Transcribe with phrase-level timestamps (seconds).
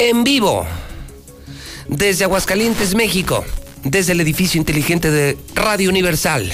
[0.00, 0.66] en vivo
[1.86, 3.44] desde Aguascalientes, México,
[3.84, 6.50] desde el edificio inteligente de Radio Universal.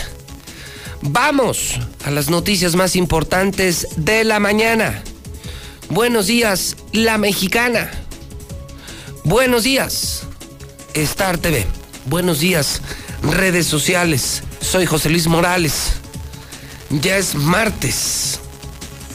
[1.01, 5.01] Vamos a las noticias más importantes de la mañana.
[5.89, 7.89] Buenos días, La Mexicana.
[9.23, 10.25] Buenos días,
[10.95, 11.67] Star TV.
[12.07, 12.83] Buenos días,
[13.23, 14.43] redes sociales.
[14.61, 15.93] Soy José Luis Morales.
[16.91, 18.41] Ya es martes.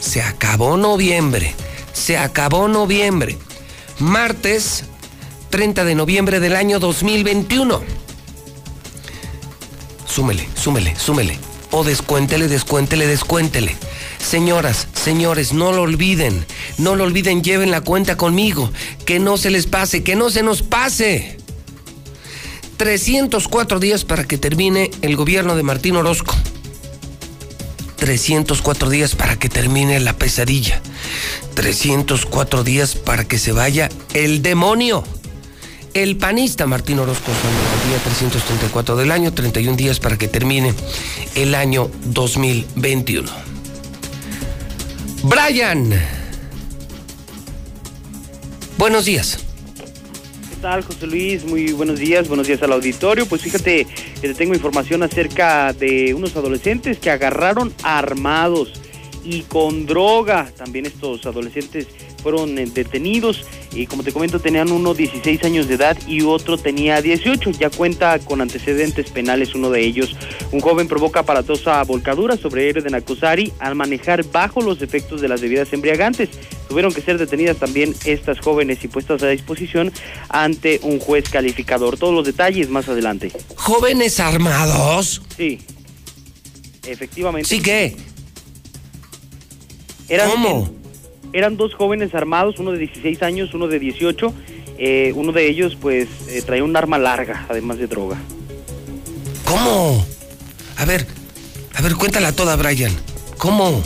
[0.00, 1.54] Se acabó noviembre.
[1.92, 3.36] Se acabó noviembre
[3.98, 4.84] martes
[5.50, 7.80] 30 de noviembre del año 2021.
[10.06, 11.38] Súmele, súmele, súmele.
[11.70, 13.76] O descuéntele, descuéntele, descuéntele.
[14.18, 16.44] Señoras, señores, no lo olviden.
[16.78, 18.70] No lo olviden, lleven la cuenta conmigo.
[19.06, 21.38] Que no se les pase, que no se nos pase.
[22.76, 26.34] 304 días para que termine el gobierno de Martín Orozco.
[28.02, 30.82] 304 días para que termine la pesadilla.
[31.54, 35.04] 304 días para que se vaya el demonio.
[35.94, 40.74] El panista Martín Orozco el día 334 del año, 31 días para que termine
[41.36, 43.30] el año 2021.
[45.22, 45.94] Brian.
[48.78, 49.38] Buenos días.
[50.62, 51.44] ¿Qué tal, José Luis?
[51.44, 53.26] Muy buenos días, buenos días al auditorio.
[53.26, 53.84] Pues fíjate
[54.20, 58.72] te tengo información acerca de unos adolescentes que agarraron armados
[59.24, 60.52] y con droga.
[60.56, 61.88] También estos adolescentes
[62.22, 66.56] fueron eh, detenidos y como te comento tenían uno 16 años de edad y otro
[66.58, 67.50] tenía 18.
[67.52, 70.16] Ya cuenta con antecedentes penales uno de ellos.
[70.52, 75.28] Un joven provoca aparatosa volcadura sobre héroe de Nacosari al manejar bajo los efectos de
[75.28, 76.30] las bebidas embriagantes.
[76.68, 79.92] Tuvieron que ser detenidas también estas jóvenes y puestas a disposición
[80.28, 81.98] ante un juez calificador.
[81.98, 83.32] Todos los detalles más adelante.
[83.56, 85.22] ¿Jóvenes armados?
[85.36, 85.60] Sí.
[86.86, 87.48] Efectivamente.
[87.48, 87.96] ¿Sí qué?
[90.08, 90.81] Eran, ¿Cómo?
[91.32, 94.34] Eran dos jóvenes armados, uno de 16 años, uno de 18.
[94.78, 98.18] Eh, uno de ellos, pues, eh, traía un arma larga, además de droga.
[99.44, 100.04] ¿Cómo?
[100.76, 101.06] A ver,
[101.74, 102.92] a ver, cuéntala toda, Brian.
[103.38, 103.82] ¿Cómo?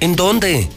[0.00, 0.68] ¿En dónde?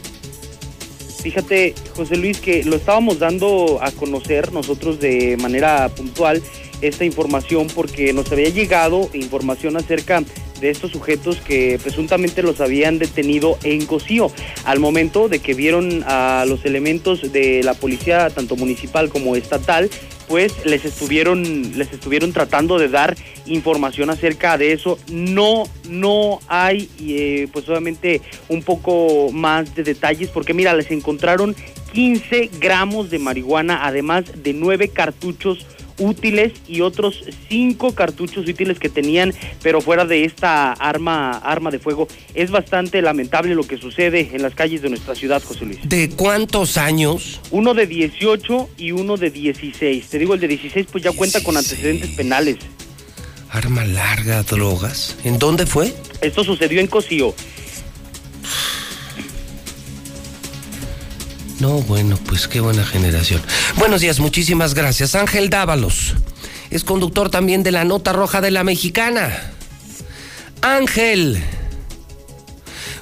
[1.22, 6.42] Fíjate, José Luis, que lo estábamos dando a conocer nosotros de manera puntual
[6.80, 10.24] esta información porque nos había llegado información acerca
[10.62, 14.30] de estos sujetos que presuntamente los habían detenido en Cocío.
[14.64, 19.90] Al momento de que vieron a los elementos de la policía, tanto municipal como estatal,
[20.28, 24.98] pues les estuvieron, les estuvieron tratando de dar información acerca de eso.
[25.10, 31.56] No, no hay, eh, pues obviamente un poco más de detalles, porque mira, les encontraron
[31.92, 35.66] 15 gramos de marihuana, además de 9 cartuchos
[36.02, 39.32] útiles y otros cinco cartuchos útiles que tenían,
[39.62, 42.08] pero fuera de esta arma, arma de fuego.
[42.34, 45.78] Es bastante lamentable lo que sucede en las calles de nuestra ciudad, José Luis.
[45.84, 47.40] ¿De cuántos años?
[47.50, 50.08] Uno de 18 y uno de 16.
[50.08, 52.56] Te digo, el de 16 pues ya cuenta con antecedentes penales.
[53.50, 55.16] Arma larga, drogas.
[55.24, 55.92] ¿En dónde fue?
[56.20, 57.34] Esto sucedió en Cocío.
[61.62, 63.40] No, bueno, pues qué buena generación.
[63.76, 65.14] Buenos días, muchísimas gracias.
[65.14, 66.14] Ángel Dávalos
[66.70, 69.52] es conductor también de la Nota Roja de la Mexicana.
[70.60, 71.40] Ángel,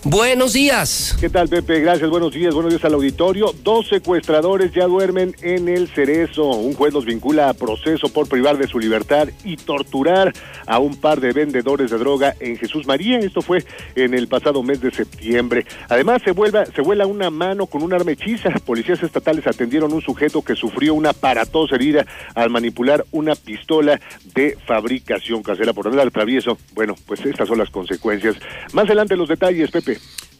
[0.04, 1.14] Buenos días.
[1.20, 1.80] ¿Qué tal, Pepe?
[1.80, 3.54] Gracias, buenos días, buenos días al auditorio.
[3.62, 6.46] Dos secuestradores ya duermen en el cerezo.
[6.46, 10.32] Un juez los vincula a proceso por privar de su libertad y torturar
[10.66, 13.18] a un par de vendedores de droga en Jesús María.
[13.18, 13.62] Esto fue
[13.94, 15.66] en el pasado mes de septiembre.
[15.90, 18.48] Además, se, vuela una mano con un arma hechiza.
[18.64, 24.00] Policías estatales atendieron un sujeto que sufrió una aparatosa herida al manipular una pistola
[24.34, 26.56] de fabricación casera por andar travieso.
[26.72, 28.36] Bueno, pues estas son las consecuencias.
[28.72, 29.89] Más adelante los detalles, Pepe.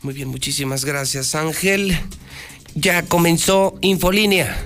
[0.02, 1.98] Muy bien, muchísimas gracias, Ángel.
[2.74, 4.56] Ya comenzó Infolínea.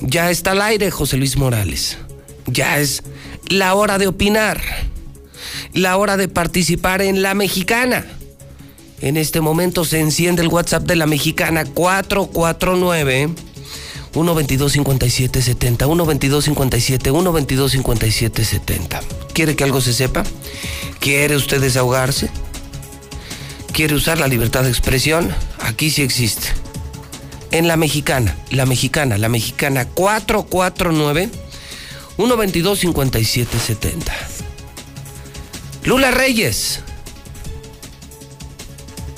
[0.00, 1.98] Ya está al aire, José Luis Morales.
[2.46, 3.02] Ya es
[3.48, 4.60] la hora de opinar.
[5.72, 8.06] La hora de participar en La Mexicana.
[9.00, 13.30] En este momento se enciende el WhatsApp de La Mexicana 449
[14.12, 19.00] 122 5770 122 57 122 5770.
[19.32, 20.24] ¿Quiere que algo se sepa?
[21.00, 22.30] ¿Quiere usted desahogarse?
[23.74, 26.48] Quiere usar la libertad de expresión, aquí sí existe.
[27.50, 31.28] En la mexicana, la mexicana, la mexicana 449
[32.16, 34.12] 122 5770.
[35.84, 36.80] Lula Reyes.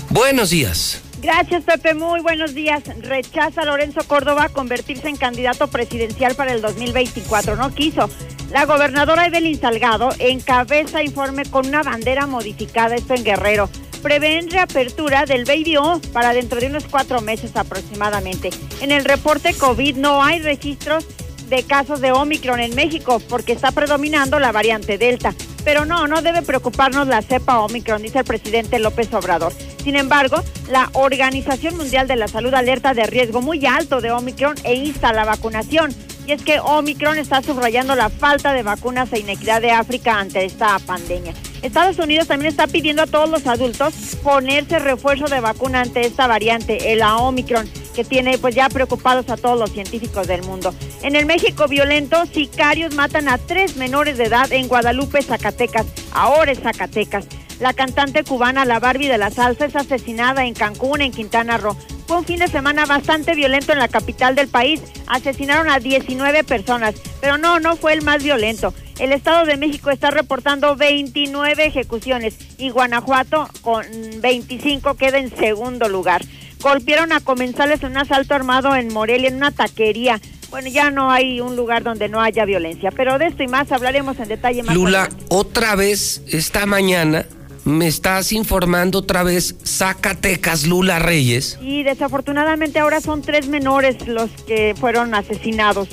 [0.09, 1.03] Buenos días.
[1.27, 1.93] Gracias, Pepe.
[1.95, 2.85] Muy buenos días.
[3.01, 7.57] Rechaza Lorenzo Córdoba convertirse en candidato presidencial para el 2024.
[7.57, 8.09] No quiso.
[8.53, 13.69] La gobernadora Evelyn Salgado encabeza informe con una bandera modificada, esto en Guerrero
[14.03, 15.75] prevén reapertura del Baby
[16.13, 18.51] para dentro de unos cuatro meses aproximadamente.
[18.81, 21.05] En el reporte COVID no hay registros
[21.49, 25.35] de casos de Omicron en México porque está predominando la variante Delta.
[25.65, 29.53] Pero no, no debe preocuparnos la cepa Omicron, dice el presidente López Obrador.
[29.83, 34.55] Sin embargo, la Organización Mundial de la Salud alerta de riesgo muy alto de Omicron
[34.65, 35.95] e insta la vacunación.
[36.27, 40.45] Y es que Omicron está subrayando la falta de vacunas e inequidad de África ante
[40.45, 41.35] esta pandemia.
[41.63, 46.27] Estados Unidos también está pidiendo a todos los adultos ponerse refuerzo de vacuna ante esta
[46.27, 50.75] variante, el Omicron, que tiene pues ya preocupados a todos los científicos del mundo.
[51.03, 55.87] En el México violento, sicarios matan a tres menores de edad en Guadalupe, Zacatecas.
[56.13, 57.27] Ahora es Zacatecas.
[57.59, 61.75] La cantante cubana La Barbie de la Salsa es asesinada en Cancún, en Quintana Roo.
[62.07, 64.83] Fue un fin de semana bastante violento en la capital del país.
[65.07, 68.75] Asesinaron a 19 personas, pero no, no fue el más violento.
[68.99, 73.85] El Estado de México está reportando 29 ejecuciones y Guanajuato con
[74.21, 76.23] 25 queda en segundo lugar.
[76.67, 80.21] Golpearon a comensales en un asalto armado en Morelia, en una taquería.
[80.51, 83.71] Bueno, ya no hay un lugar donde no haya violencia, pero de esto y más
[83.71, 84.75] hablaremos en detalle más.
[84.75, 87.25] Lula, otra vez esta mañana
[87.65, 91.57] me estás informando otra vez Zacatecas, Lula Reyes.
[91.63, 95.87] Y desafortunadamente ahora son tres menores los que fueron asesinados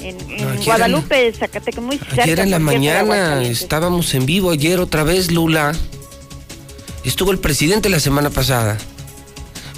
[0.00, 0.18] en,
[0.62, 2.24] Guadalupe, Zacatecas, muy cerca.
[2.24, 5.72] Ayer en la mañana estábamos en vivo, ayer otra vez, Lula.
[7.02, 8.76] Estuvo el presidente la semana pasada.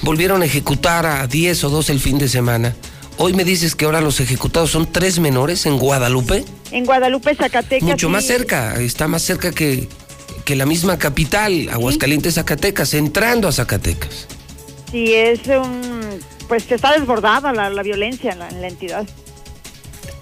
[0.03, 2.75] Volvieron a ejecutar a 10 o 12 el fin de semana.
[3.19, 6.45] Hoy me dices que ahora los ejecutados son tres menores en Guadalupe.
[6.71, 7.89] En Guadalupe, Zacatecas.
[7.89, 9.89] Mucho más cerca, está más cerca que,
[10.45, 14.27] que la misma capital, Aguascalientes, Zacatecas, entrando a Zacatecas.
[14.91, 16.21] Sí, es un.
[16.49, 19.07] Pues está desbordada la, la violencia en la, en la entidad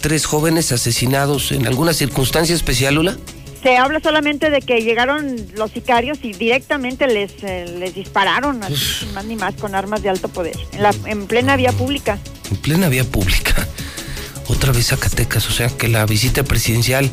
[0.00, 3.17] tres jóvenes asesinados en alguna circunstancia especial, Lula?
[3.62, 9.25] Se habla solamente de que llegaron los sicarios y directamente les, eh, les dispararon, más
[9.27, 12.19] ni más, con armas de alto poder, en, la, en plena vía pública.
[12.51, 13.67] En plena vía pública.
[14.49, 17.11] Otra vez Zacatecas, o sea que la visita presidencial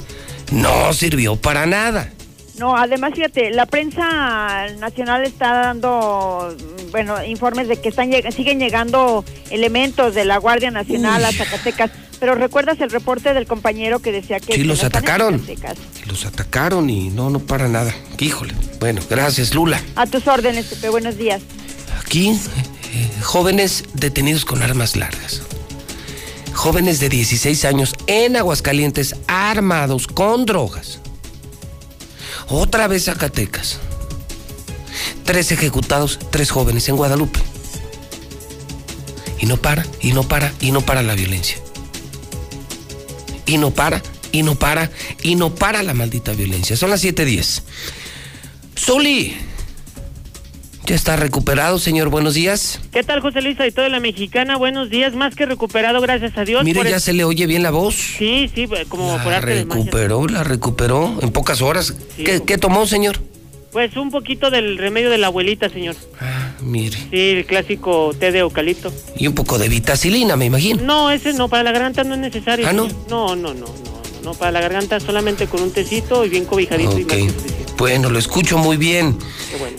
[0.51, 2.11] no sirvió para nada.
[2.57, 6.55] No, además, fíjate, la prensa nacional está dando,
[6.91, 11.91] bueno, informes de que están siguen llegando elementos de la Guardia Nacional a Zacatecas.
[12.19, 14.53] Pero recuerdas el reporte del compañero que decía que...
[14.53, 15.41] Sí, los atacaron.
[16.07, 17.93] Los atacaron y no, no para nada.
[18.19, 18.53] Híjole.
[18.79, 19.81] Bueno, gracias, Lula.
[19.95, 20.89] A tus órdenes, Pepe.
[20.89, 21.41] Buenos días.
[21.99, 25.41] Aquí, eh, jóvenes detenidos con armas largas.
[26.53, 30.99] Jóvenes de 16 años en Aguascalientes armados con drogas
[32.49, 33.79] otra vez Zacatecas.
[35.23, 37.39] Tres ejecutados, tres jóvenes en Guadalupe.
[39.39, 41.57] Y no para, y no para, y no para la violencia.
[43.47, 44.01] Y no para,
[44.31, 44.91] y no para,
[45.23, 46.77] y no para la maldita violencia.
[46.77, 47.63] Son las 7.10.
[48.77, 49.35] Zuli.
[50.87, 52.07] Ya está recuperado, señor.
[52.07, 52.79] Buenos días.
[52.93, 54.55] ¿Qué tal, José Luis y toda la mexicana?
[54.55, 55.13] Buenos días.
[55.15, 56.63] Más que recuperado, gracias a Dios.
[56.63, 57.93] Mire, ya se le oye bien la voz.
[57.95, 61.93] Sí, sí, como por arte recuperó, la recuperó en pocas horas.
[62.15, 63.19] ¿Qué, tomó, señor?
[63.77, 65.95] Pues un poquito del remedio de la abuelita, señor.
[66.19, 66.97] Ah, mire.
[66.97, 68.91] Sí, el clásico té de eucalipto.
[69.15, 70.81] Y un poco de vitacilina, me imagino.
[70.81, 72.67] No, ese no, para la garganta no es necesario.
[72.67, 72.87] ¿Ah, no?
[73.07, 76.97] No, no, no, no, no, para la garganta solamente con un tecito y bien cobijadito
[76.97, 77.35] y más
[77.77, 79.15] Bueno, lo escucho muy bien.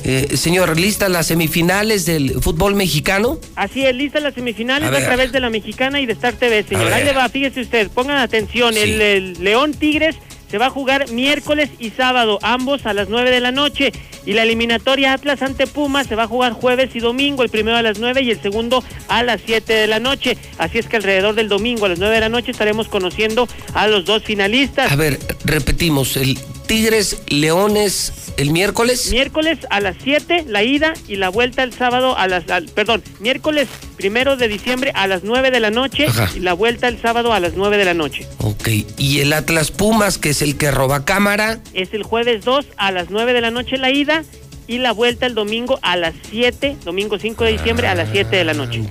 [0.05, 3.41] Eh, señor, ¿lista las semifinales del fútbol mexicano?
[3.57, 6.93] Así es, lista las semifinales a, través de la mexicana y de Star TV, señor.
[6.93, 10.15] Ahí le va, fíjese usted, pongan atención, el, León Tigres
[10.51, 13.93] se va a jugar miércoles y sábado, ambos a las 9 de la noche.
[14.27, 17.77] Y la eliminatoria Atlas ante Pumas se va a jugar jueves y domingo, el primero
[17.77, 20.37] a las 9 y el segundo a las 7 de la noche.
[20.59, 23.87] Así es que alrededor del domingo a las 9 de la noche estaremos conociendo a
[23.87, 24.93] los dos finalistas.
[24.93, 29.11] A ver, repetimos, el Tigres Leones el miércoles.
[29.11, 32.45] Miércoles a las 7 la ida y la vuelta el sábado a las
[32.75, 36.07] perdón, miércoles primero de diciembre a las 9 de la noche
[36.37, 38.27] y la vuelta el sábado a las 9 de la noche.
[38.37, 41.59] Ok, y el Atlas Pumas, que es el que roba cámara.
[41.73, 44.23] Es el jueves 2 a las 9 de la noche la ida
[44.67, 48.37] y la vuelta el domingo a las 7, domingo 5 de diciembre a las 7
[48.37, 48.85] de la noche.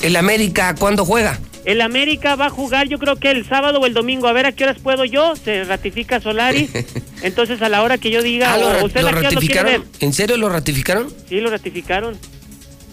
[0.00, 1.40] ¿El América cuándo juega?
[1.64, 4.26] El América va a jugar yo creo que el sábado o el domingo.
[4.26, 5.36] A ver a qué horas puedo yo.
[5.36, 6.68] Se ratifica Solari.
[7.22, 8.54] Entonces a la hora que yo diga...
[8.54, 9.84] Ah, lo, ¿usted ratificaron?
[10.00, 11.12] ¿En serio lo ratificaron?
[11.28, 12.16] Sí, lo ratificaron.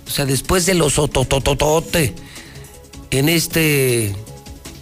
[0.05, 2.13] O sea, después de los otototote
[3.11, 4.15] en este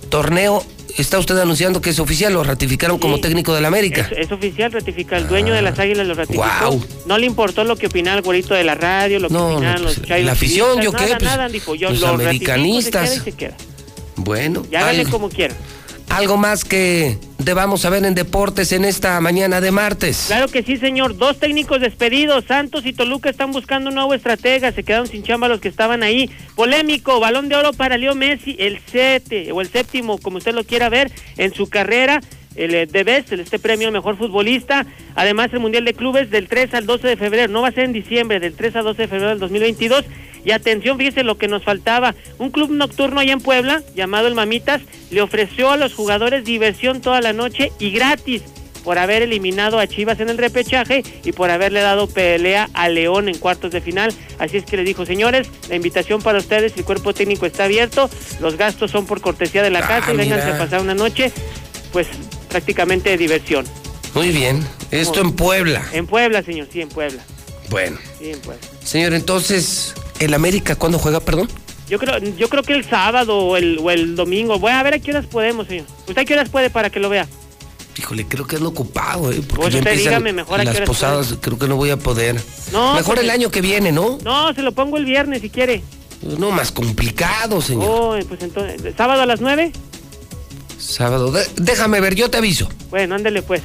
[0.09, 0.65] torneo,
[0.97, 4.09] está usted anunciando que es oficial, lo ratificaron como técnico del América.
[4.15, 5.17] Es, oficial, ratifica.
[5.17, 6.45] El dueño de las águilas lo ratificó.
[7.05, 9.83] No le importó lo que opinaba el güerito de la radio, lo que no, opinaban
[9.83, 11.05] pues, los La afición, yo qué.
[11.07, 13.23] Pues, nada, dijo, yo los americanistas.
[14.17, 14.63] Bueno.
[14.69, 15.57] Ya háganle como quieran.
[16.09, 20.25] ¿Algo más que debamos saber en deportes en esta mañana de martes?
[20.27, 21.17] Claro que sí, señor.
[21.17, 22.45] Dos técnicos despedidos.
[22.45, 24.71] Santos y Toluca están buscando un nuevo estratega.
[24.71, 26.29] Se quedaron sin chamba los que estaban ahí.
[26.55, 27.19] Polémico.
[27.19, 28.55] Balón de oro para Leo Messi.
[28.57, 32.21] El sete o el séptimo, como usted lo quiera ver, en su carrera
[32.57, 34.85] el eh, de Best, este premio mejor futbolista.
[35.15, 37.85] Además, el Mundial de Clubes del 3 al 12 de febrero, no va a ser
[37.85, 40.03] en diciembre, del 3 al 12 de febrero del 2022.
[40.47, 42.15] Y atención, fíjese lo que nos faltaba.
[42.37, 47.01] Un club nocturno allá en Puebla, llamado el Mamitas, le ofreció a los jugadores diversión
[47.01, 48.43] toda la noche y gratis
[48.85, 53.27] por haber eliminado a Chivas en el repechaje y por haberle dado pelea a León
[53.27, 54.13] en cuartos de final.
[54.39, 58.09] Así es que le dijo, señores, la invitación para ustedes, el cuerpo técnico está abierto,
[58.39, 61.29] los gastos son por cortesía de la ah, casa y vénganse a pasar una noche,
[61.91, 62.07] pues
[62.47, 63.65] prácticamente de diversión.
[64.13, 65.83] Muy bien, esto en Puebla.
[65.91, 67.21] En Puebla, señor, sí, en Puebla.
[67.69, 67.97] Bueno.
[68.17, 68.65] Sí, en Puebla.
[68.81, 71.49] Señor, entonces, ¿el América cuándo juega, perdón?
[71.89, 74.59] Yo creo, yo creo que el sábado o el, o el domingo.
[74.59, 75.85] Voy a ver a qué horas podemos, señor.
[76.07, 77.27] ¿Usted a qué horas puede para que lo vea?
[77.97, 79.41] Híjole, creo que es lo ocupado, ¿eh?
[79.47, 82.39] Porque usted dígame mejor a las posadas, creo que no voy a poder.
[82.71, 84.19] No, mejor el año que viene, ¿no?
[84.23, 85.81] No, se lo pongo el viernes si quiere.
[86.21, 87.89] No, más complicado, señor.
[87.89, 89.71] Oh, pues entonces, ¿sábado a las nueve?
[90.77, 91.33] Sábado.
[91.55, 92.69] déjame ver, yo te aviso.
[92.89, 93.61] Bueno, ándele pues.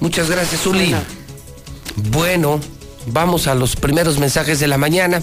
[0.00, 0.94] Muchas gracias, Uli.
[2.10, 2.60] Bueno,
[3.06, 5.22] vamos a los primeros mensajes de la mañana.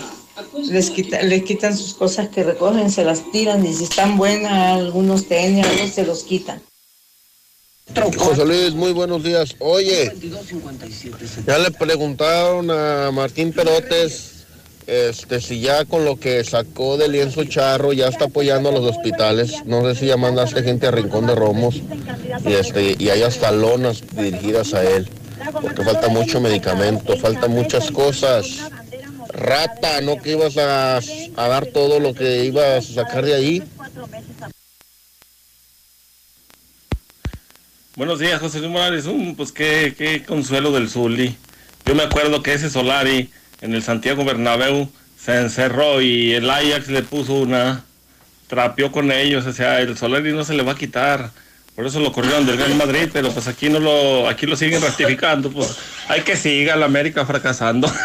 [0.69, 4.77] les, quita, les quitan sus cosas que recogen, se las tiran y si están buenas,
[4.77, 6.61] algunos tenis, algunos se los quitan.
[8.17, 9.55] José Luis, muy buenos días.
[9.59, 10.11] Oye,
[11.47, 14.34] ya le preguntaron a Martín Perotes
[14.87, 18.83] este, si ya con lo que sacó del lienzo charro ya está apoyando a los
[18.83, 21.81] hospitales, no sé si ya mandaste gente a Rincón de Romos
[22.45, 25.07] y, este, y hay hasta lonas dirigidas a él,
[25.61, 28.69] porque falta mucho medicamento, falta muchas cosas.
[29.29, 31.01] Rata, ¿no que ibas a,
[31.35, 33.63] dar todo lo que ibas a sacar de ahí?
[37.95, 39.05] Buenos días, José Luis Morales.
[39.35, 41.37] pues qué, qué consuelo del Zuli.
[41.85, 43.29] Yo me acuerdo que ese Solari
[43.61, 47.83] en el Santiago Bernabéu se encerró y el Ajax le puso una,
[48.47, 51.31] trapeó con ellos, o sea, el Solari no se le va a quitar.
[51.75, 54.81] Por eso lo corrieron del Real Madrid, pero pues aquí no lo, aquí lo siguen
[54.81, 55.75] ratificando, pues
[56.07, 57.91] hay que siga la América fracasando.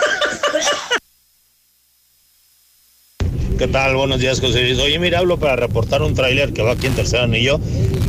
[3.59, 3.95] ¿Qué tal?
[3.95, 4.79] Buenos días, José Luis.
[4.79, 7.61] Oye, mira, hablo para reportar un tráiler que va aquí en Tercer Anillo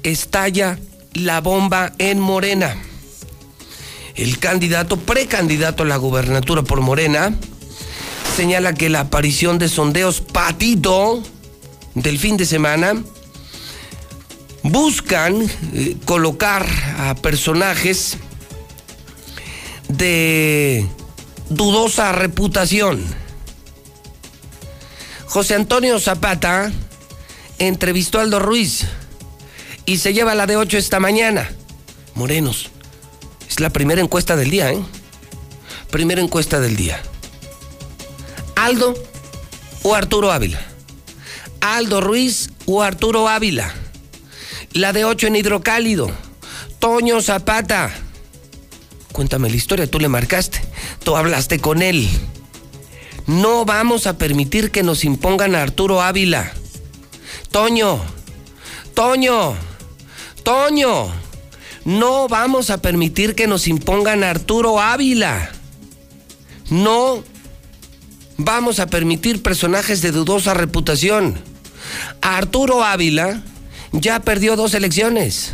[0.03, 0.79] Estalla
[1.13, 2.77] la bomba en Morena.
[4.15, 7.35] El candidato, precandidato a la gubernatura por Morena,
[8.35, 11.21] señala que la aparición de sondeos patito
[11.95, 12.95] del fin de semana
[14.63, 15.41] buscan
[15.73, 16.65] eh, colocar
[16.97, 18.17] a personajes
[19.91, 20.87] de
[21.49, 23.03] dudosa reputación.
[25.25, 26.71] José Antonio Zapata
[27.59, 28.85] entrevistó a Aldo Ruiz
[29.85, 31.51] y se lleva la de 8 esta mañana.
[32.15, 32.69] Morenos,
[33.49, 34.81] es la primera encuesta del día, ¿eh?
[35.89, 37.01] Primera encuesta del día.
[38.55, 38.93] Aldo
[39.83, 40.61] o Arturo Ávila.
[41.59, 43.73] Aldo Ruiz o Arturo Ávila.
[44.73, 46.11] La de 8 en hidrocálido.
[46.79, 47.93] Toño Zapata.
[49.11, 50.61] Cuéntame la historia, tú le marcaste,
[51.03, 52.09] tú hablaste con él.
[53.27, 56.53] No vamos a permitir que nos impongan a Arturo Ávila.
[57.51, 58.01] Toño,
[58.93, 59.55] Toño,
[60.43, 61.11] Toño,
[61.85, 65.51] no vamos a permitir que nos impongan a Arturo Ávila.
[66.69, 67.23] No
[68.37, 71.39] vamos a permitir personajes de dudosa reputación.
[72.21, 73.43] Arturo Ávila
[73.91, 75.53] ya perdió dos elecciones.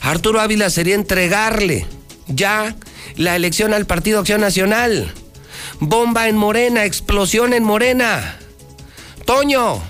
[0.00, 1.86] Arturo Ávila sería entregarle
[2.28, 2.76] ya
[3.16, 5.12] la elección al Partido Acción Nacional.
[5.80, 8.38] Bomba en Morena, explosión en Morena.
[9.24, 9.82] Toño,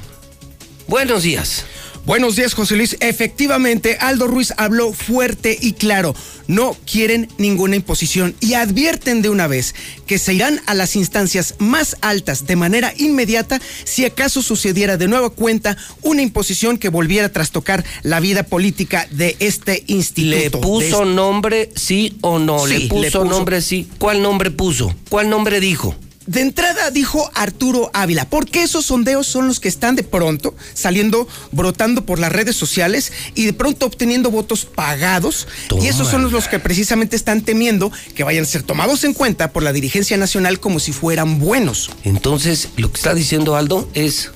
[0.87, 1.65] buenos días.
[2.09, 2.97] Buenos días, José Luis.
[3.01, 6.15] Efectivamente, Aldo Ruiz habló fuerte y claro.
[6.47, 9.75] No quieren ninguna imposición y advierten de una vez
[10.07, 15.07] que se irán a las instancias más altas de manera inmediata si acaso sucediera de
[15.07, 20.57] nueva cuenta una imposición que volviera a trastocar la vida política de este instituto.
[20.57, 21.13] ¿Le puso de...
[21.13, 22.67] nombre sí o no?
[22.67, 23.25] Sí, ¿Le, puso le puso.
[23.27, 23.87] nombre sí?
[23.99, 24.95] ¿Cuál nombre puso?
[25.11, 25.95] ¿Cuál nombre dijo?
[26.29, 31.27] De entrada dijo Arturo Ávila, porque esos sondeos son los que están de pronto saliendo,
[31.53, 35.49] brotando por las redes sociales y de pronto obteniendo votos pagados.
[35.81, 39.15] Y esos son los, los que precisamente están temiendo que vayan a ser tomados en
[39.15, 41.91] cuenta por la dirigencia nacional como si fueran buenos.
[42.05, 44.31] Entonces, lo que está diciendo Aldo es,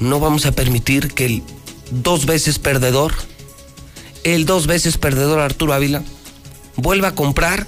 [0.00, 1.42] no vamos a permitir que el
[1.90, 3.12] dos veces perdedor,
[4.24, 6.02] el dos veces perdedor Arturo Ávila,
[6.76, 7.66] vuelva a comprar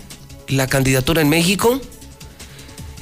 [0.48, 1.82] la candidatura en México.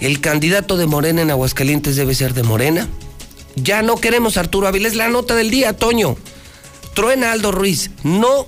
[0.00, 2.88] El candidato de Morena en Aguascalientes debe ser de Morena.
[3.56, 6.16] Ya no queremos Arturo Ávila, es la nota del día, Toño.
[6.94, 8.46] Truena Aldo Ruiz, no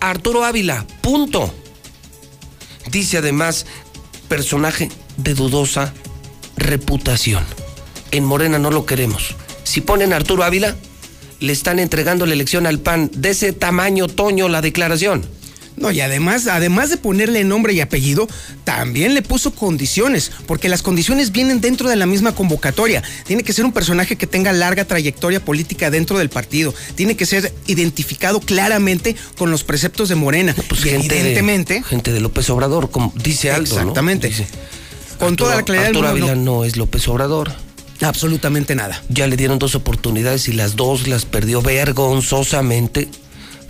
[0.00, 1.52] Arturo Ávila, punto.
[2.90, 3.66] Dice además,
[4.28, 5.92] personaje de dudosa
[6.56, 7.44] reputación.
[8.10, 9.34] En Morena no lo queremos.
[9.64, 10.76] Si ponen a Arturo Ávila,
[11.40, 13.10] le están entregando la elección al PAN.
[13.14, 15.26] De ese tamaño, Toño, la declaración.
[15.76, 18.28] No, y además, además de ponerle nombre y apellido,
[18.64, 23.02] también le puso condiciones, porque las condiciones vienen dentro de la misma convocatoria.
[23.26, 26.74] Tiene que ser un personaje que tenga larga trayectoria política dentro del partido.
[26.94, 30.54] Tiene que ser identificado claramente con los preceptos de Morena.
[30.68, 31.74] Pues y gente evidentemente.
[31.74, 33.78] De, gente de López Obrador, como dice Aldo.
[33.78, 34.28] Exactamente.
[34.30, 34.36] ¿no?
[34.36, 34.48] Dice,
[35.18, 37.52] con Arturo, toda la claridad Arturo del mundo, no es López Obrador.
[38.00, 39.02] Absolutamente nada.
[39.08, 43.08] Ya le dieron dos oportunidades y las dos las perdió vergonzosamente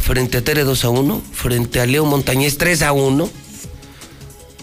[0.03, 3.31] frente a Tere 2 a 1, frente a Leo Montañez 3 a 1.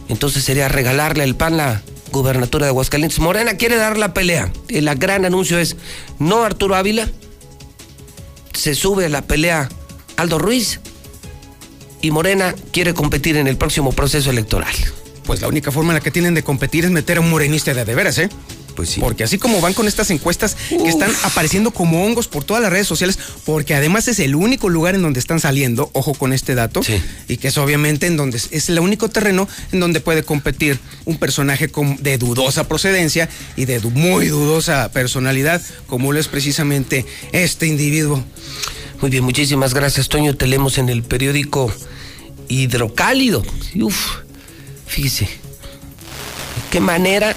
[0.09, 3.19] Entonces sería regalarle el PAN la gubernatura de Aguascalientes.
[3.19, 4.51] Morena quiere dar la pelea.
[4.67, 5.77] El gran anuncio es,
[6.19, 7.09] no Arturo Ávila,
[8.53, 9.69] se sube a la pelea
[10.17, 10.81] Aldo Ruiz
[12.01, 14.73] y Morena quiere competir en el próximo proceso electoral.
[15.25, 17.73] Pues la única forma en la que tienen de competir es meter a un morenista
[17.73, 18.29] de de veras, ¿eh?
[18.79, 19.01] Pues sí.
[19.01, 22.71] Porque así como van con estas encuestas que están apareciendo como hongos por todas las
[22.71, 26.55] redes sociales, porque además es el único lugar en donde están saliendo, ojo con este
[26.55, 26.79] dato,
[27.27, 31.17] y que es obviamente en donde es el único terreno en donde puede competir un
[31.17, 38.23] personaje de dudosa procedencia y de muy dudosa personalidad, como lo es precisamente este individuo.
[39.01, 40.37] Muy bien, muchísimas gracias, Toño.
[40.37, 41.69] Te leemos en el periódico
[42.47, 43.43] Hidrocálido.
[43.75, 44.19] Uf,
[44.87, 45.27] fíjese.
[46.71, 47.35] Qué manera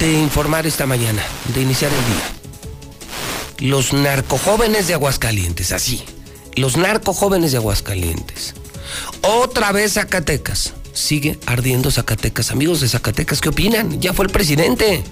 [0.00, 1.22] de informar esta mañana,
[1.54, 3.70] de iniciar el día.
[3.70, 6.02] Los narcojóvenes de Aguascalientes, así.
[6.56, 8.54] Los narcojóvenes de Aguascalientes.
[9.22, 10.74] Otra vez Zacatecas.
[10.92, 12.50] Sigue ardiendo Zacatecas.
[12.50, 13.98] Amigos de Zacatecas, ¿qué opinan?
[14.00, 15.02] Ya fue el presidente.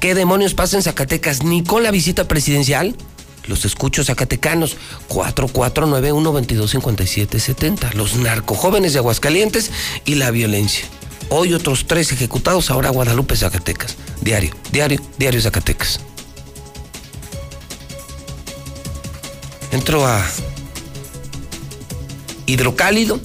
[0.00, 1.42] ¿Qué demonios pasa en Zacatecas?
[1.44, 2.96] Ni con la visita presidencial.
[3.46, 4.76] Los escucho zacatecanos.
[5.08, 7.94] 4491-225770.
[7.94, 9.70] Los narcojóvenes de Aguascalientes
[10.04, 10.84] y la violencia.
[11.28, 13.96] Hoy otros tres ejecutados, ahora Guadalupe, Zacatecas.
[14.20, 16.00] Diario, diario, diario Zacatecas.
[19.72, 20.24] Entro a
[22.46, 23.20] Hidrocálido.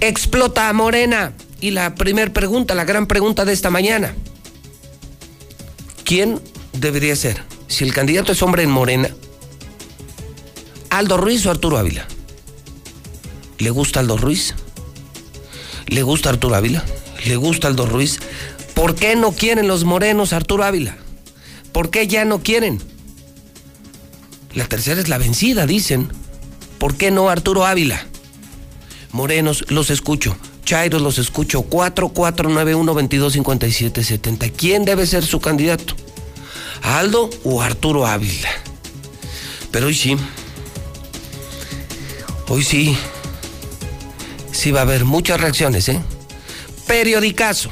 [0.00, 1.32] Explota a Morena.
[1.60, 4.14] Y la primera pregunta, la gran pregunta de esta mañana.
[6.04, 6.40] ¿Quién
[6.72, 7.42] debería ser?
[7.68, 9.10] Si el candidato es hombre en Morena,
[10.90, 12.06] Aldo Ruiz o Arturo Ávila.
[13.58, 14.54] ¿Le gusta Aldo Ruiz?
[15.88, 16.84] ¿Le gusta Arturo Ávila?
[17.24, 18.18] ¿Le gusta Aldo Ruiz?
[18.74, 20.96] ¿Por qué no quieren los morenos Arturo Ávila?
[21.72, 22.80] ¿Por qué ya no quieren?
[24.54, 26.08] La tercera es la vencida, dicen.
[26.78, 28.06] ¿Por qué no Arturo Ávila?
[29.12, 30.36] Morenos, los escucho.
[30.64, 31.64] Chairos, los escucho.
[31.70, 34.52] 4491-225770.
[34.56, 35.94] ¿Quién debe ser su candidato?
[36.82, 38.50] ¿Aldo o Arturo Ávila?
[39.70, 40.16] Pero hoy sí.
[42.48, 42.96] Hoy sí.
[44.58, 46.00] Sí va a haber muchas reacciones, ¿eh?
[46.88, 47.70] Periodicazo.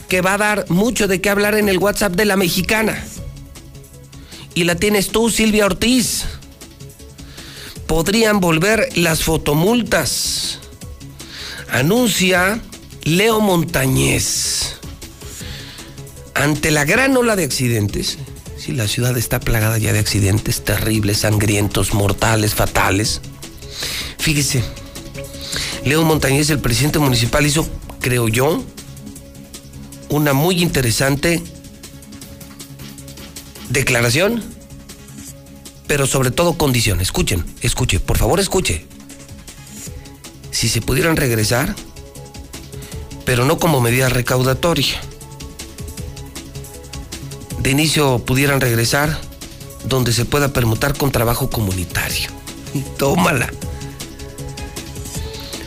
[0.08, 3.04] que va a dar mucho de qué hablar en el WhatsApp de la mexicana.
[4.54, 6.24] Y la tienes tú, Silvia Ortiz.
[7.86, 10.58] Podrían volver las fotomultas.
[11.70, 12.62] Anuncia
[13.02, 14.78] Leo Montañez.
[16.34, 18.18] Ante la gran ola de accidentes,
[18.58, 23.20] si la ciudad está plagada ya de accidentes terribles, sangrientos, mortales, fatales.
[24.18, 24.64] Fíjese,
[25.84, 27.68] Leo Montañez, el presidente municipal, hizo,
[28.00, 28.64] creo yo,
[30.08, 31.42] una muy interesante
[33.68, 34.42] declaración,
[35.86, 37.00] pero sobre todo condición.
[37.00, 38.86] Escuchen, escuche, por favor escuche.
[40.50, 41.74] Si se pudieran regresar,
[43.24, 45.00] pero no como medida recaudatoria.
[47.64, 49.18] De inicio pudieran regresar
[49.86, 52.28] donde se pueda permutar con trabajo comunitario.
[52.98, 53.50] Tómala.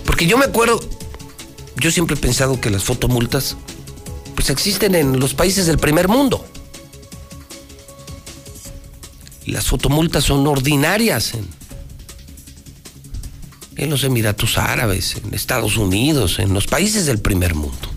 [0.06, 0.80] Porque yo me acuerdo,
[1.78, 3.58] yo siempre he pensado que las fotomultas
[4.36, 6.46] pues existen en los países del primer mundo.
[9.44, 11.48] Y las fotomultas son ordinarias en,
[13.76, 17.97] en los Emiratos Árabes, en Estados Unidos, en los países del primer mundo.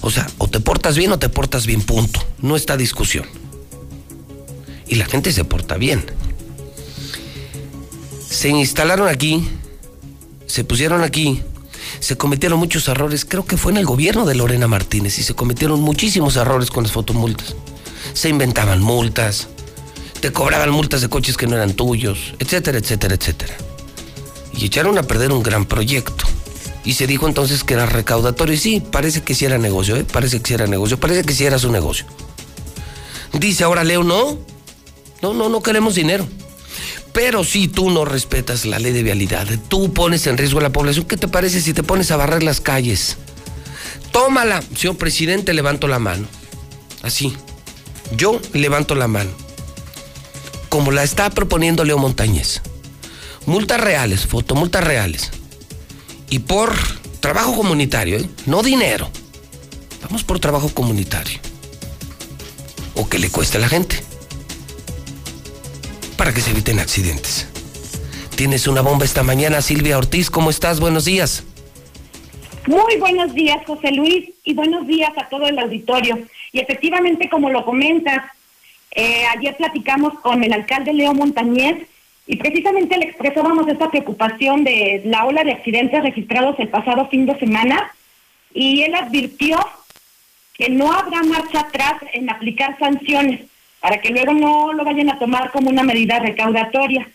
[0.00, 2.24] O sea, o te portas bien o te portas bien, punto.
[2.40, 3.26] No está discusión.
[4.86, 6.04] Y la gente se porta bien.
[8.28, 9.48] Se instalaron aquí,
[10.46, 11.42] se pusieron aquí,
[12.00, 13.24] se cometieron muchos errores.
[13.24, 16.84] Creo que fue en el gobierno de Lorena Martínez y se cometieron muchísimos errores con
[16.84, 17.54] las fotomultas.
[18.12, 19.48] Se inventaban multas,
[20.20, 23.56] te cobraban multas de coches que no eran tuyos, etcétera, etcétera, etcétera.
[24.52, 26.24] Y echaron a perder un gran proyecto.
[26.88, 28.54] Y se dijo entonces que era recaudatorio.
[28.54, 30.06] Y sí, parece que sí era negocio, ¿eh?
[30.10, 30.98] Parece que sí era negocio.
[30.98, 32.06] Parece que sí era su negocio.
[33.34, 34.38] Dice ahora Leo, no.
[35.20, 36.26] No, no, no queremos dinero.
[37.12, 40.72] Pero si tú no respetas la ley de vialidad, tú pones en riesgo a la
[40.72, 43.18] población, ¿qué te parece si te pones a barrer las calles?
[44.10, 46.26] Tómala, señor presidente, levanto la mano.
[47.02, 47.36] Así.
[48.16, 49.32] Yo levanto la mano.
[50.70, 52.62] Como la está proponiendo Leo Montañez.
[53.44, 55.32] Multas reales, fotomultas reales.
[56.30, 56.72] Y por
[57.20, 58.28] trabajo comunitario, ¿eh?
[58.46, 59.10] no dinero.
[60.02, 61.38] Vamos por trabajo comunitario.
[62.94, 64.02] O que le cueste a la gente
[66.16, 67.48] para que se eviten accidentes.
[68.36, 70.30] Tienes una bomba esta mañana, Silvia Ortiz.
[70.30, 70.80] ¿Cómo estás?
[70.80, 71.44] Buenos días.
[72.66, 76.18] Muy buenos días, José Luis, y buenos días a todo el auditorio.
[76.52, 78.24] Y efectivamente, como lo comentas,
[78.90, 81.88] eh, ayer platicamos con el alcalde Leo Montañez
[82.28, 87.24] y precisamente le expresábamos esta preocupación de la ola de accidentes registrados el pasado fin
[87.24, 87.90] de semana
[88.52, 89.58] y él advirtió
[90.52, 93.40] que no habrá marcha atrás en aplicar sanciones
[93.80, 97.08] para que luego no lo vayan a tomar como una medida recaudatoria.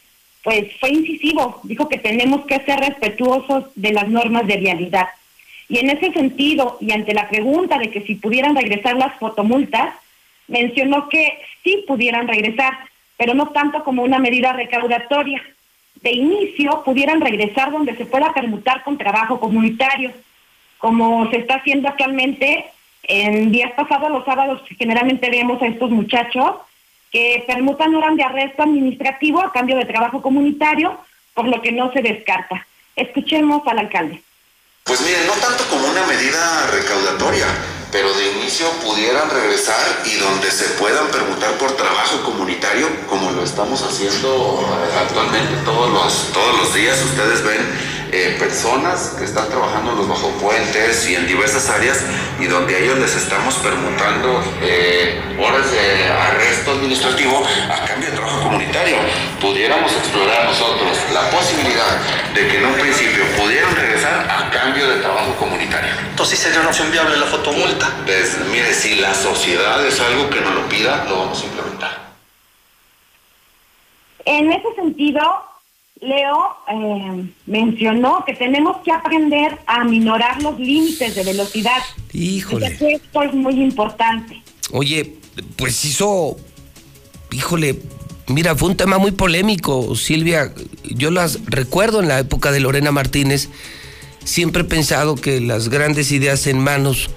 [0.44, 5.10] Pues fue incisivo, dijo que tenemos que ser respetuosos de las normas de vialidad.
[5.70, 9.94] Y en ese sentido, y ante la pregunta de que si pudieran regresar las fotomultas,
[10.48, 12.74] mencionó que sí pudieran regresar,
[13.18, 15.42] pero no tanto como una medida recaudatoria.
[16.02, 20.12] De inicio, pudieran regresar donde se pueda permutar con trabajo comunitario,
[20.78, 22.66] como se está haciendo actualmente
[23.04, 26.56] en días pasados, los sábados, generalmente vemos a estos muchachos
[27.12, 30.98] que permutan horas de arresto administrativo a cambio de trabajo comunitario,
[31.34, 32.66] por lo que no se descarta.
[32.96, 34.22] Escuchemos al alcalde.
[34.84, 37.46] Pues miren, no tanto como una medida recaudatoria,
[37.94, 43.44] pero de inicio pudieran regresar y donde se puedan permutar por trabajo comunitario, como lo
[43.44, 44.68] estamos haciendo
[45.00, 47.00] actualmente todos los, todos los días.
[47.06, 52.00] Ustedes ven eh, personas que están trabajando en los bajo puentes y en diversas áreas
[52.40, 58.16] y donde a ellos les estamos permutando eh, horas de arresto administrativo a cambio de
[58.16, 58.98] trabajo comunitario.
[59.42, 61.98] Pudiéramos explorar nosotros la posibilidad
[62.36, 65.92] de que en un principio pudieran regresar a cambio de trabajo comunitario.
[66.12, 67.90] Entonces sería una opción viable la fotomulta.
[68.06, 72.14] Pues, mire, si la sociedad es algo que nos lo pida, lo vamos a implementar.
[74.26, 75.22] En ese sentido,
[76.04, 81.82] Leo eh, mencionó que tenemos que aprender a minorar los límites de velocidad.
[82.12, 82.68] Híjole.
[82.68, 84.42] esto es muy importante.
[84.72, 85.16] Oye,
[85.56, 86.38] pues hizo,
[87.32, 87.80] híjole,
[88.28, 90.54] mira, fue un tema muy polémico, Silvia.
[90.84, 93.50] Yo las recuerdo en la época de Lorena Martínez.
[94.24, 97.10] Siempre he pensado que las grandes ideas en manos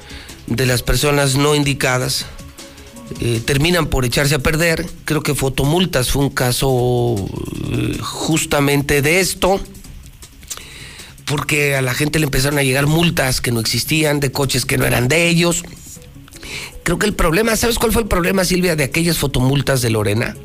[0.46, 2.26] de las personas no indicadas
[3.20, 4.86] eh, terminan por echarse a perder.
[5.04, 7.14] Creo que Fotomultas fue un caso
[7.72, 9.60] eh, justamente de esto,
[11.24, 14.78] porque a la gente le empezaron a llegar multas que no existían, de coches que
[14.78, 15.64] no eran de ellos.
[16.82, 20.36] Creo que el problema, ¿sabes cuál fue el problema, Silvia, de aquellas fotomultas de Lorena?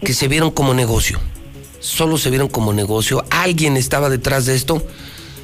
[0.00, 1.20] Que se vieron como negocio.
[1.80, 3.24] Solo se vieron como negocio.
[3.30, 4.86] Alguien estaba detrás de esto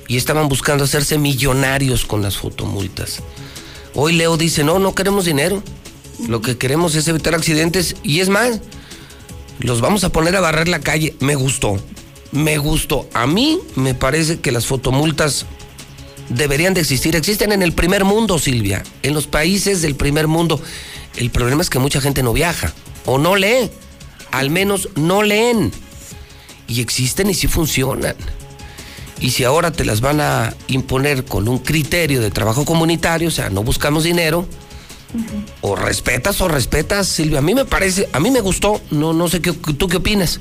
[0.09, 3.23] y estaban buscando hacerse millonarios con las fotomultas.
[3.95, 5.63] Hoy Leo dice, no, no queremos dinero.
[6.29, 8.61] Lo que queremos es evitar accidentes y es más,
[9.59, 11.15] los vamos a poner a barrer la calle.
[11.21, 11.79] Me gustó,
[12.31, 13.09] me gustó.
[13.15, 15.47] A mí me parece que las fotomultas
[16.29, 17.17] deberían de existir.
[17.17, 20.61] Existen en el primer mundo, Silvia, en los países del primer mundo.
[21.17, 22.73] El problema es que mucha gente no viaja
[23.05, 23.71] o no lee.
[24.31, 25.73] Al menos no leen.
[26.69, 28.17] Y existen y sí funcionan.
[29.21, 33.31] Y si ahora te las van a imponer con un criterio de trabajo comunitario, o
[33.31, 34.49] sea, no buscamos dinero,
[35.61, 37.39] o respetas o respetas, Silvia.
[37.39, 40.41] A mí me parece, a mí me gustó, no, no sé qué, tú qué opinas.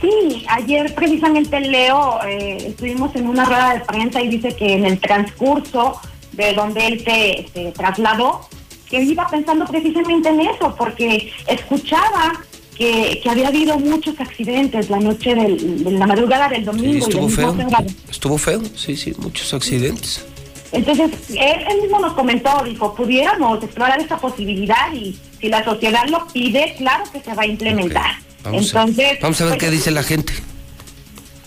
[0.00, 4.84] Sí, ayer precisamente Leo eh, estuvimos en una rueda de prensa y dice que en
[4.84, 6.00] el transcurso
[6.32, 8.48] de donde él se, se trasladó,
[8.90, 12.42] que iba pensando precisamente en eso, porque escuchaba
[12.76, 17.06] que, que, había habido muchos accidentes la noche del, de la madrugada del domingo.
[17.06, 17.56] estuvo feo.
[18.10, 20.24] Estuvo feo, sí, sí, muchos accidentes.
[20.72, 26.26] Entonces, él, mismo nos comentó, dijo, pudiéramos explorar esta posibilidad y si la sociedad lo
[26.28, 28.16] pide, claro que se va a implementar.
[28.42, 30.32] Vamos Entonces, a, vamos a ver pues, qué dice la gente.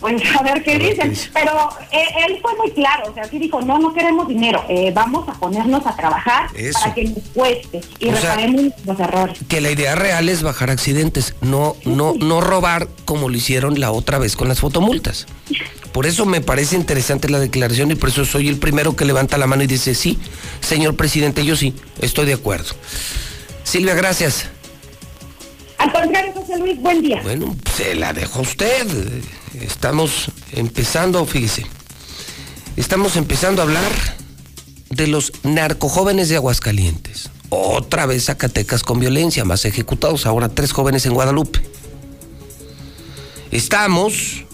[0.00, 1.14] Pues a ver qué, dicen.
[1.32, 4.92] Pero eh, él fue muy claro, o sea, sí dijo, no, no queremos dinero, eh,
[4.94, 6.78] vamos a ponernos a trabajar Eso.
[6.78, 9.38] para que nos cueste y O sea, reparemos los errores.
[9.48, 13.90] Que la idea real es bajar accidentes, no, no, no robar como lo hicieron la
[13.90, 15.26] otra vez con las fotomultas.
[15.96, 19.38] Por eso me parece interesante la declaración y por eso soy el primero que levanta
[19.38, 20.18] la mano y dice, sí,
[20.60, 22.74] señor presidente, yo sí, estoy de acuerdo.
[23.64, 24.44] Silvia, gracias.
[25.78, 27.22] Al contrario, José Luis, buen día.
[27.22, 28.86] Bueno, se la dejo a usted.
[29.58, 31.64] Estamos empezando, fíjese.
[32.76, 33.90] Estamos empezando a hablar
[34.90, 37.30] de los narcojóvenes de Aguascalientes.
[37.48, 41.62] Otra vez Zacatecas con violencia, más ejecutados, ahora tres jóvenes en Guadalupe.
[43.50, 44.45] Estamos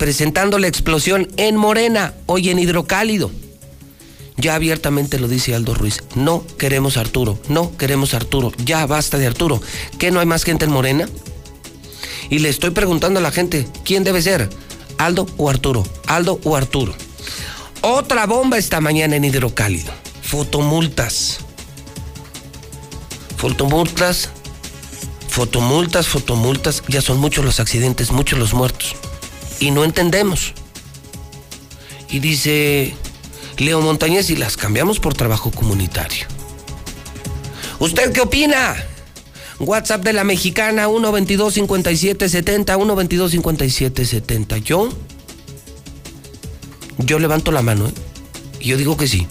[0.00, 3.30] presentando la explosión en Morena, hoy en Hidrocálido.
[4.38, 5.98] Ya abiertamente lo dice Aldo Ruiz.
[6.14, 8.50] No queremos Arturo, no queremos Arturo.
[8.64, 9.60] Ya basta de Arturo.
[9.98, 11.06] ¿Qué no hay más gente en Morena?
[12.30, 14.48] Y le estoy preguntando a la gente, ¿quién debe ser?
[14.96, 15.86] ¿Aldo o Arturo?
[16.06, 16.94] ¿Aldo o Arturo?
[17.82, 19.92] Otra bomba esta mañana en Hidrocálido.
[20.22, 21.40] Fotomultas.
[23.36, 24.30] Fotomultas.
[25.28, 26.82] Fotomultas, fotomultas.
[26.88, 28.96] Ya son muchos los accidentes, muchos los muertos.
[29.60, 30.54] Y no entendemos.
[32.08, 32.94] Y dice
[33.58, 36.26] Leo Montañez y las cambiamos por trabajo comunitario.
[37.78, 38.74] ¿Usted qué opina?
[39.60, 44.58] WhatsApp de la mexicana 122 5770 122 5770.
[44.58, 44.88] Yo
[46.98, 47.92] yo levanto la mano, ¿eh?
[48.60, 49.26] Y yo digo que sí.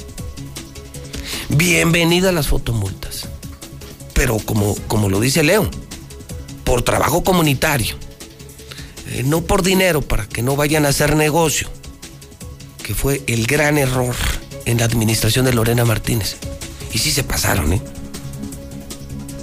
[1.49, 3.27] Bienvenida a las fotomultas.
[4.13, 5.69] Pero como, como lo dice Leo,
[6.63, 7.95] por trabajo comunitario.
[9.11, 11.67] Eh, no por dinero, para que no vayan a hacer negocio.
[12.83, 14.15] Que fue el gran error
[14.65, 16.37] en la administración de Lorena Martínez.
[16.93, 17.81] Y sí se pasaron, ¿eh?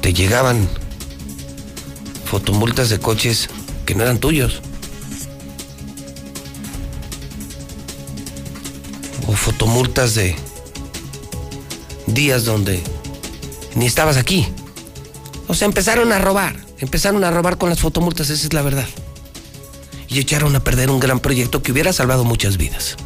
[0.01, 0.69] Te llegaban
[2.25, 3.49] fotomultas de coches
[3.85, 4.63] que no eran tuyos.
[9.27, 10.37] O fotomultas de
[12.07, 12.81] días donde
[13.75, 14.47] ni estabas aquí.
[15.49, 16.57] O sea, empezaron a robar.
[16.79, 18.87] Empezaron a robar con las fotomultas, esa es la verdad.
[20.09, 22.97] Y echaron a perder un gran proyecto que hubiera salvado muchas vidas.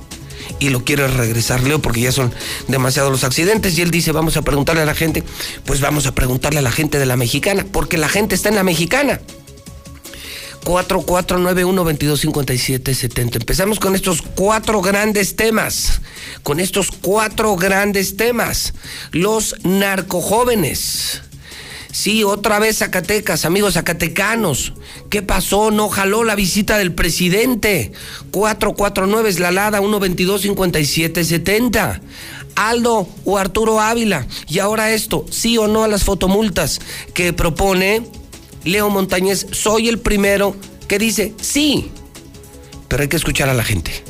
[0.59, 2.35] Y lo quiero regresar, Leo, porque ya son
[2.69, 3.79] demasiados los accidentes.
[3.79, 5.25] Y él dice, vamos a preguntarle a la gente.
[5.65, 8.57] Pues vamos a preguntarle a la gente de la mexicana, porque la gente está en
[8.57, 9.23] la mexicana.
[10.65, 13.37] 4491-2257-70.
[13.37, 16.03] Empezamos con estos cuatro grandes temas.
[16.43, 18.75] Con estos cuatro grandes temas.
[19.13, 21.23] Los narcojóvenes.
[21.93, 24.73] Sí, otra vez Zacatecas, amigos zacatecanos.
[25.09, 25.71] ¿Qué pasó?
[25.71, 27.93] No jaló la visita del presidente.
[28.31, 32.01] 449 es la Lada 122-5770.
[32.55, 34.27] Aldo o Arturo Ávila.
[34.49, 36.81] Y ahora esto, sí o no a las fotomultas
[37.13, 38.07] que propone
[38.65, 39.47] Leo Montañez.
[39.51, 40.55] Soy el primero
[40.87, 41.91] que dice sí.
[42.89, 44.05] Pero hay que escuchar a la gente.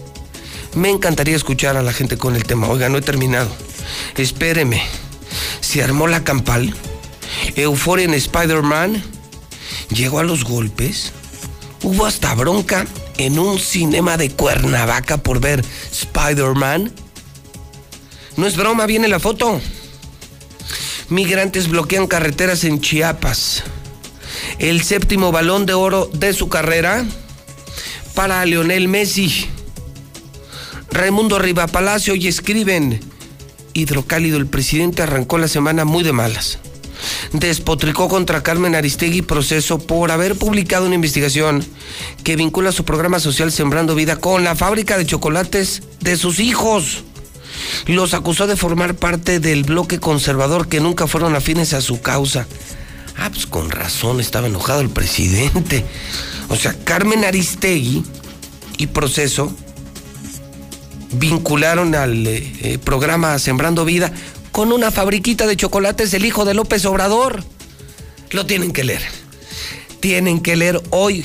[0.75, 2.69] Me encantaría escuchar a la gente con el tema.
[2.69, 3.51] Oiga, no he terminado.
[4.17, 4.83] Espéreme.
[5.61, 6.75] Se armó la campal.
[7.57, 9.03] Euforia en Spider-Man.
[9.91, 11.13] Llegó a los golpes.
[11.83, 16.93] Hubo hasta bronca en un cinema de Cuernavaca por ver Spider-Man.
[18.37, 19.61] No es broma, viene la foto.
[21.09, 23.65] Migrantes bloquean carreteras en Chiapas.
[24.59, 27.05] El séptimo balón de oro de su carrera
[28.15, 29.47] para Lionel Messi.
[30.91, 33.01] Raimundo Riva Palacio y escriben.
[33.73, 36.59] Hidrocálido, el presidente arrancó la semana muy de malas
[37.33, 41.65] despotricó contra Carmen Aristegui proceso por haber publicado una investigación
[42.25, 47.05] que vincula su programa social Sembrando Vida con la fábrica de chocolates de sus hijos.
[47.87, 52.47] Los acusó de formar parte del bloque conservador que nunca fueron afines a su causa.
[53.17, 55.85] Ah, pues con razón estaba enojado el presidente.
[56.49, 58.03] O sea, Carmen Aristegui
[58.79, 59.55] y proceso
[61.13, 64.13] vincularon al eh, programa Sembrando Vida
[64.53, 67.45] con una fabriquita de chocolates el hijo de López Obrador.
[68.31, 69.03] Lo tienen que leer.
[70.01, 71.25] Tienen que leer hoy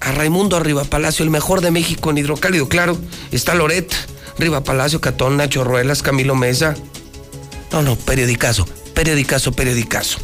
[0.00, 2.68] a Raimundo Arriba Palacio, el mejor de México en hidrocálido.
[2.68, 2.98] Claro,
[3.32, 3.92] está Loret,
[4.38, 6.76] Riva Palacio, Catón, Nacho Ruelas, Camilo Mesa.
[7.72, 10.18] No, no, periodicazo, periodicazo, periodicazo.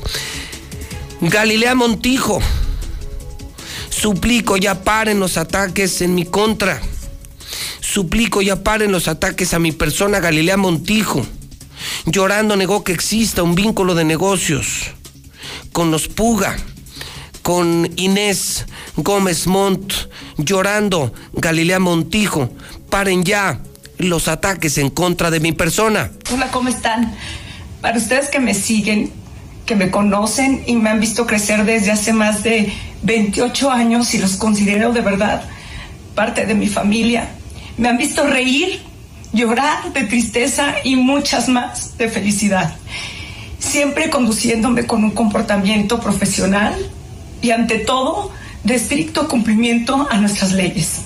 [1.21, 2.41] Galilea Montijo.
[3.91, 6.81] Suplico ya paren los ataques en mi contra.
[7.81, 11.25] Suplico ya paren los ataques a mi persona, Galilea Montijo.
[12.07, 14.91] Llorando negó que exista un vínculo de negocios
[15.73, 16.57] con los Puga,
[17.43, 18.67] con Inés
[18.97, 19.93] Gómez Montt,
[20.39, 22.51] llorando Galilea Montijo.
[22.91, 23.61] Paren ya
[23.99, 26.11] los ataques en contra de mi persona.
[26.33, 27.15] Hola, ¿cómo están?
[27.81, 29.13] Para ustedes que me siguen,
[29.67, 34.19] que me conocen y me han visto crecer desde hace más de 28 años y
[34.19, 35.45] los considero de verdad
[36.15, 37.29] parte de mi familia,
[37.77, 38.81] me han visto reír
[39.35, 42.77] llorar de tristeza y muchas más de felicidad.
[43.59, 46.75] Siempre conduciéndome con un comportamiento profesional
[47.43, 48.31] y ante todo
[48.63, 51.03] de estricto cumplimiento a nuestras leyes.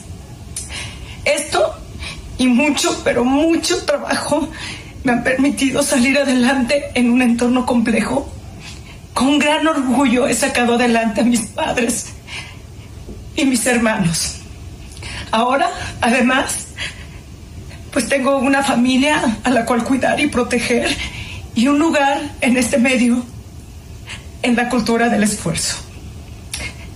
[1.25, 1.75] Esto
[2.37, 4.49] y mucho, pero mucho trabajo
[5.05, 8.31] me han permitido salir adelante en un entorno complejo.
[9.15, 12.13] Con gran orgullo he sacado adelante a mis padres
[13.35, 14.37] y mis hermanos.
[15.31, 15.71] Ahora,
[16.01, 16.68] además,
[17.99, 20.97] pues tengo una familia a la cual cuidar y proteger
[21.57, 23.25] y un lugar en este medio,
[24.41, 25.79] en la cultura del esfuerzo.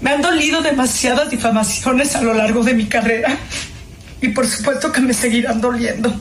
[0.01, 3.37] Me han dolido demasiadas difamaciones a lo largo de mi carrera
[4.21, 6.15] y por supuesto que me seguirán doliendo.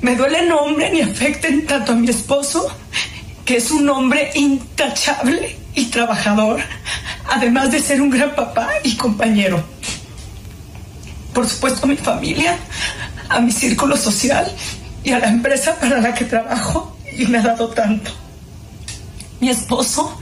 [0.00, 2.74] Me duele nombren y afecten tanto a mi esposo,
[3.44, 6.62] que es un hombre intachable y trabajador,
[7.28, 9.62] además de ser un gran papá y compañero.
[11.34, 12.56] Por supuesto a mi familia,
[13.34, 14.50] a mi círculo social
[15.04, 18.10] y a la empresa para la que trabajo y me ha dado tanto.
[19.40, 20.18] Mi esposo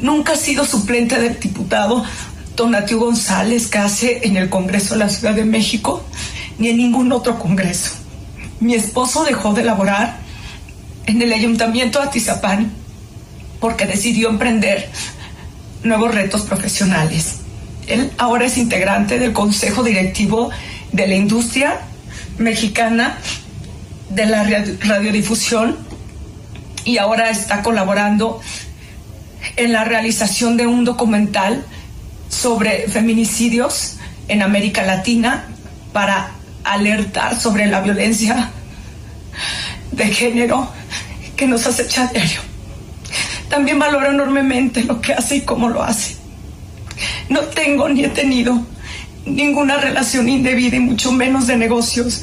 [0.00, 2.04] nunca ha sido suplente del diputado
[2.56, 6.04] Donatio González Case en el Congreso de la Ciudad de México
[6.58, 7.92] ni en ningún otro Congreso.
[8.60, 10.16] Mi esposo dejó de laborar
[11.06, 12.72] en el Ayuntamiento de Atizapán
[13.60, 14.90] porque decidió emprender
[15.82, 17.36] nuevos retos profesionales.
[17.86, 20.50] Él ahora es integrante del Consejo Directivo
[20.92, 21.80] de la Industria
[22.38, 23.18] Mexicana
[24.10, 24.44] de la
[24.80, 25.76] Radiodifusión
[26.84, 28.40] y ahora está colaborando
[29.56, 31.64] en la realización de un documental
[32.28, 33.96] sobre feminicidios
[34.28, 35.46] en América Latina
[35.92, 36.30] para
[36.64, 38.50] alertar sobre la violencia
[39.92, 40.70] de género
[41.36, 42.40] que nos acecha a diario.
[43.48, 46.16] También valoro enormemente lo que hace y cómo lo hace.
[47.28, 48.66] No tengo ni he tenido
[49.26, 52.22] ninguna relación indebida y mucho menos de negocios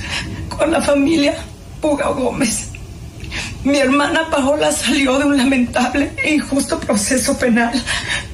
[0.50, 1.36] con la familia
[1.82, 2.70] Puga Gómez.
[3.64, 7.72] Mi hermana Paola salió de un lamentable e injusto proceso penal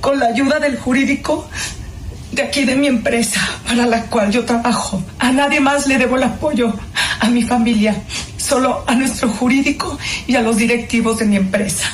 [0.02, 1.48] con la ayuda del jurídico
[2.32, 5.02] de aquí de mi empresa para la cual yo trabajo.
[5.18, 6.74] A nadie más le debo el apoyo,
[7.20, 7.96] a mi familia,
[8.38, 9.98] solo a nuestro jurídico
[10.28, 11.88] y a los directivos de mi empresa.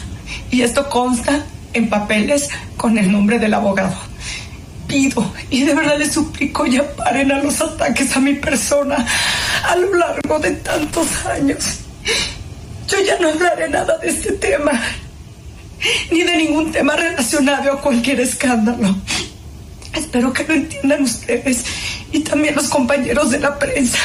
[0.52, 3.96] Y esto consta en papeles con el nombre del abogado.
[4.88, 9.06] Pido y de verdad les suplico ya paren a los ataques a mi persona
[9.68, 11.80] a lo largo de tantos años.
[12.88, 14.80] Yo ya no hablaré nada de este tema,
[16.12, 18.96] ni de ningún tema relacionado a cualquier escándalo.
[19.94, 21.66] Espero que lo entiendan ustedes
[22.12, 24.00] y también los compañeros de la prensa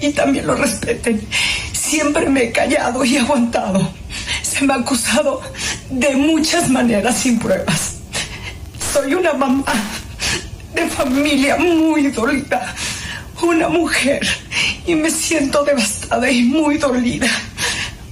[0.00, 1.20] y también lo respeten.
[1.72, 3.90] Siempre me he callado y aguantado.
[4.42, 5.42] Se me ha acusado
[5.90, 7.96] de muchas maneras sin pruebas.
[8.92, 9.64] Soy una mamá
[10.76, 12.74] de familia muy dolida,
[13.42, 14.20] una mujer
[14.86, 17.28] y me siento devastada y muy dolida.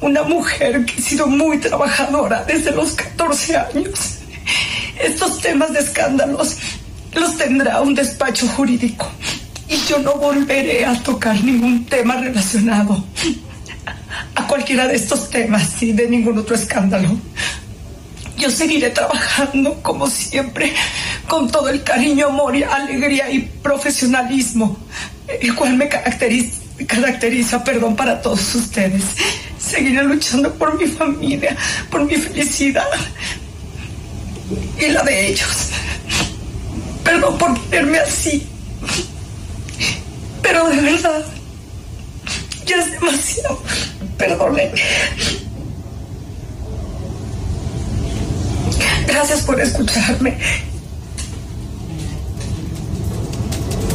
[0.01, 4.19] Una mujer que ha sido muy trabajadora desde los 14 años.
[4.99, 6.57] Estos temas de escándalos
[7.15, 9.11] los tendrá un despacho jurídico
[9.69, 13.05] y yo no volveré a tocar ningún tema relacionado
[14.35, 17.17] a cualquiera de estos temas y de ningún otro escándalo.
[18.37, 20.73] Yo seguiré trabajando como siempre,
[21.29, 24.77] con todo el cariño, amor, y alegría y profesionalismo,
[25.29, 29.03] el cual me caracteriza, perdón, para todos ustedes.
[29.59, 31.57] Seguiré luchando por mi familia,
[31.91, 32.87] por mi felicidad
[34.79, 35.71] y la de ellos.
[37.03, 38.47] Perdón por ponerme así,
[40.43, 41.25] pero de verdad,
[42.67, 43.63] ya es demasiado.
[44.19, 44.83] Perdónenme.
[49.07, 50.39] Gracias por escucharme.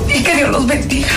[0.08, 1.10] Y que Dios los bendiga.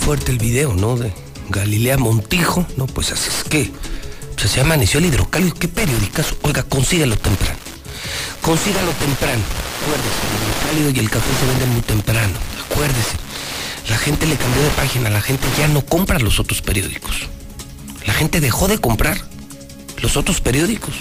[0.00, 0.96] Fuerte el video, ¿no?
[0.96, 1.12] De
[1.48, 2.66] Galilea Montijo.
[2.76, 3.70] No, pues así es que.
[4.36, 5.54] Pues se amaneció el hidrocálido.
[5.54, 6.34] ¿Qué periódicas?
[6.42, 7.58] Oiga, consígalo temprano.
[8.40, 9.42] Consígalo temprano.
[9.82, 12.34] Acuérdese, el hidrocálido y el café se venden muy temprano.
[12.68, 13.16] Acuérdese.
[13.88, 15.10] La gente le cambió de página.
[15.10, 17.28] La gente ya no compra los otros periódicos.
[18.06, 19.20] La gente dejó de comprar
[20.00, 20.94] los otros periódicos.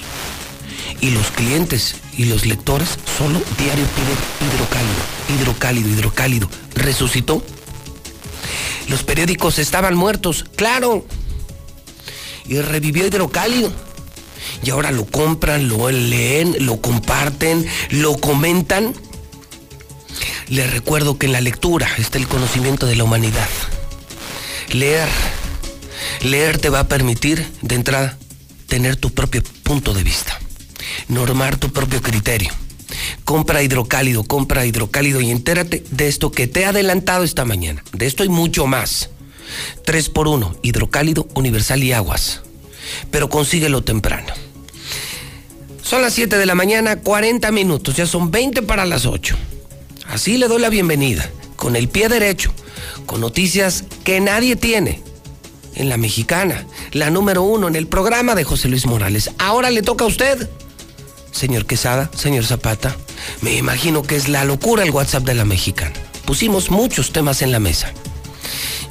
[0.99, 6.49] Y los clientes y los lectores solo diario piden hidrocálido, hidrocálido, hidrocálido.
[6.76, 7.43] Resucitó.
[8.88, 11.06] Los periódicos estaban muertos, claro.
[12.45, 13.72] Y revivió hidrocálido.
[14.64, 18.93] Y ahora lo compran, lo leen, lo comparten, lo comentan.
[20.49, 23.47] Les recuerdo que en la lectura está el conocimiento de la humanidad.
[24.72, 25.08] Leer,
[26.22, 28.18] leer te va a permitir de entrada
[28.68, 30.39] tener tu propio punto de vista,
[31.07, 32.51] normar tu propio criterio.
[33.26, 37.84] Compra hidrocálido, compra hidrocálido y entérate de esto que te he adelantado esta mañana.
[37.93, 39.09] De esto y mucho más.
[39.86, 42.41] 3 por 1 hidrocálido, universal y aguas.
[43.09, 44.34] Pero consíguelo temprano.
[45.84, 49.36] Son las 7 de la mañana, 40 minutos, ya son 20 para las 8.
[50.07, 52.53] Así le doy la bienvenida, con el pie derecho,
[53.05, 55.01] con noticias que nadie tiene
[55.82, 59.32] en la mexicana, la número uno en el programa de José Luis Morales.
[59.40, 60.50] Ahora le toca a usted,
[61.32, 62.96] señor Quesada, señor Zapata.
[63.42, 65.94] Me imagino que es la locura el WhatsApp de la mexicana.
[66.26, 67.92] pusimos muchos temas en la mesa.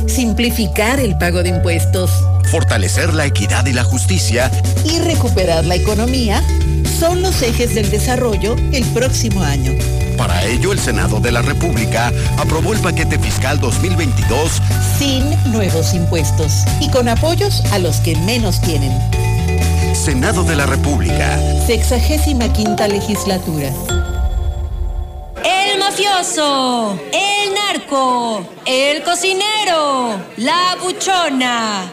[0.06, 2.12] Simplificar el pago de impuestos.
[2.50, 4.50] Fortalecer la equidad y la justicia.
[4.84, 6.42] Y recuperar la economía
[6.98, 9.72] son los ejes del desarrollo el próximo año.
[10.16, 14.62] Para ello, el Senado de la República aprobó el paquete fiscal 2022
[14.98, 18.92] sin nuevos impuestos y con apoyos a los que menos tienen.
[19.94, 21.38] Senado de la República.
[21.66, 23.70] Sexagésima quinta legislatura.
[25.44, 31.92] El mafioso, el narco, el cocinero, la buchona,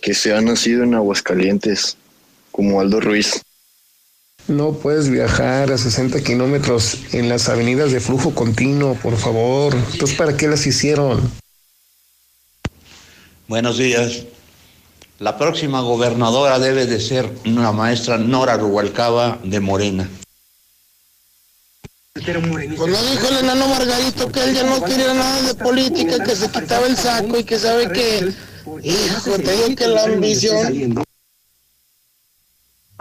[0.00, 1.96] que sea nacido en Aguascalientes,
[2.50, 3.42] como Aldo Ruiz.
[4.48, 9.74] No puedes viajar a 60 kilómetros en las avenidas de flujo continuo, por favor.
[9.92, 11.30] Entonces, ¿para qué las hicieron?
[13.46, 14.24] Buenos días.
[15.18, 20.08] La próxima gobernadora debe de ser una maestra Nora Rubalcaba de Morena.
[22.12, 26.34] Pues lo dijo el enano Margarito que él ya no quería nada de política, que
[26.34, 28.32] se quitaba el saco y que sabe que,
[28.82, 31.04] hijo, te digo que la ambición...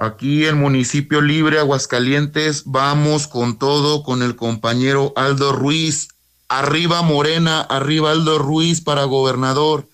[0.01, 6.07] Aquí en Municipio Libre, Aguascalientes, vamos con todo con el compañero Aldo Ruiz.
[6.47, 9.89] Arriba Morena, arriba Aldo Ruiz para gobernador.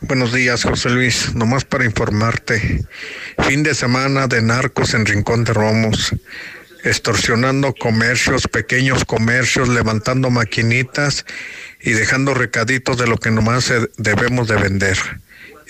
[0.00, 1.34] Buenos días, José Luis.
[1.34, 2.86] Nomás para informarte.
[3.46, 6.14] Fin de semana de narcos en Rincón de Romos.
[6.84, 11.26] Extorsionando comercios, pequeños comercios, levantando maquinitas
[11.86, 14.98] y dejando recaditos de lo que nomás debemos de vender.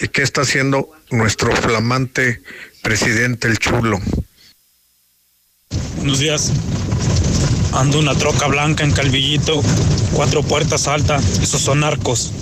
[0.00, 2.42] ¿Y qué está haciendo nuestro flamante
[2.82, 4.00] presidente el chulo?
[5.96, 6.52] Buenos días.
[7.74, 9.62] Ando una troca blanca en Calvillito,
[10.14, 11.18] cuatro puertas alta.
[11.42, 12.32] Esos son narcos.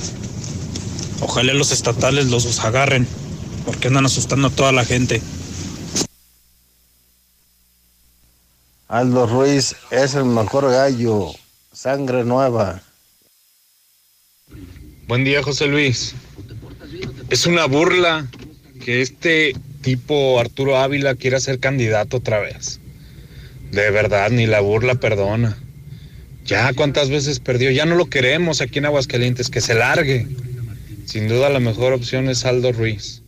[1.21, 3.09] Ojalá los estatales los agarren,
[3.67, 5.21] porque andan asustando a toda la gente.
[8.87, 11.33] Aldo Ruiz es el mejor gallo,
[11.73, 12.81] sangre nueva.
[15.07, 16.15] Buen día, José Luis.
[17.29, 18.27] Es una burla
[18.83, 22.81] que este tipo Arturo Ávila quiera ser candidato otra vez.
[23.71, 25.59] De verdad, ni la burla perdona.
[26.47, 30.27] Ya cuántas veces perdió, ya no lo queremos aquí en Aguascalientes, que se largue.
[31.05, 33.23] Sin duda la mejor opción es Aldo Ruiz.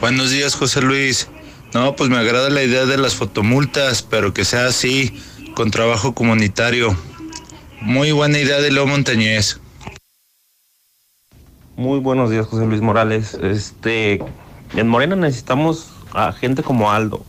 [0.00, 1.26] Buenos días, José Luis.
[1.74, 5.12] No, pues me agrada la idea de las fotomultas, pero que sea así,
[5.54, 6.96] con trabajo comunitario.
[7.80, 9.58] Muy buena idea de Leo Montañez.
[11.76, 13.34] Muy buenos días, José Luis Morales.
[13.42, 14.22] Este,
[14.74, 17.24] en Morena necesitamos a gente como Aldo,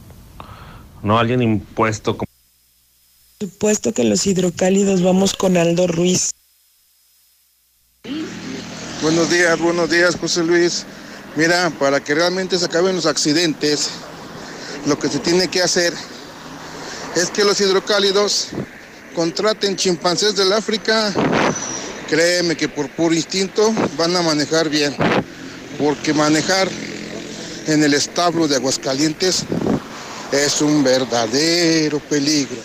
[1.03, 2.31] no alguien impuesto como
[3.39, 6.31] supuesto que los hidrocálidos vamos con Aldo Ruiz.
[9.01, 10.85] Buenos días, buenos días, José Luis.
[11.35, 13.89] Mira, para que realmente se acaben los accidentes,
[14.85, 15.91] lo que se tiene que hacer
[17.15, 18.49] es que los hidrocálidos
[19.15, 21.13] contraten chimpancés del África.
[22.09, 24.95] Créeme que por puro instinto van a manejar bien,
[25.77, 26.67] porque manejar
[27.67, 29.45] en el establo de Aguascalientes
[30.31, 32.57] es un verdadero peligro.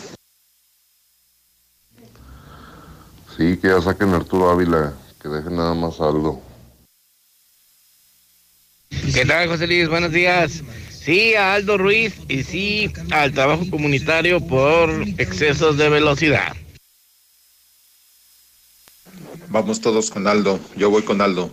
[3.36, 6.42] Sí, que ya saquen a Arturo Ávila, que dejen nada más algo.
[9.12, 9.88] ¿Qué tal, José Luis?
[9.88, 10.62] Buenos días.
[11.06, 16.56] Sí, a Aldo Ruiz y sí al trabajo comunitario por excesos de velocidad.
[19.48, 20.58] Vamos todos con Aldo.
[20.76, 21.52] Yo voy con Aldo.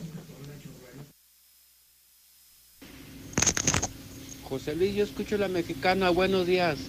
[4.50, 6.10] José Luis, yo escucho la mexicana.
[6.10, 6.80] Buenos días.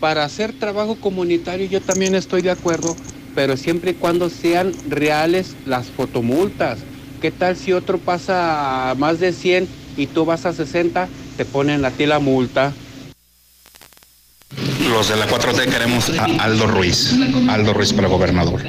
[0.00, 2.96] Para hacer trabajo comunitario yo también estoy de acuerdo,
[3.36, 6.80] pero siempre y cuando sean reales las fotomultas.
[7.22, 11.08] ¿Qué tal si otro pasa a más de 100 y tú vas a 60?
[11.38, 12.72] Te ponen a ti la multa.
[14.90, 17.14] Los de la 4T queremos a Aldo Ruiz.
[17.48, 18.60] Aldo Ruiz para gobernador.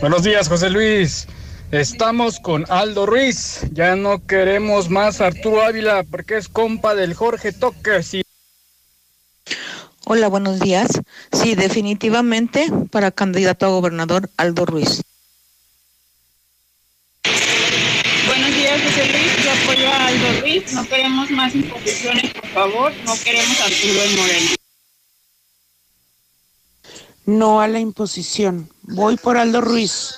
[0.00, 1.26] Buenos días, José Luis.
[1.72, 3.62] Estamos con Aldo Ruiz.
[3.72, 8.14] Ya no queremos más a Arturo Ávila porque es compa del Jorge Toques.
[8.14, 8.22] Y...
[10.04, 10.90] Hola, buenos días.
[11.32, 15.02] Sí, definitivamente para candidato a gobernador Aldo Ruiz.
[18.26, 19.44] Buenos días, José Luis.
[19.44, 20.72] Yo apoyo a Aldo Ruiz.
[20.72, 22.92] No queremos más imposiciones, por favor.
[23.04, 24.50] No queremos a Arturo en Moreno.
[27.26, 28.70] No a la imposición.
[28.82, 30.14] Voy por Aldo Ruiz.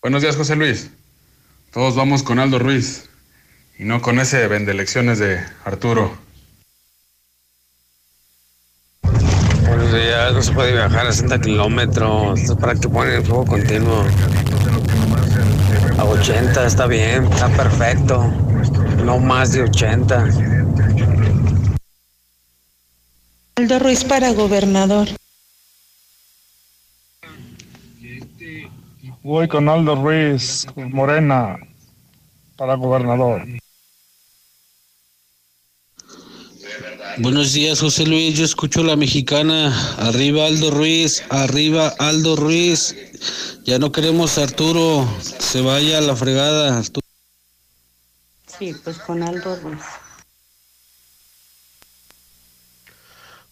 [0.00, 0.90] Buenos días, José Luis.
[1.72, 3.08] Todos vamos con Aldo Ruiz
[3.78, 6.16] y no con ese vende elecciones de Arturo.
[9.66, 12.38] Buenos días, no se puede viajar a 60 kilómetros.
[12.38, 14.04] Esto es para que ponen el fuego continuo.
[15.98, 18.24] A 80 está bien, está perfecto.
[19.04, 20.28] No más de 80.
[23.56, 25.08] Aldo Ruiz para gobernador.
[29.22, 31.56] Voy con Aldo Ruiz, Morena,
[32.56, 33.42] para gobernador.
[37.18, 38.36] Buenos días, José Luis.
[38.36, 39.72] Yo escucho la mexicana.
[39.98, 42.96] Arriba Aldo Ruiz, arriba Aldo Ruiz.
[43.64, 45.08] Ya no queremos a Arturo.
[45.20, 46.76] Se vaya a la fregada.
[46.76, 47.06] Arturo.
[48.58, 49.80] Sí, pues con Aldo Ruiz.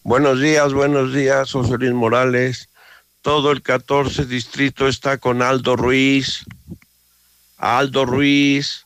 [0.02, 2.68] Buenos días, buenos días, José Luis Morales.
[3.20, 6.44] Todo el 14 distrito está con Aldo Ruiz.
[7.58, 8.84] Aldo Ruiz.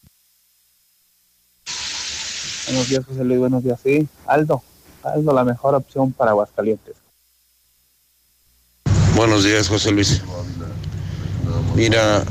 [2.66, 3.38] Buenos días, José Luis.
[3.38, 3.80] Buenos días.
[3.82, 4.62] Sí, Aldo.
[5.02, 6.96] Aldo, la mejor opción para Aguascalientes.
[9.14, 10.22] Buenos días, José Luis.
[11.74, 12.24] Mira,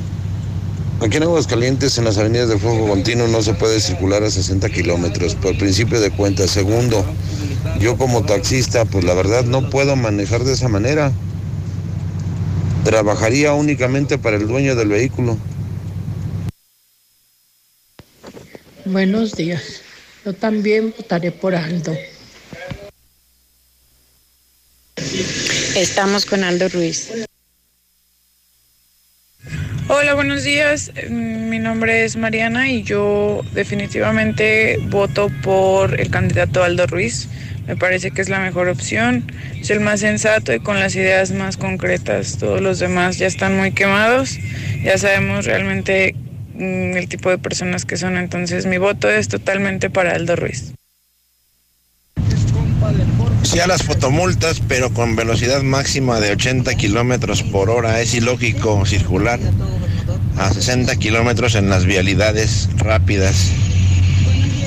[1.02, 4.70] aquí en Aguascalientes, en las avenidas de fuego continuo, no se puede circular a 60
[4.70, 6.48] kilómetros, por principio de cuenta.
[6.48, 7.04] Segundo,
[7.80, 11.12] yo como taxista, pues la verdad no puedo manejar de esa manera.
[12.84, 15.38] Trabajaría únicamente para el dueño del vehículo.
[18.86, 19.85] Buenos días.
[20.26, 21.96] Yo también votaré por Aldo.
[25.76, 27.12] Estamos con Aldo Ruiz.
[29.88, 30.92] Hola, buenos días.
[31.12, 37.28] Mi nombre es Mariana y yo definitivamente voto por el candidato Aldo Ruiz.
[37.68, 41.32] Me parece que es la mejor opción, es el más sensato y con las ideas
[41.32, 42.40] más concretas.
[42.40, 44.40] Todos los demás ya están muy quemados,
[44.84, 46.25] ya sabemos realmente mm,
[46.58, 50.74] el tipo de personas que son, entonces mi voto es totalmente para Aldo Ruiz.
[53.44, 58.02] Sí a las fotomultas, pero con velocidad máxima de 80 kilómetros por hora.
[58.02, 59.40] Es ilógico circular
[60.38, 63.52] a 60 kilómetros en las vialidades rápidas.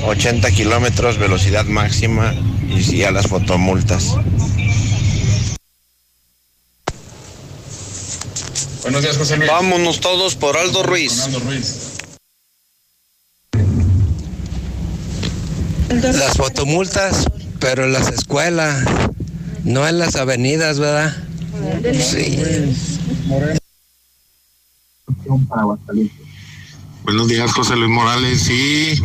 [0.05, 2.33] 80 kilómetros velocidad máxima
[2.69, 4.15] y sí a las fotomultas.
[8.81, 9.49] Buenos días, José Luis.
[9.49, 11.23] Vámonos todos por Aldo Ruiz.
[11.23, 11.75] Aldo Ruiz.
[15.89, 17.25] Las fotomultas,
[17.59, 18.85] pero en las escuelas,
[19.63, 21.15] no en las avenidas, ¿verdad?
[21.93, 22.39] Sí.
[25.49, 26.28] Para Aguascalientes.
[27.03, 28.41] Buenos días, José Luis Morales.
[28.41, 29.01] Sí,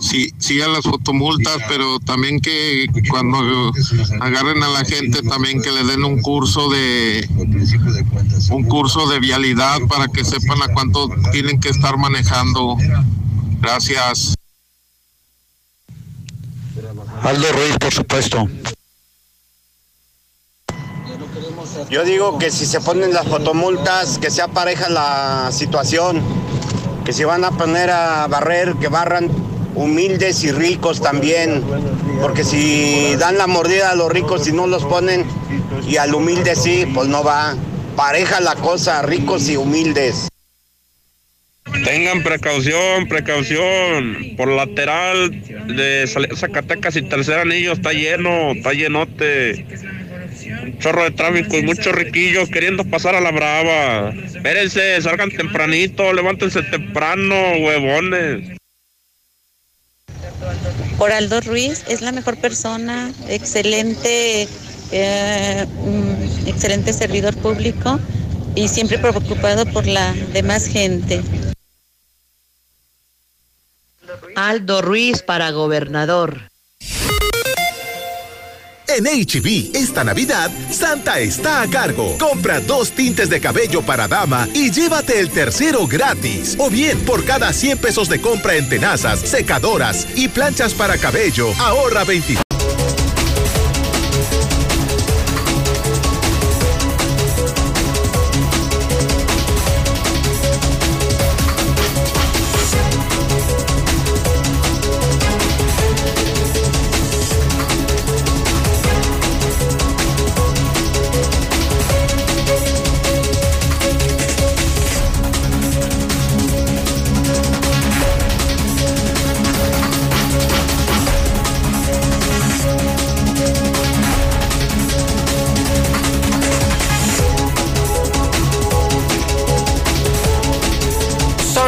[0.00, 3.72] sí, sí a las fotomultas, pero también que cuando
[4.20, 7.28] agarren a la gente, también que le den un curso de
[8.50, 12.76] un curso de vialidad para que sepan a cuánto tienen que estar manejando.
[13.60, 14.34] Gracias.
[17.22, 18.48] Aldo Ruiz, por supuesto.
[21.90, 26.22] Yo digo que si se ponen las fotomultas, que sea pareja la situación,
[27.10, 29.28] que si van a poner a barrer, que barran
[29.74, 31.60] humildes y ricos también,
[32.20, 35.24] porque si dan la mordida a los ricos y no los ponen,
[35.88, 37.56] y al humilde sí, pues no va.
[37.96, 40.28] Pareja la cosa, ricos y humildes.
[41.84, 44.36] Tengan precaución, precaución.
[44.36, 45.32] Por lateral
[45.66, 49.66] de Zacatecas y Tercer Anillo está lleno, está llenote.
[50.80, 54.10] Chorro de tráfico y muchos riquillos queriendo pasar a la brava.
[54.10, 58.58] Espérense, salgan tempranito, levántense temprano, huevones.
[60.98, 64.48] Por Aldo Ruiz es la mejor persona, excelente,
[64.92, 65.66] eh,
[66.46, 68.00] excelente servidor público
[68.54, 71.22] y siempre preocupado por la demás gente.
[74.36, 76.49] Aldo Ruiz para gobernador.
[78.96, 82.16] En HB, esta Navidad, Santa está a cargo.
[82.18, 86.56] Compra dos tintes de cabello para dama y llévate el tercero gratis.
[86.58, 91.52] O bien, por cada 100 pesos de compra en tenazas, secadoras y planchas para cabello,
[91.60, 92.49] ahorra 20.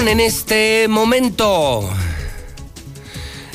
[0.08, 1.88] En este momento.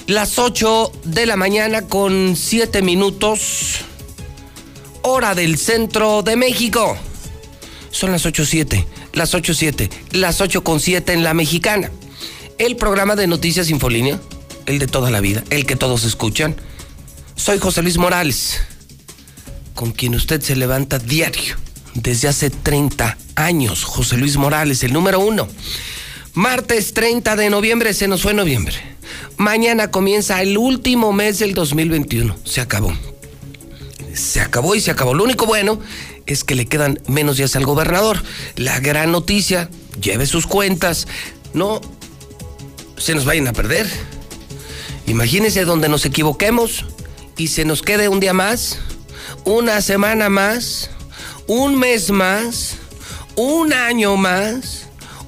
[0.07, 3.79] Las 8 de la mañana con 7 minutos.
[5.01, 6.97] Hora del centro de México.
[7.91, 11.91] Son las 8.7, las 8.7, las 8 con 7 en la mexicana.
[12.57, 14.19] El programa de Noticias Infolínea,
[14.65, 16.55] el de toda la vida, el que todos escuchan.
[17.35, 18.61] Soy José Luis Morales,
[19.73, 21.55] con quien usted se levanta diario
[21.93, 23.83] desde hace 30 años.
[23.83, 25.47] José Luis Morales, el número uno.
[26.37, 28.75] Martes 30 de noviembre, se nos fue noviembre.
[29.37, 32.37] Mañana comienza el último mes del 2021.
[32.43, 32.93] Se acabó.
[34.13, 35.15] Se acabó y se acabó.
[35.15, 35.79] Lo único bueno
[36.27, 38.21] es que le quedan menos días al gobernador.
[38.55, 39.67] La gran noticia,
[39.99, 41.07] lleve sus cuentas.
[41.55, 41.81] No
[42.97, 43.89] se nos vayan a perder.
[45.07, 46.85] Imagínense donde nos equivoquemos
[47.35, 48.77] y se nos quede un día más,
[49.43, 50.91] una semana más,
[51.47, 52.75] un mes más,
[53.35, 54.86] un año más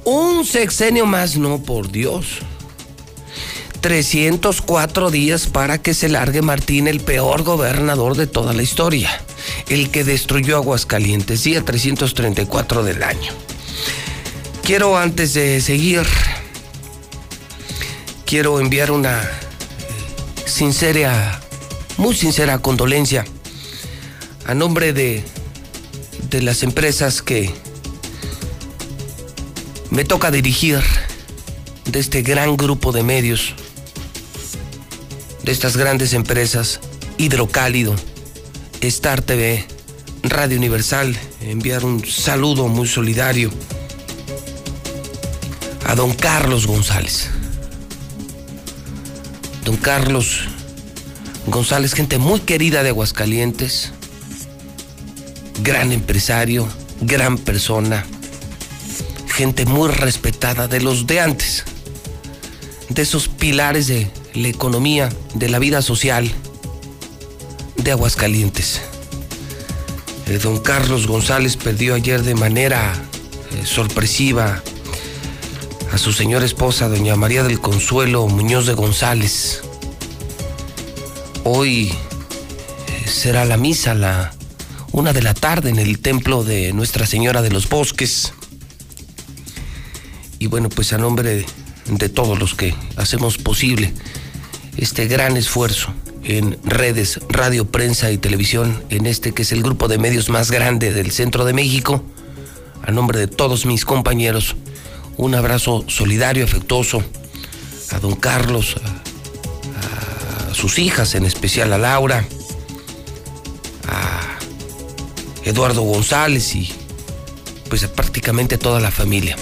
[0.10, 2.39] un sexenio más, no, por Dios.
[3.82, 9.10] 304 días para que se largue Martín, el peor gobernador de toda la historia.
[9.70, 13.32] El que destruyó Aguascalientes, día 334 del año.
[14.64, 16.03] Quiero antes de seguir,
[18.26, 19.22] quiero enviar una
[20.45, 21.39] sincera,
[21.97, 23.26] muy sincera condolencia
[24.45, 25.24] a nombre de,
[26.30, 27.51] de las empresas que
[29.92, 30.82] me toca dirigir
[31.86, 33.56] de este gran grupo de medios,
[35.44, 36.80] de estas grandes empresas,
[37.18, 37.96] Hidrocálido,
[38.82, 39.66] Star TV,
[40.24, 43.52] Radio Universal, enviar un saludo muy solidario
[45.86, 47.30] a don Carlos González.
[49.66, 50.48] Don Carlos
[51.48, 53.92] González, gente muy querida de Aguascalientes,
[55.64, 56.68] gran empresario,
[57.02, 58.06] gran persona
[59.40, 61.64] gente muy respetada de los de antes,
[62.90, 66.30] de esos pilares de la economía, de la vida social
[67.78, 68.82] de Aguascalientes.
[70.28, 72.94] Eh, don Carlos González perdió ayer de manera
[73.54, 74.62] eh, sorpresiva
[75.94, 79.62] a su señora esposa, doña María del Consuelo Muñoz de González.
[81.46, 84.34] Hoy eh, será la misa, la
[84.92, 88.34] una de la tarde en el templo de Nuestra Señora de los Bosques.
[90.40, 91.46] Y bueno, pues a nombre
[91.86, 93.94] de, todos los que hacemos posible
[94.78, 99.90] este gran esfuerzo en redes, radio, prensa y televisión, en este que es el grupo
[99.90, 102.04] de medios más grande del centro de México,
[102.84, 104.56] a nombre de todos mis compañeros,
[105.18, 107.04] Un abrazo solidario, afectuoso
[107.92, 112.26] a don Carlos, a, sus hijas, en especial a Laura,
[113.88, 114.40] a
[115.44, 116.72] Eduardo González y
[117.70, 119.36] pues a prácticamente toda la familia.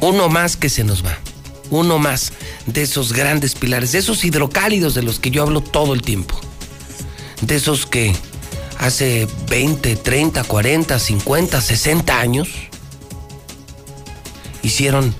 [0.00, 1.18] Uno más que se nos va.
[1.70, 2.32] Uno más
[2.66, 6.38] de esos grandes pilares, de esos hidrocálidos de los que yo hablo todo el tiempo.
[7.42, 8.14] De esos que
[8.78, 12.48] hace 20, 30, 40, 50, 60 años
[14.62, 15.14] hicieron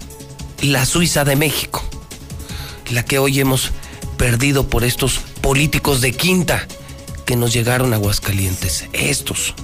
[0.63, 1.85] la Suiza de México,
[2.91, 3.71] la que hoy hemos
[4.17, 6.67] perdido por estos políticos de quinta
[7.25, 8.87] que nos llegaron a Aguascalientes.
[8.93, 9.55] Estos,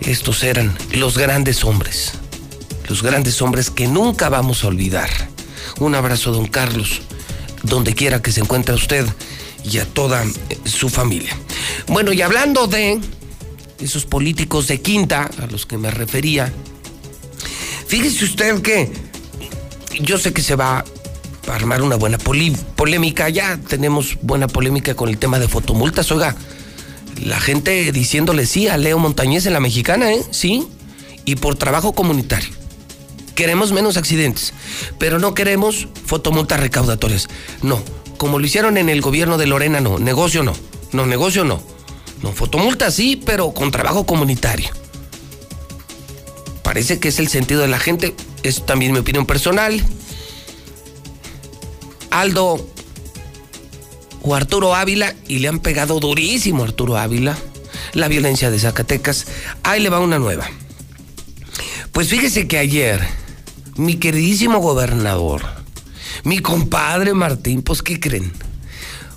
[0.00, 2.12] estos eran los grandes hombres,
[2.90, 5.08] los grandes hombres que nunca vamos a olvidar.
[5.78, 7.02] Un abrazo, don Carlos,
[7.62, 9.06] donde quiera que se encuentre usted
[9.64, 10.24] y a toda
[10.64, 11.36] su familia.
[11.86, 13.00] Bueno, y hablando de
[13.78, 16.52] esos políticos de quinta a los que me refería,
[17.86, 18.90] fíjese usted que
[20.00, 20.84] yo sé que se va
[21.48, 26.34] a armar una buena polémica, ya tenemos buena polémica con el tema de fotomultas, oiga,
[27.22, 30.24] la gente diciéndole sí a Leo Montañez en la mexicana, ¿eh?
[30.32, 30.66] Sí,
[31.24, 32.59] y por trabajo comunitario.
[33.40, 34.52] Queremos menos accidentes,
[34.98, 37.30] pero no queremos fotomultas recaudatorias.
[37.62, 37.82] No,
[38.18, 40.52] como lo hicieron en el gobierno de Lorena, no, negocio no,
[40.92, 41.62] no, negocio no.
[42.22, 44.68] No, fotomultas sí, pero con trabajo comunitario.
[46.62, 49.82] Parece que es el sentido de la gente, es también mi opinión personal.
[52.10, 52.68] Aldo
[54.20, 57.38] o Arturo Ávila, y le han pegado durísimo a Arturo Ávila,
[57.94, 59.26] la violencia de Zacatecas.
[59.62, 60.46] Ahí le va una nueva.
[61.92, 63.19] Pues fíjese que ayer,
[63.80, 65.42] mi queridísimo gobernador,
[66.24, 68.30] mi compadre Martín, pues ¿qué creen?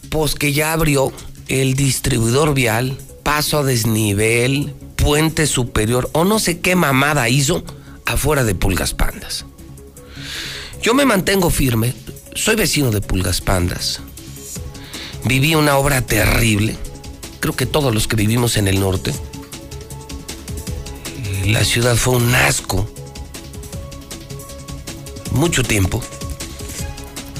[0.09, 1.11] Pues que ya abrió
[1.49, 7.65] el distribuidor vial, paso a desnivel, puente superior o no sé qué mamada hizo
[8.05, 9.45] afuera de Pulgas Pandas.
[10.81, 11.93] Yo me mantengo firme,
[12.33, 13.99] soy vecino de Pulgas Pandas.
[15.25, 16.77] Viví una obra terrible,
[17.41, 19.13] creo que todos los que vivimos en el norte.
[21.47, 22.89] La ciudad fue un asco.
[25.33, 26.01] Mucho tiempo.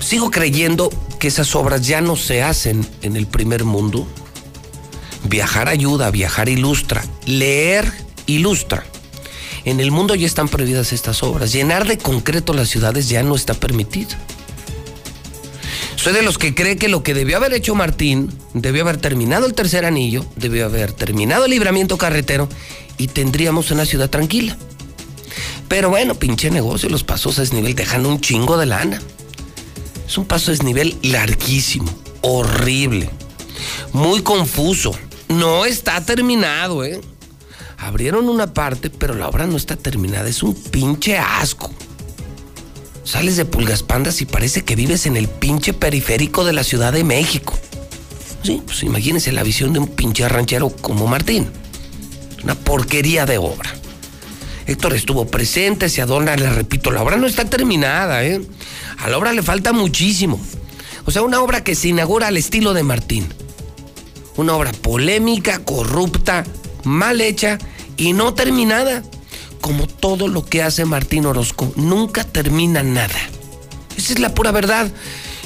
[0.02, 0.90] Sigo creyendo
[1.20, 4.08] que esas obras ya no se hacen en el primer mundo.
[5.24, 7.92] Viajar ayuda, viajar ilustra, leer
[8.26, 8.84] ilustra.
[9.64, 11.54] En el mundo ya están prohibidas estas obras.
[11.54, 14.12] Llenar de concreto las ciudades ya no está permitido.
[15.96, 19.46] Soy de los que cree que lo que debió haber hecho Martín, debió haber terminado
[19.46, 22.50] el tercer anillo, debió haber terminado el libramiento carretero
[22.98, 24.58] y tendríamos una ciudad tranquila.
[25.74, 29.02] Pero bueno, pinche negocio, los pasos a desnivel dejan un chingo de lana.
[30.08, 33.10] Es un paso a desnivel larguísimo, horrible,
[33.92, 34.92] muy confuso.
[35.30, 37.02] No está terminado, ¿eh?
[37.80, 40.30] Abrieron una parte, pero la obra no está terminada.
[40.30, 41.72] Es un pinche asco.
[43.04, 46.94] Sales de Pulgas Pandas y parece que vives en el pinche periférico de la Ciudad
[46.94, 47.58] de México.
[48.44, 51.50] Sí, pues imagínense la visión de un pinche ranchero como Martín.
[52.44, 53.74] Una porquería de obra.
[54.66, 58.42] Héctor estuvo presente, se adorna, le repito, la obra no está terminada, ¿eh?
[58.98, 60.40] A la obra le falta muchísimo.
[61.06, 63.28] O sea, una obra que se inaugura al estilo de Martín.
[64.38, 66.46] Una obra polémica, corrupta,
[66.84, 67.58] mal hecha
[67.98, 69.04] y no terminada.
[69.60, 73.20] Como todo lo que hace Martín Orozco, nunca termina nada.
[73.98, 74.92] Esa es la pura verdad.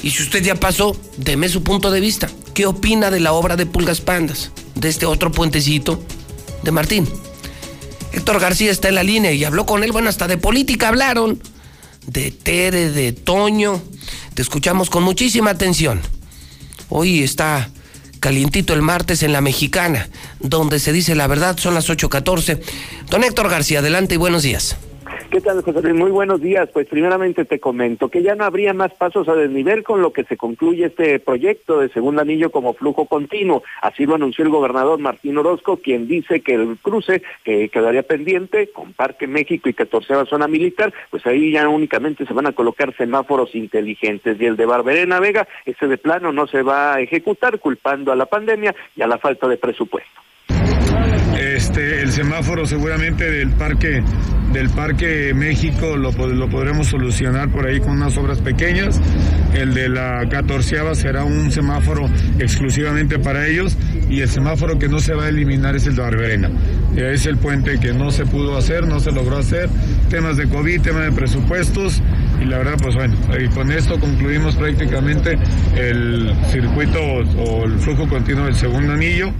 [0.02, 2.28] Y si usted ya pasó, deme su punto de vista.
[2.54, 4.50] ¿Qué opina de la obra de Pulgas Pandas?
[4.74, 6.00] De este otro puentecito
[6.62, 7.08] de Martín.
[8.12, 11.42] Héctor García está en la línea y habló con él, bueno, hasta de política hablaron.
[12.06, 13.82] De Tere, de Toño.
[14.34, 16.00] Te escuchamos con muchísima atención.
[16.88, 17.70] Hoy está
[18.18, 20.08] calientito el martes en la mexicana,
[20.40, 22.60] donde se dice la verdad, son las 8.14.
[23.10, 24.76] Don Héctor García, adelante y buenos días.
[25.30, 25.94] ¿Qué tal, José Luis?
[25.94, 26.70] Muy buenos días.
[26.72, 30.24] Pues primeramente te comento que ya no habría más pasos a desnivel con lo que
[30.24, 33.62] se concluye este proyecto de segundo anillo como flujo continuo.
[33.82, 38.70] Así lo anunció el gobernador Martín Orozco, quien dice que el cruce que quedaría pendiente
[38.70, 42.96] con Parque México y 14 zona militar, pues ahí ya únicamente se van a colocar
[42.96, 44.40] semáforos inteligentes.
[44.40, 48.16] Y el de Barberena Vega, ese de plano no se va a ejecutar culpando a
[48.16, 50.27] la pandemia y a la falta de presupuesto.
[51.38, 54.02] Este, el semáforo seguramente del parque
[54.52, 59.00] del Parque México lo, podremos solucionar por ahí con unas obras pequeñas.
[59.54, 62.08] El de la catorceava será un semáforo
[62.38, 63.76] exclusivamente para ellos
[64.08, 66.50] y el semáforo que no se va a eliminar es el de Barberena.
[66.96, 69.68] Es el puente que no se pudo hacer, no se logró hacer,
[70.10, 72.02] temas de COVID, temas de presupuestos
[72.40, 75.38] y la verdad pues bueno, y con esto concluimos prácticamente
[75.76, 79.32] el circuito o el flujo continuo del segundo anillo.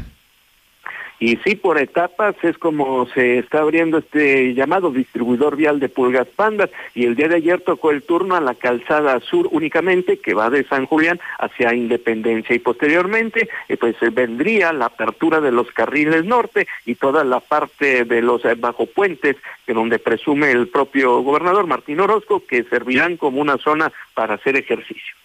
[1.20, 6.28] Y sí, por etapas es como se está abriendo este llamado distribuidor vial de pulgas
[6.28, 10.34] pandas y el día de ayer tocó el turno a la calzada sur únicamente que
[10.34, 15.50] va de San Julián hacia Independencia y posteriormente eh, pues eh, vendría la apertura de
[15.50, 20.52] los carriles norte y toda la parte de los eh, bajo puentes que donde presume
[20.52, 25.16] el propio gobernador Martín Orozco que servirán como una zona para hacer ejercicio.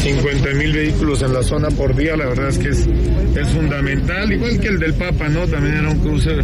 [0.00, 2.88] 50 mil vehículos en la zona por día, la verdad es que es,
[3.52, 5.46] fundamental, igual que el del Papa, ¿no?
[5.46, 6.38] También era un cruce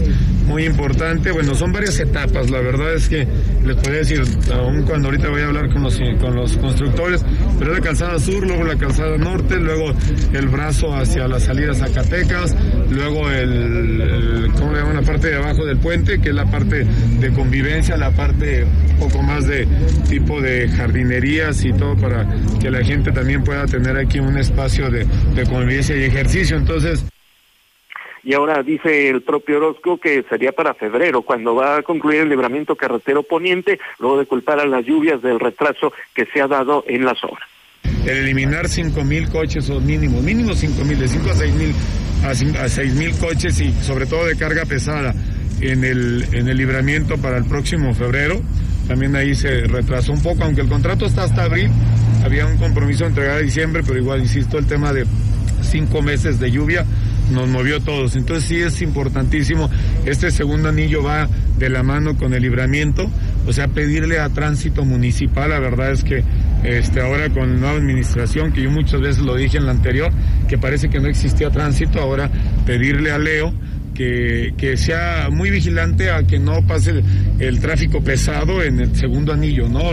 [0.47, 1.33] muy importante.
[1.33, 3.27] Bueno, son varias etapas, la verdad es que
[3.65, 7.25] les podría decir, aún cuando ahorita voy a hablar con los, con los constructores,
[7.59, 9.93] pero la calzada sur, luego la calzada norte, luego
[10.35, 12.55] el brazo hacia la salida Zacatecas,
[12.91, 14.97] luego el, el ¿cómo le llaman?
[14.97, 18.97] La parte de abajo del puente, que es la parte de convivencia, la parte un
[18.99, 19.67] poco más de
[20.09, 22.27] tipo de jardinerías y todo para
[22.61, 26.57] que la gente también pueda tener aquí un espacio de, de convivencia y ejercicio.
[26.57, 27.05] Entonces,
[28.25, 32.29] y ahora dice el propio Orozco que sería para febrero, cuando va a concluir el
[32.29, 36.85] libramiento carretero poniente, luego de culpar a las lluvias del retraso que se ha dado
[36.89, 37.49] en las obras.
[38.05, 41.73] El eliminar cinco mil coches o mínimo, mínimo cinco mil, de cinco a seis mil
[42.25, 45.15] a seis mil coches y sobre todo de carga pesada
[45.61, 48.41] en el, en el libramiento para el próximo febrero.
[48.89, 51.71] También ahí se retrasó un poco, aunque el contrato está hasta abril,
[52.25, 55.07] había un compromiso de entregar a diciembre, pero igual, insisto, el tema de
[55.63, 56.85] cinco meses de lluvia
[57.33, 58.17] nos movió todos.
[58.17, 59.71] Entonces sí es importantísimo.
[60.05, 61.29] Este segundo anillo va
[61.59, 63.11] de la mano con el libramiento,
[63.47, 66.23] o sea, pedirle a tránsito municipal, la verdad es que
[66.65, 70.13] este, ahora con la nueva administración, que yo muchas veces lo dije en la anterior,
[70.49, 72.31] que parece que no existía tránsito, ahora
[72.67, 73.53] pedirle a Leo
[73.97, 77.05] que, que, sea muy vigilante a que no pase el,
[77.39, 79.93] el, tráfico pesado en el segundo anillo, ¿no?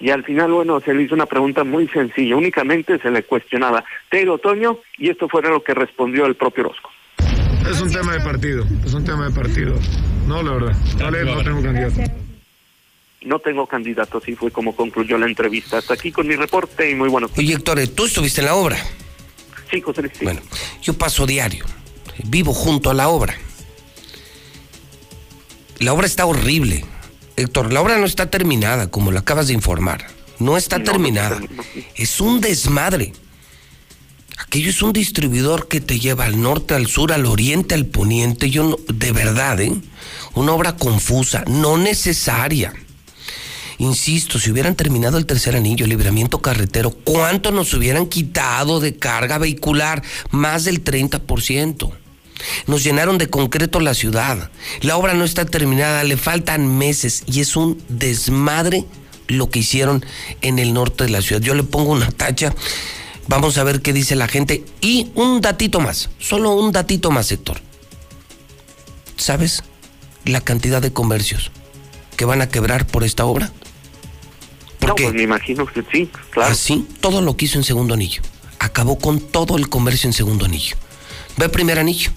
[0.00, 3.84] Y al final, bueno, se le hizo una pregunta muy sencilla, únicamente se le cuestionaba,
[4.10, 4.78] ¿Tego otoño?
[4.96, 6.90] Y esto fue lo que respondió el propio Orozco.
[7.68, 9.74] Es un tema de partido, es un tema de partido.
[10.26, 12.00] No, la verdad, vale, no tengo candidato.
[13.22, 15.78] No tengo candidato, así fue como concluyó la entrevista.
[15.78, 17.28] Hasta aquí con mi reporte y muy bueno.
[17.36, 18.76] Oye, Héctor, ¿tú estuviste en la obra?
[19.70, 20.14] Sí, José Luis.
[20.16, 20.24] Sí.
[20.24, 20.40] Bueno,
[20.80, 21.64] yo paso diario,
[22.24, 23.36] vivo junto a la obra.
[25.78, 26.84] La obra está horrible.
[27.36, 30.06] Héctor, la obra no está terminada, como lo acabas de informar.
[30.38, 31.38] No está no, terminada.
[31.38, 31.62] No, no,
[31.94, 33.12] es un desmadre.
[34.38, 38.50] Aquello es un distribuidor que te lleva al norte, al sur, al oriente, al poniente.
[38.50, 39.72] Yo no, de verdad, ¿eh?
[40.34, 42.72] Una obra confusa, no necesaria.
[43.78, 48.96] Insisto, si hubieran terminado el tercer anillo, el libramiento carretero, ¿cuánto nos hubieran quitado de
[48.96, 50.02] carga vehicular?
[50.30, 51.92] Más del 30%.
[52.66, 54.50] Nos llenaron de concreto la ciudad.
[54.80, 58.84] La obra no está terminada, le faltan meses y es un desmadre
[59.28, 60.04] lo que hicieron
[60.40, 61.42] en el norte de la ciudad.
[61.42, 62.54] Yo le pongo una tacha.
[63.28, 64.64] Vamos a ver qué dice la gente.
[64.80, 67.60] Y un datito más, solo un datito más, Héctor.
[69.16, 69.62] ¿Sabes
[70.24, 71.50] la cantidad de comercios
[72.16, 73.52] que van a quebrar por esta obra?
[74.78, 76.52] ¿Por no, pues me imagino que sí, claro.
[76.52, 78.22] Así, todo lo que hizo en segundo anillo.
[78.58, 80.76] Acabó con todo el comercio en segundo anillo.
[81.36, 82.10] Ve primer anillo.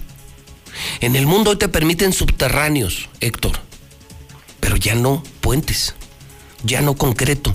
[1.00, 3.52] En el mundo hoy te permiten subterráneos, Héctor,
[4.60, 5.94] pero ya no puentes,
[6.64, 7.52] ya no concreto,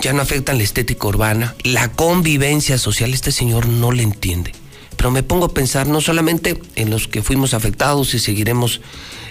[0.00, 3.14] ya no afectan la estética urbana, la convivencia social.
[3.14, 4.52] Este señor no le entiende.
[4.96, 8.80] Pero me pongo a pensar no solamente en los que fuimos afectados y seguiremos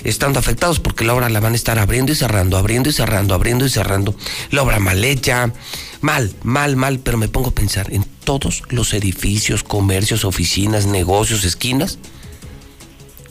[0.03, 3.33] estando afectados, porque la obra la van a estar abriendo y cerrando, abriendo y cerrando,
[3.33, 4.15] abriendo y cerrando.
[4.51, 5.53] La obra mal hecha,
[6.01, 11.45] mal, mal, mal, pero me pongo a pensar en todos los edificios, comercios, oficinas, negocios,
[11.45, 11.97] esquinas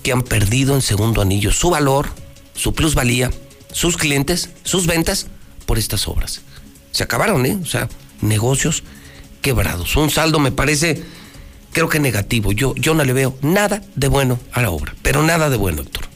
[0.03, 2.09] que han perdido en segundo anillo su valor,
[2.55, 3.31] su plusvalía,
[3.73, 5.27] sus clientes, sus ventas
[5.67, 6.43] por estas obras.
[6.91, 7.59] Se acabaron, ¿eh?
[7.63, 7.89] O sea,
[8.21, 8.83] negocios
[9.41, 9.97] quebrados.
[9.97, 11.03] Un saldo me parece,
[11.73, 12.53] creo que negativo.
[12.53, 15.83] Yo, yo no le veo nada de bueno a la obra, pero nada de bueno,
[15.83, 16.12] doctor.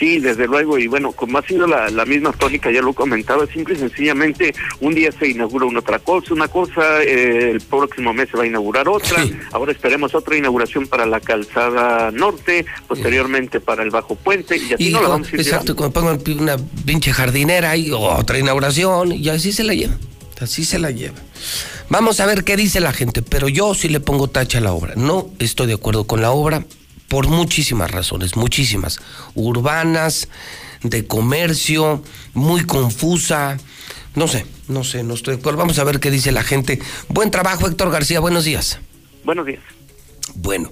[0.00, 3.46] Sí, desde luego, y bueno, como ha sido la, la misma tónica, ya lo comentaba,
[3.46, 8.14] simple y sencillamente un día se inaugura una otra cosa, una cosa, eh, el próximo
[8.14, 9.36] mes se va a inaugurar otra, sí.
[9.52, 14.88] ahora esperemos otra inauguración para la calzada norte, posteriormente para el bajo puente, y así
[14.88, 19.12] y no la vamos a ir Exacto, cuando pongan una pinche jardinera y otra inauguración,
[19.12, 19.98] y así se la lleva,
[20.40, 21.18] así se la lleva.
[21.90, 24.72] Vamos a ver qué dice la gente, pero yo sí le pongo tacha a la
[24.72, 24.94] obra.
[24.96, 26.64] No estoy de acuerdo con la obra,
[27.10, 29.00] por muchísimas razones, muchísimas,
[29.34, 30.28] urbanas,
[30.84, 32.04] de comercio,
[32.34, 33.58] muy confusa,
[34.14, 35.58] no sé, no sé, no estoy de acuerdo.
[35.58, 36.80] Vamos a ver qué dice la gente.
[37.08, 38.78] Buen trabajo, Héctor García, buenos días.
[39.24, 39.60] Buenos días.
[40.36, 40.70] Bueno,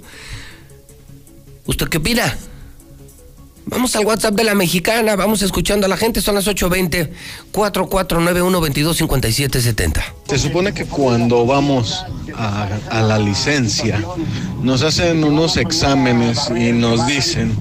[1.66, 2.39] ¿usted qué opina?
[3.71, 7.11] Vamos al WhatsApp de la mexicana, vamos escuchando a la gente, son las 8.20,
[7.53, 10.01] 4491-225770.
[10.27, 12.03] Se supone que cuando vamos
[12.35, 14.03] a, la licencia,
[14.62, 17.55] nos hacen unos exámenes y nos dicen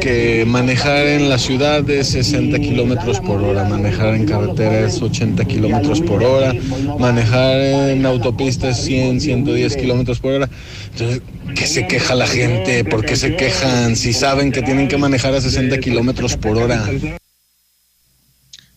[0.00, 5.44] que manejar en la ciudad es 60 kilómetros por hora, manejar en carretera es 80
[5.44, 6.52] kilómetros por hora,
[6.98, 10.50] manejar en autopista es 100, 110 kilómetros por hora.
[10.92, 11.22] Entonces,
[11.54, 12.84] ¿qué se queja la gente?
[12.84, 16.88] ¿Por qué se quejan si saben que tienen que manejar a 60 kilómetros por hora?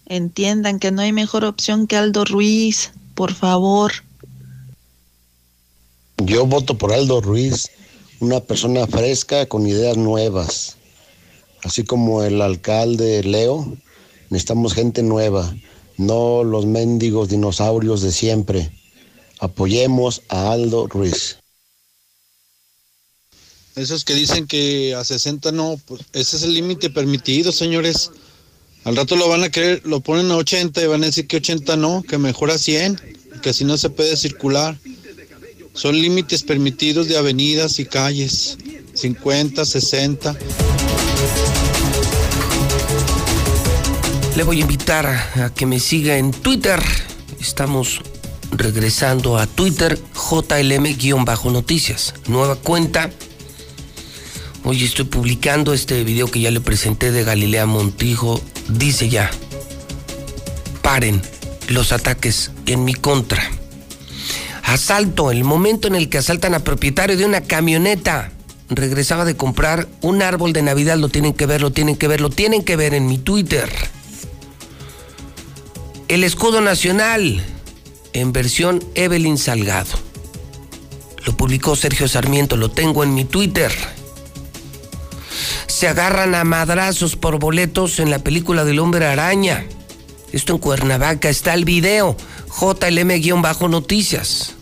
[0.05, 3.91] Entiendan que no hay mejor opción que Aldo Ruiz, por favor.
[6.17, 7.69] Yo voto por Aldo Ruiz
[8.21, 10.77] una persona fresca con ideas nuevas.
[11.63, 13.73] Así como el alcalde Leo,
[14.29, 15.55] necesitamos gente nueva,
[15.97, 18.71] no los mendigos dinosaurios de siempre.
[19.39, 21.40] Apoyemos a Aldo Ruiz.
[23.75, 28.11] Esos que dicen que a 60 no, pues ese es el límite permitido, señores.
[28.83, 31.37] Al rato lo van a querer, lo ponen a 80 y van a decir que
[31.37, 32.99] 80 no, que mejor a 100,
[33.41, 34.77] que así no se puede circular.
[35.73, 38.57] Son límites permitidos de avenidas y calles.
[38.93, 40.35] 50, 60.
[44.35, 46.81] Le voy a invitar a que me siga en Twitter.
[47.39, 48.01] Estamos
[48.51, 52.13] regresando a Twitter, JLM-noticias.
[52.27, 53.09] Nueva cuenta.
[54.63, 58.39] Hoy estoy publicando este video que ya le presenté de Galilea Montijo.
[58.69, 59.31] Dice ya,
[60.83, 61.19] paren
[61.67, 63.43] los ataques en mi contra.
[64.63, 68.31] Asalto, el momento en el que asaltan a propietario de una camioneta.
[68.69, 72.21] Regresaba de comprar un árbol de Navidad, lo tienen que ver, lo tienen que ver,
[72.21, 73.67] lo tienen que ver en mi Twitter.
[76.07, 77.43] El escudo nacional,
[78.13, 79.89] en versión Evelyn Salgado.
[81.25, 83.71] Lo publicó Sergio Sarmiento, lo tengo en mi Twitter.
[85.81, 89.65] Se agarran a madrazos por boletos en la película del hombre araña.
[90.31, 92.15] Esto en Cuernavaca está el video.
[92.59, 94.53] JLM-noticias.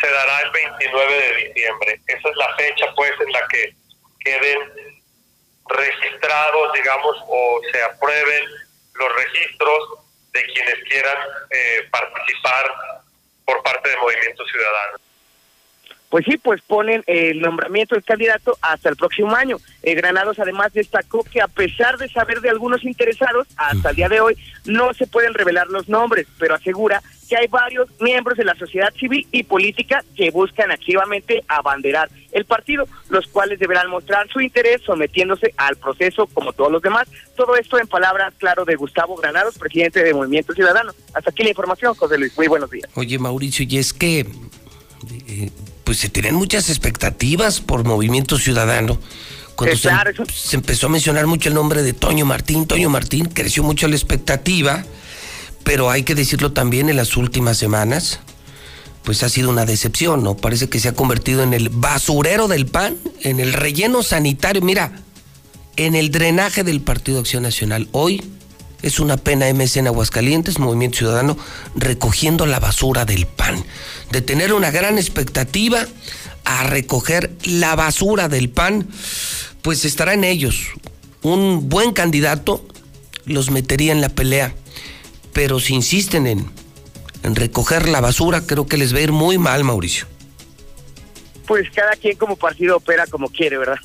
[0.00, 2.00] se dará el 29 de diciembre.
[2.06, 3.74] Esa es la fecha, pues, en la que
[4.24, 4.58] queden
[5.68, 8.44] registrados, digamos, o se aprueben
[8.94, 10.00] los registros
[10.32, 11.18] de quienes quieran
[11.50, 12.74] eh, participar
[13.44, 14.98] por parte del Movimiento Ciudadano.
[16.10, 19.58] Pues sí, pues ponen el nombramiento del candidato hasta el próximo año.
[19.82, 24.08] Eh, Granados además destacó que a pesar de saber de algunos interesados, hasta el día
[24.08, 28.44] de hoy no se pueden revelar los nombres, pero asegura que hay varios miembros de
[28.44, 34.28] la sociedad civil y política que buscan activamente abanderar el partido, los cuales deberán mostrar
[34.28, 37.06] su interés sometiéndose al proceso como todos los demás.
[37.36, 40.92] Todo esto en palabras, claro, de Gustavo Granados, presidente de Movimiento Ciudadano.
[41.14, 42.36] Hasta aquí la información, José Luis.
[42.36, 42.90] Muy buenos días.
[42.94, 44.26] Oye, Mauricio, y es que
[45.28, 45.50] eh,
[45.90, 48.96] pues se tienen muchas expectativas por Movimiento Ciudadano.
[49.56, 49.90] Cuando se,
[50.32, 53.96] se, empezó a mencionar mucho el nombre de Toño Martín, Toño Martín, creció mucho la
[53.96, 54.84] expectativa,
[55.64, 58.20] pero hay que decirlo también en las últimas semanas,
[59.02, 60.36] pues ha sido una decepción, ¿no?
[60.36, 64.92] Parece que se ha convertido en el basurero del PAN, en el relleno sanitario, mira,
[65.74, 67.88] en el drenaje del Partido Acción Nacional.
[67.90, 68.22] Hoy
[68.82, 71.36] es una pena MC en Aguascalientes, Movimiento Ciudadano,
[71.74, 73.64] recogiendo la basura del PAN.
[74.10, 75.86] De tener una gran expectativa
[76.44, 78.88] a recoger la basura del PAN,
[79.62, 80.68] pues estará en ellos.
[81.22, 82.66] Un buen candidato
[83.24, 84.54] los metería en la pelea.
[85.32, 86.50] Pero si insisten en,
[87.22, 90.06] en recoger la basura, creo que les va a ir muy mal, Mauricio.
[91.46, 93.78] Pues cada quien como partido opera como quiere, ¿verdad?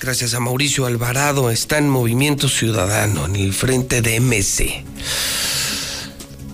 [0.00, 4.84] Gracias a Mauricio Alvarado, está en Movimiento Ciudadano, en el frente de MC.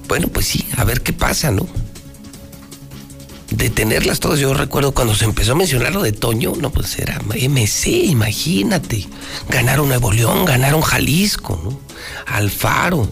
[0.09, 1.67] Bueno, pues sí, a ver qué pasa, ¿no?
[3.51, 4.41] Detenerlas todas.
[4.41, 9.07] Yo recuerdo cuando se empezó a mencionar lo de Toño, no, pues era MC, imagínate.
[9.49, 11.81] Ganaron Nuevo León, ganaron Jalisco, ¿no?
[12.27, 13.09] Alfaro.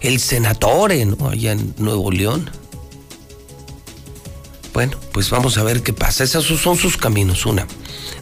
[0.00, 1.28] El Senatore, ¿no?
[1.28, 2.50] Allá en Nuevo León.
[4.72, 6.24] Bueno, pues vamos a ver qué pasa.
[6.24, 7.46] Esos son sus caminos.
[7.46, 7.66] Una,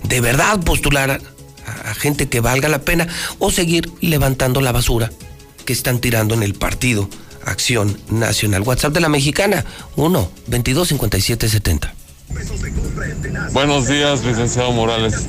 [0.02, 1.20] de verdad postular a,
[1.90, 3.08] a gente que valga la pena
[3.38, 5.10] o seguir levantando la basura
[5.64, 7.08] que están tirando en el partido
[7.44, 8.62] Acción Nacional.
[8.62, 9.64] WhatsApp de la Mexicana,
[9.96, 11.94] 1 22 57 70.
[13.52, 15.28] Buenos días, licenciado Morales.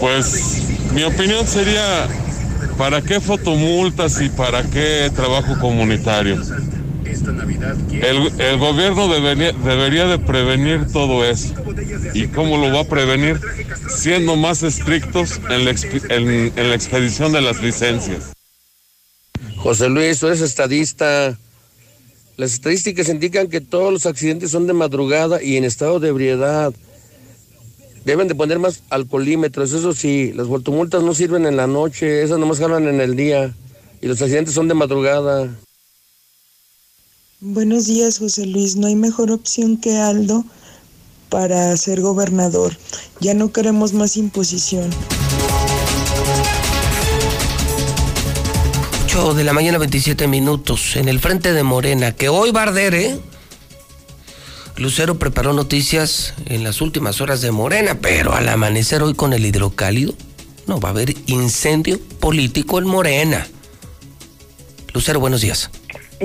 [0.00, 0.62] Pues
[0.92, 2.08] mi opinión sería,
[2.76, 6.42] ¿para qué fotomultas y para qué trabajo comunitario?
[8.02, 11.54] El, gobierno debería, debería de prevenir todo eso.
[12.12, 13.40] ¿Y cómo lo va a prevenir?
[13.88, 18.33] Siendo más estrictos en la, en la expedición de las licencias.
[19.64, 21.38] José Luis, tú eres estadista.
[22.36, 26.74] Las estadísticas indican que todos los accidentes son de madrugada y en estado de ebriedad.
[28.04, 32.38] Deben de poner más alcoholímetros, eso sí, las voltumultas no sirven en la noche, esas
[32.38, 33.56] nomás jalan en el día.
[34.02, 35.48] Y los accidentes son de madrugada.
[37.40, 38.76] Buenos días, José Luis.
[38.76, 40.44] No hay mejor opción que Aldo
[41.30, 42.76] para ser gobernador.
[43.18, 44.90] Ya no queremos más imposición.
[49.16, 52.62] 8 de la mañana, 27 minutos, en el frente de Morena, que hoy va a
[52.64, 53.20] arder, ¿eh?
[54.76, 59.46] Lucero preparó noticias en las últimas horas de Morena, pero al amanecer hoy con el
[59.46, 60.14] hidrocálido,
[60.66, 63.46] no, va a haber incendio político en Morena.
[64.92, 65.70] Lucero, buenos días.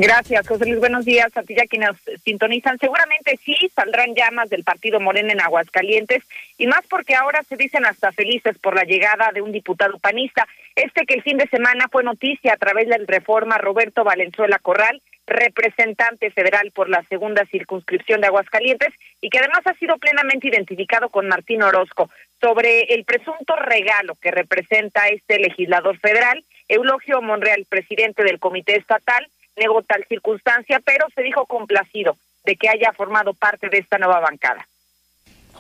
[0.01, 0.79] Gracias, José Luis.
[0.79, 1.89] Buenos días a ti y quienes
[2.23, 2.79] sintonizan.
[2.79, 6.23] Seguramente sí saldrán llamas del partido Morena en Aguascalientes
[6.57, 10.47] y más porque ahora se dicen hasta felices por la llegada de un diputado panista.
[10.77, 15.01] Este que el fin de semana fue noticia a través del Reforma Roberto Valenzuela Corral,
[15.27, 21.09] representante federal por la segunda circunscripción de Aguascalientes y que además ha sido plenamente identificado
[21.09, 22.09] con Martín Orozco
[22.39, 26.41] sobre el presunto regalo que representa este legislador federal.
[26.69, 32.69] Eulogio Monreal, presidente del Comité Estatal, negó tal circunstancia, pero se dijo complacido de que
[32.69, 34.67] haya formado parte de esta nueva bancada.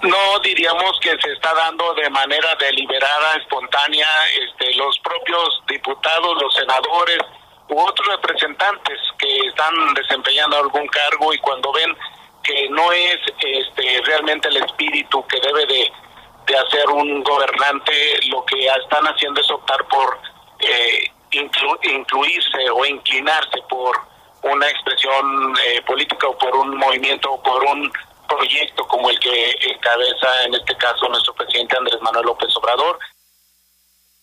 [0.01, 4.07] No diríamos que se está dando de manera deliberada, espontánea,
[4.41, 7.19] este, los propios diputados, los senadores
[7.67, 11.95] u otros representantes que están desempeñando algún cargo y cuando ven
[12.43, 15.91] que no es este, realmente el espíritu que debe de,
[16.47, 20.17] de hacer un gobernante, lo que están haciendo es optar por
[20.61, 23.95] eh, inclu- incluirse o inclinarse por
[24.43, 27.91] una expresión eh, política o por un movimiento o por un
[28.27, 32.99] proyecto como el que encabeza en este caso nuestro presidente Andrés Manuel López Obrador.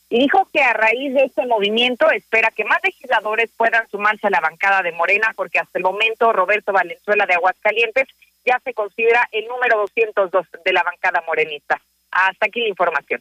[0.08, 4.30] Y dijo que a raíz de este movimiento espera que más legisladores puedan sumarse a
[4.30, 8.06] la bancada de Morena, porque hasta el momento Roberto Valenzuela de Aguascalientes
[8.44, 11.80] ya se considera el número 202 de la bancada morenista.
[12.12, 13.20] Hasta aquí la información.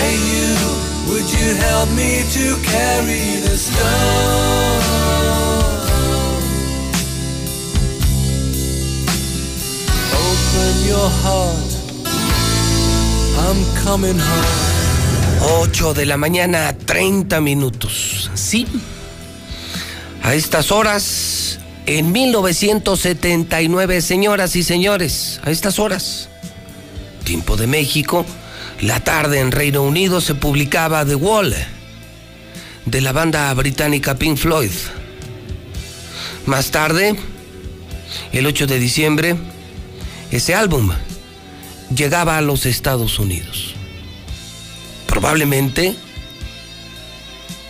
[0.00, 0.48] Hey, you,
[1.08, 4.80] would you help me to carry the stone?
[10.26, 11.70] Open your heart,
[13.44, 14.70] I'm coming home.
[15.42, 18.30] 8 de la mañana, 30 minutos.
[18.34, 18.66] Sí.
[20.22, 26.28] A estas horas, en 1979, señoras y señores, a estas horas,
[27.24, 28.24] tiempo de México,
[28.80, 31.54] la tarde en Reino Unido se publicaba The Wall,
[32.86, 34.70] de la banda británica Pink Floyd.
[36.46, 37.16] Más tarde,
[38.32, 39.36] el 8 de diciembre,
[40.30, 40.90] ese álbum
[41.94, 43.74] llegaba a los Estados Unidos.
[45.06, 45.94] Probablemente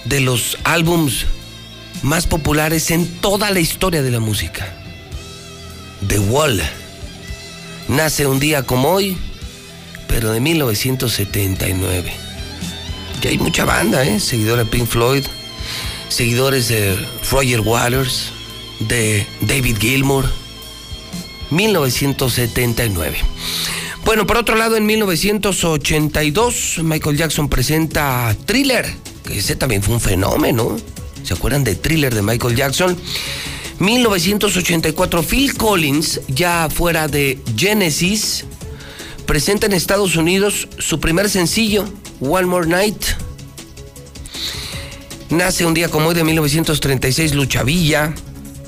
[0.05, 1.27] de los álbums
[2.03, 4.73] más populares en toda la historia de la música.
[6.07, 6.63] The Wall
[7.89, 9.19] nace un día como hoy,
[10.11, 12.13] pero de 1979.
[13.23, 14.19] Y hay mucha banda, ¿eh?
[14.19, 15.25] Seguidores de Pink Floyd,
[16.09, 16.99] seguidores de
[17.31, 18.33] Roger Waters,
[18.81, 20.29] de David Gilmour.
[21.51, 23.19] 1979.
[24.05, 28.87] Bueno, por otro lado, en 1982, Michael Jackson presenta Thriller,
[29.25, 30.77] que ese también fue un fenómeno.
[31.23, 32.97] ¿Se acuerdan de Thriller de Michael Jackson?
[33.79, 38.45] 1984, Phil Collins, ya fuera de Genesis,
[39.31, 41.85] presenta en Estados Unidos su primer sencillo,
[42.21, 43.01] One More Night.
[45.29, 48.13] Nace un día como hoy de 1936 Lucha Villa,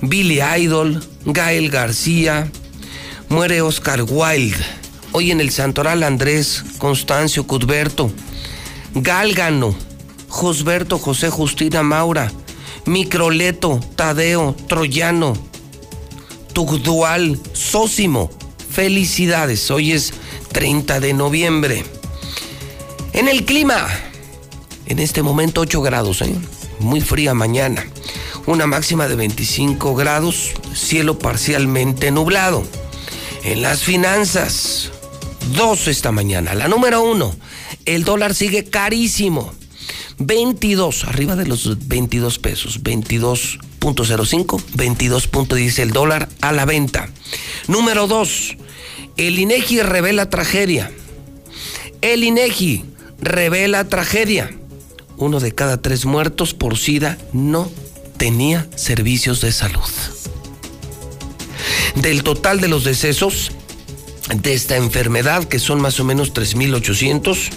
[0.02, 2.48] Billy Idol, Gael García,
[3.28, 4.64] muere Oscar Wilde.
[5.10, 8.12] Hoy en el Santoral Andrés, Constancio Cudberto,
[8.94, 9.74] Gálgano,
[10.28, 12.30] Josberto José Justina Maura,
[12.86, 15.36] Microleto, Tadeo, Troyano,
[16.52, 18.30] Tugdual, Sósimo.
[18.70, 20.14] Felicidades, hoy es
[20.52, 21.84] 30 de noviembre.
[23.12, 23.88] En el clima,
[24.86, 26.34] en este momento 8 grados, ¿eh?
[26.78, 27.86] muy fría mañana.
[28.46, 32.64] Una máxima de 25 grados, cielo parcialmente nublado.
[33.44, 34.90] En las finanzas,
[35.56, 36.54] dos esta mañana.
[36.54, 37.34] La número uno,
[37.84, 39.52] el dólar sigue carísimo.
[40.18, 42.82] 22, arriba de los 22 pesos.
[42.82, 47.08] 22.05, 22.10 el dólar a la venta.
[47.68, 48.56] Número dos,
[49.16, 50.90] el INEGI revela tragedia.
[52.00, 52.84] El INEGI
[53.20, 54.50] revela tragedia.
[55.16, 57.70] Uno de cada tres muertos por SIDA no
[58.16, 59.80] tenía servicios de salud.
[61.96, 63.52] Del total de los decesos
[64.34, 67.50] de esta enfermedad, que son más o menos 3.800,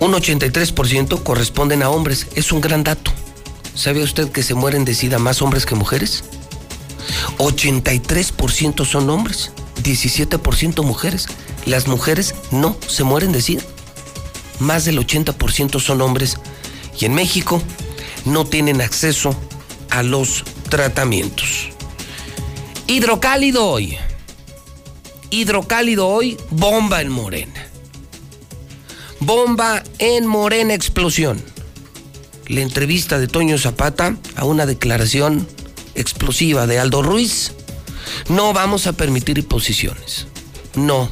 [0.00, 2.26] un 83% corresponden a hombres.
[2.34, 3.12] Es un gran dato.
[3.74, 6.24] ¿Sabe usted que se mueren de SIDA más hombres que mujeres?
[7.38, 9.52] 83% son hombres,
[9.82, 11.26] 17% mujeres.
[11.66, 13.62] Las mujeres no se mueren de SIDA.
[14.60, 16.36] Más del 80% son hombres.
[16.98, 17.62] Y en México
[18.24, 19.34] no tienen acceso
[19.90, 21.70] a los tratamientos.
[22.86, 23.96] Hidrocálido hoy.
[25.30, 27.66] Hidrocálido hoy, bomba en Morena.
[29.20, 31.42] Bomba en Morena explosión.
[32.46, 35.48] La entrevista de Toño Zapata a una declaración
[35.94, 37.52] explosiva de Aldo Ruiz.
[38.28, 40.26] No vamos a permitir imposiciones.
[40.74, 41.08] No.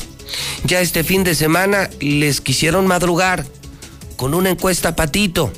[0.65, 3.47] Ya este fin de semana les quisieron madrugar
[4.17, 5.53] con una encuesta patito.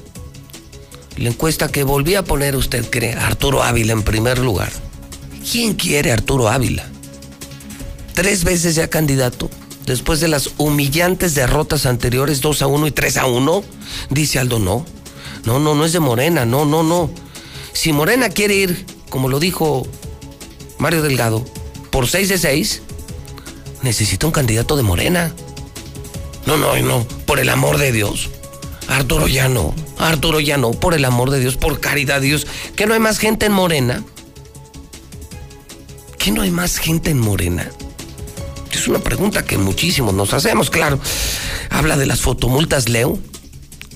[1.16, 4.72] La encuesta que volví a poner, usted cree, Arturo Ávila en primer lugar.
[5.50, 6.84] ¿Quién quiere a Arturo Ávila?
[8.14, 9.50] Tres veces ya candidato.
[9.86, 13.64] Después de las humillantes derrotas anteriores, 2 a 1 y 3 a 1,
[14.10, 14.86] dice Aldo, no.
[15.44, 17.10] No, no, no es de Morena, no, no, no.
[17.74, 19.86] Si Morena quiere ir, como lo dijo
[20.78, 21.44] Mario Delgado,
[21.90, 22.82] por 6 de 6,
[23.82, 25.32] necesita un candidato de Morena.
[26.46, 28.28] No, no, no, por el amor de Dios.
[28.88, 32.48] Arturo ya no, Arturo ya no, por el amor de Dios, por caridad de Dios,
[32.74, 34.02] que no hay más gente en Morena.
[36.18, 37.70] ¿Que no hay más gente en Morena?
[38.72, 40.98] Es una pregunta que muchísimos nos hacemos, claro.
[41.70, 43.20] Habla de las fotomultas, Leo.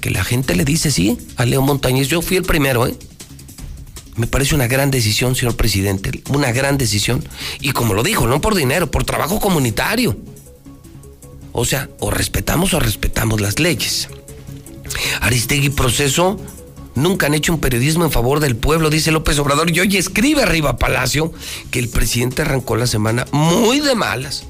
[0.00, 2.06] Que la gente le dice sí a Leo Montañez.
[2.06, 2.96] Yo fui el primero, ¿eh?
[4.18, 7.24] Me parece una gran decisión, señor presidente, una gran decisión.
[7.60, 10.16] Y como lo dijo, no por dinero, por trabajo comunitario.
[11.52, 14.08] O sea, o respetamos o respetamos las leyes.
[15.20, 16.36] Aristegui Proceso
[16.96, 19.70] nunca han hecho un periodismo en favor del pueblo, dice López Obrador.
[19.70, 21.32] Y hoy escribe arriba Palacio
[21.70, 24.46] que el presidente arrancó la semana muy de malas.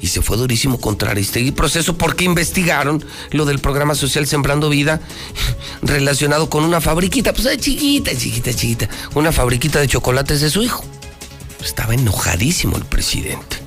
[0.00, 5.00] Y se fue durísimo contra Aristegui Proceso porque investigaron lo del programa social Sembrando Vida
[5.82, 10.84] relacionado con una fabriquita, pues chiquita, chiquita, chiquita, una fabriquita de chocolates de su hijo.
[11.64, 13.66] Estaba enojadísimo el presidente.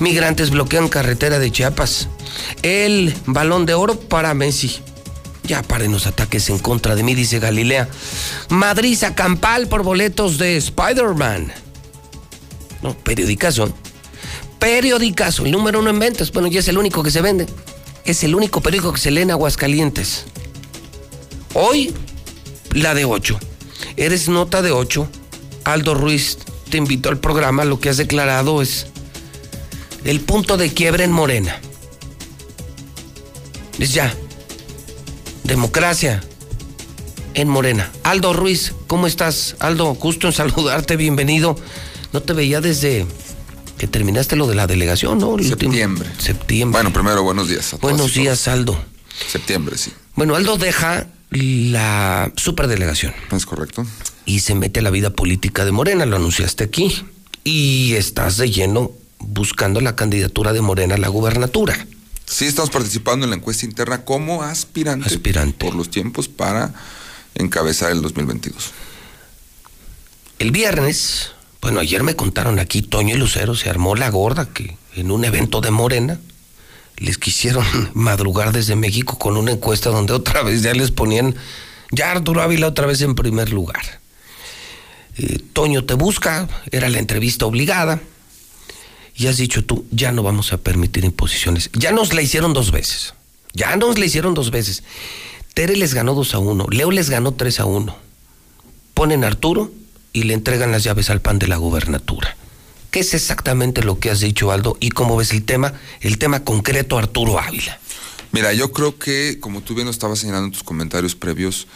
[0.00, 2.08] Migrantes bloquean carretera de Chiapas.
[2.62, 4.80] El balón de oro para Messi.
[5.44, 7.88] Ya paren los ataques en contra de mí, dice Galilea.
[8.50, 11.52] Madrid a Campal por boletos de Spider-Man.
[12.82, 13.72] No, periodicazo.
[14.58, 16.32] Periodicazo, el número uno en ventas.
[16.32, 17.46] Bueno, ya es el único que se vende.
[18.04, 20.24] Es el único periódico que se lee en Aguascalientes.
[21.54, 21.94] Hoy,
[22.72, 23.38] la de 8.
[23.96, 25.08] Eres nota de 8.
[25.64, 26.38] Aldo Ruiz
[26.70, 27.64] te invitó al programa.
[27.64, 28.86] Lo que has declarado es
[30.04, 31.60] el punto de quiebre en Morena.
[33.78, 34.14] Es ya.
[35.44, 36.22] Democracia
[37.34, 37.90] en Morena.
[38.02, 39.56] Aldo Ruiz, ¿cómo estás?
[39.60, 41.56] Aldo, gusto en saludarte, bienvenido.
[42.12, 43.06] No te veía desde
[43.78, 45.38] que terminaste lo de la delegación, ¿no?
[45.38, 46.10] septiembre.
[46.18, 46.82] septiembre.
[46.82, 47.72] Bueno, primero, buenos días.
[47.74, 48.78] A buenos días, Aldo.
[49.30, 49.92] Septiembre, sí.
[50.14, 53.14] Bueno, Aldo deja la superdelegación.
[53.32, 53.86] Es correcto.
[54.26, 57.04] Y se mete a la vida política de Morena, lo anunciaste aquí.
[57.44, 61.86] Y estás de lleno buscando la candidatura de Morena a la gubernatura.
[62.26, 65.64] Sí, estamos participando en la encuesta interna como aspirante, aspirante.
[65.64, 66.74] por los tiempos para
[67.34, 68.72] encabezar el 2022.
[70.38, 71.30] El viernes,
[71.68, 75.26] bueno, ayer me contaron aquí, Toño y Lucero se armó la gorda que en un
[75.26, 76.18] evento de Morena
[76.96, 77.62] les quisieron
[77.92, 81.34] madrugar desde México con una encuesta donde otra vez ya les ponían,
[81.90, 83.82] ya Arturo Ávila otra vez en primer lugar.
[85.18, 88.00] Eh, Toño te busca, era la entrevista obligada
[89.14, 91.68] y has dicho tú, ya no vamos a permitir imposiciones.
[91.74, 93.12] Ya nos la hicieron dos veces.
[93.52, 94.84] Ya nos la hicieron dos veces.
[95.52, 97.94] Tere les ganó 2 a 1, Leo les ganó 3 a 1.
[98.94, 99.70] Ponen Arturo
[100.12, 102.36] y le entregan las llaves al pan de la gubernatura.
[102.90, 104.76] ¿Qué es exactamente lo que has dicho, Aldo?
[104.80, 105.74] ¿Y cómo ves el tema?
[106.00, 107.78] El tema concreto, Arturo Ávila.
[108.32, 111.66] Mira, yo creo que, como tú bien lo estabas señalando en tus comentarios previos,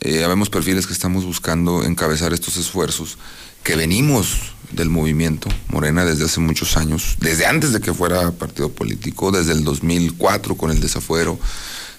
[0.00, 3.18] eh, habemos perfiles que estamos buscando encabezar estos esfuerzos,
[3.62, 8.70] que venimos del movimiento Morena desde hace muchos años, desde antes de que fuera partido
[8.70, 11.38] político, desde el 2004 con el desafuero,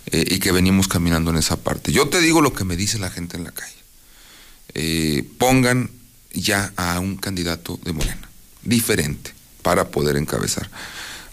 [0.07, 1.91] eh, y que venimos caminando en esa parte.
[1.91, 3.74] Yo te digo lo que me dice la gente en la calle.
[4.75, 5.89] Eh, pongan
[6.33, 8.29] ya a un candidato de Morena,
[8.63, 10.69] diferente, para poder encabezar.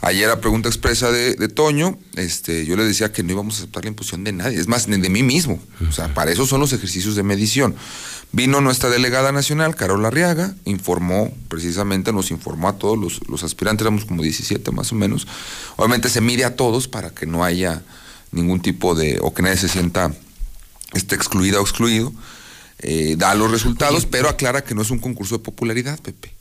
[0.00, 3.84] Ayer a pregunta expresa de, Toño, este, yo le decía que no íbamos a aceptar
[3.84, 5.60] la imposición de nadie, es más, ni de mí mismo.
[5.88, 7.76] O sea, para eso son los ejercicios de medición.
[8.32, 13.84] Vino nuestra delegada nacional, Carola Arriaga, informó, precisamente nos informó a todos los, los aspirantes,
[13.84, 15.28] éramos como 17 más o menos.
[15.76, 17.82] Obviamente se mide a todos para que no haya
[18.32, 20.12] ningún tipo de, o que nadie se sienta
[20.94, 22.12] este, excluida o excluido.
[22.82, 26.34] Eh, da los resultados, pero aclara que no es un concurso de popularidad, Pepe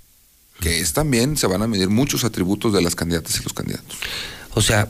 [0.61, 3.97] que es también, se van a medir muchos atributos de las candidatas y los candidatos.
[4.53, 4.87] O sea,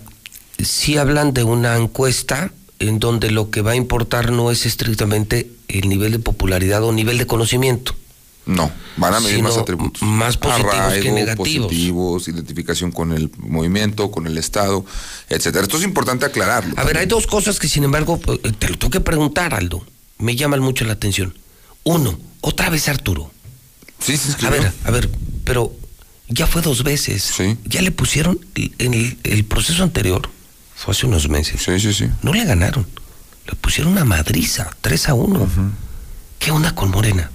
[0.59, 5.49] si hablan de una encuesta en donde lo que va a importar no es estrictamente
[5.67, 7.95] el nivel de popularidad o nivel de conocimiento.
[8.45, 10.01] No, van a medir más atributos.
[10.01, 11.67] Más positivos que negativos.
[11.67, 14.83] Positivos, identificación con el movimiento, con el Estado,
[15.29, 15.63] etcétera.
[15.63, 16.73] Esto es importante aclararlo.
[16.75, 19.85] A ver, hay dos cosas que sin embargo eh, te lo tengo que preguntar, Aldo.
[20.22, 21.38] Me llaman mucho la atención.
[21.84, 23.31] Uno, otra vez Arturo.
[23.99, 25.10] Sí, sí, A ver, a ver,
[25.43, 25.76] pero
[26.27, 27.23] ya fue dos veces.
[27.23, 27.57] Sí.
[27.65, 30.30] Ya le pusieron en el, proceso anterior,
[30.76, 31.61] fue hace unos meses.
[31.64, 32.06] Sí, sí, sí.
[32.22, 32.88] No le ganaron.
[33.48, 35.49] Le pusieron una madriza, 3 a 1.
[36.39, 37.30] ¿Qué onda con Morena?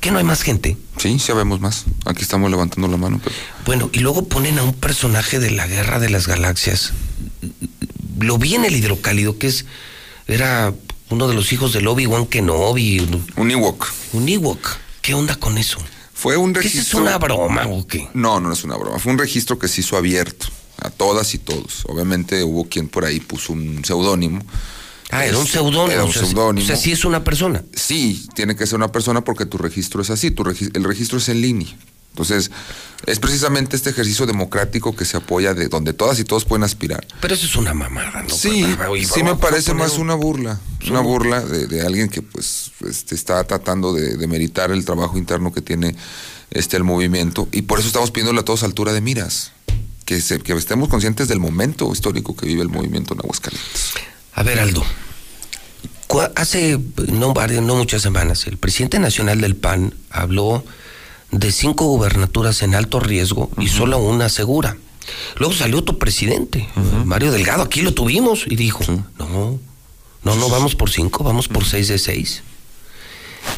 [0.00, 0.76] ¿Qué no hay más gente?
[0.98, 1.86] Sí, sabemos más.
[2.04, 3.20] Aquí estamos levantando la mano.
[3.64, 6.92] Bueno, y luego ponen a un personaje de la Guerra de las Galaxias.
[8.20, 9.64] Lo vi en el hidrocálido, que es.
[10.26, 10.74] Era
[11.10, 13.22] uno de los hijos del Obi-Wan Kenobi.
[13.36, 13.92] Un Ewok.
[14.12, 14.76] Un Ewok.
[15.02, 15.78] ¿Qué onda con eso?
[16.12, 16.80] Fue un registro.
[16.80, 18.08] ¿Es una broma o qué?
[18.14, 18.98] No, no es una broma.
[18.98, 20.46] Fue un registro que se hizo abierto
[20.80, 21.84] a todas y todos.
[21.86, 24.42] Obviamente hubo quien por ahí puso un seudónimo.
[25.10, 25.92] Ah, era un este, seudónimo.
[25.92, 26.64] Era un seudónimo.
[26.64, 27.62] O sea, sí es una persona.
[27.74, 30.30] Sí, tiene que ser una persona porque tu registro es así.
[30.30, 31.76] Tu el registro es en línea.
[32.14, 32.52] Entonces,
[33.06, 37.04] es precisamente este ejercicio democrático que se apoya de donde todas y todos pueden aspirar.
[37.20, 38.32] Pero eso es una mamada, ¿no?
[38.32, 38.64] Sí,
[39.12, 40.60] sí me parece más una burla.
[40.88, 45.60] Una burla de, alguien que pues este, está tratando de, meritar el trabajo interno que
[45.60, 45.96] tiene
[46.52, 47.48] este el movimiento.
[47.50, 49.50] Y por eso estamos pidiéndole a todos altura de miras.
[50.04, 53.94] Que, que estemos conscientes del momento histórico que vive el movimiento en Aguascalientes.
[54.34, 54.84] A ver, Aldo.
[56.36, 56.78] Hace
[57.08, 60.64] no, no muchas semanas, el presidente nacional del PAN habló
[61.38, 64.76] de cinco gubernaturas en alto riesgo y solo una segura.
[65.36, 66.66] Luego salió otro presidente,
[67.04, 68.82] Mario Delgado, aquí lo tuvimos y dijo,
[69.18, 69.58] no,
[70.22, 72.42] no, no vamos por cinco, vamos por seis de seis.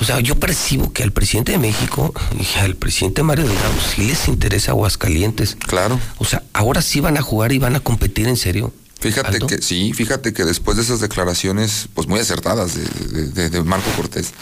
[0.01, 4.03] O sea, yo percibo que al presidente de México y al presidente Mario Delgado sí
[4.03, 5.57] les interesa Aguascalientes.
[5.61, 6.01] Claro.
[6.19, 8.75] O sea, ahora sí van a jugar y van a competir en serio.
[8.99, 9.47] Fíjate Aldo.
[9.47, 12.83] que, sí, fíjate que después de esas declaraciones, pues muy acertadas de,
[13.13, 14.33] de- de- de Marco Cortés,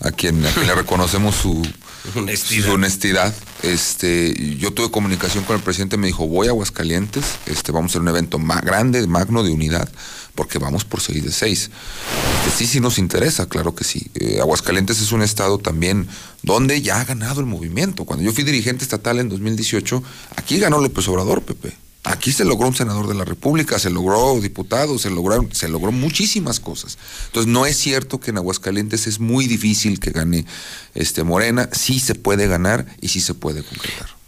[0.00, 1.66] a quien, a quien le reconocemos su
[2.14, 2.70] Honestidad.
[2.70, 7.90] honestidad, este, yo tuve comunicación con el presidente, me dijo, voy a Aguascalientes, este, vamos
[7.90, 9.88] a hacer un evento más grande, magno de unidad,
[10.34, 11.70] porque vamos por seis de seis.
[12.46, 14.10] Este, sí, sí nos interesa, claro que sí.
[14.14, 16.06] Eh, Aguascalientes es un estado también
[16.42, 18.04] donde ya ha ganado el movimiento.
[18.04, 20.02] Cuando yo fui dirigente estatal en 2018,
[20.36, 21.83] aquí ganó López Obrador, Pepe.
[22.04, 25.90] Aquí se logró un senador de la República, se logró diputado, se lograron, se logró
[25.90, 26.98] muchísimas cosas.
[27.26, 30.44] Entonces no es cierto que en Aguascalientes es muy difícil que gane
[30.94, 34.23] este Morena, sí se puede ganar y sí se puede concretar.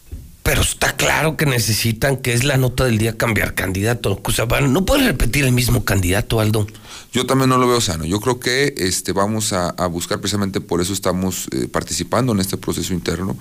[0.47, 4.21] Pero está claro que necesitan, que es la nota del día, cambiar candidato.
[4.23, 6.67] O sea, van- no puedes repetir el mismo candidato, Aldo.
[7.13, 8.05] Yo también no lo veo sano.
[8.05, 12.41] Yo creo que este, vamos a, a buscar, precisamente por eso estamos eh, participando en
[12.41, 13.37] este proceso interno.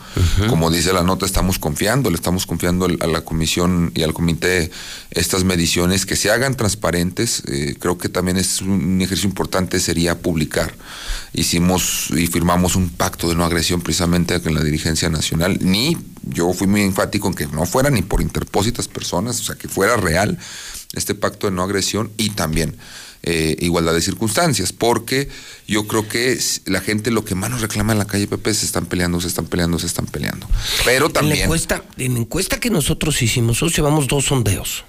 [0.49, 4.71] Como dice la nota, estamos confiando, le estamos confiando a la comisión y al comité
[5.11, 7.43] estas mediciones que se hagan transparentes.
[7.47, 10.73] Eh, creo que también es un ejercicio importante, sería publicar.
[11.33, 15.59] Hicimos y firmamos un pacto de no agresión precisamente en la dirigencia nacional.
[15.61, 19.55] Ni yo fui muy enfático en que no fuera ni por interpósitas personas, o sea,
[19.55, 20.37] que fuera real
[20.93, 22.77] este pacto de no agresión y también
[23.27, 25.29] eh, igualdad de circunstancias, porque
[25.67, 28.67] yo creo que la gente lo que más nos reclama en la calle Pepe se
[28.67, 30.47] están peleando, se están peleando, se están peleando.
[30.83, 34.85] Pero En la también encuesta, en la encuesta que nosotros hicimos, nosotros llevamos dos sondeos.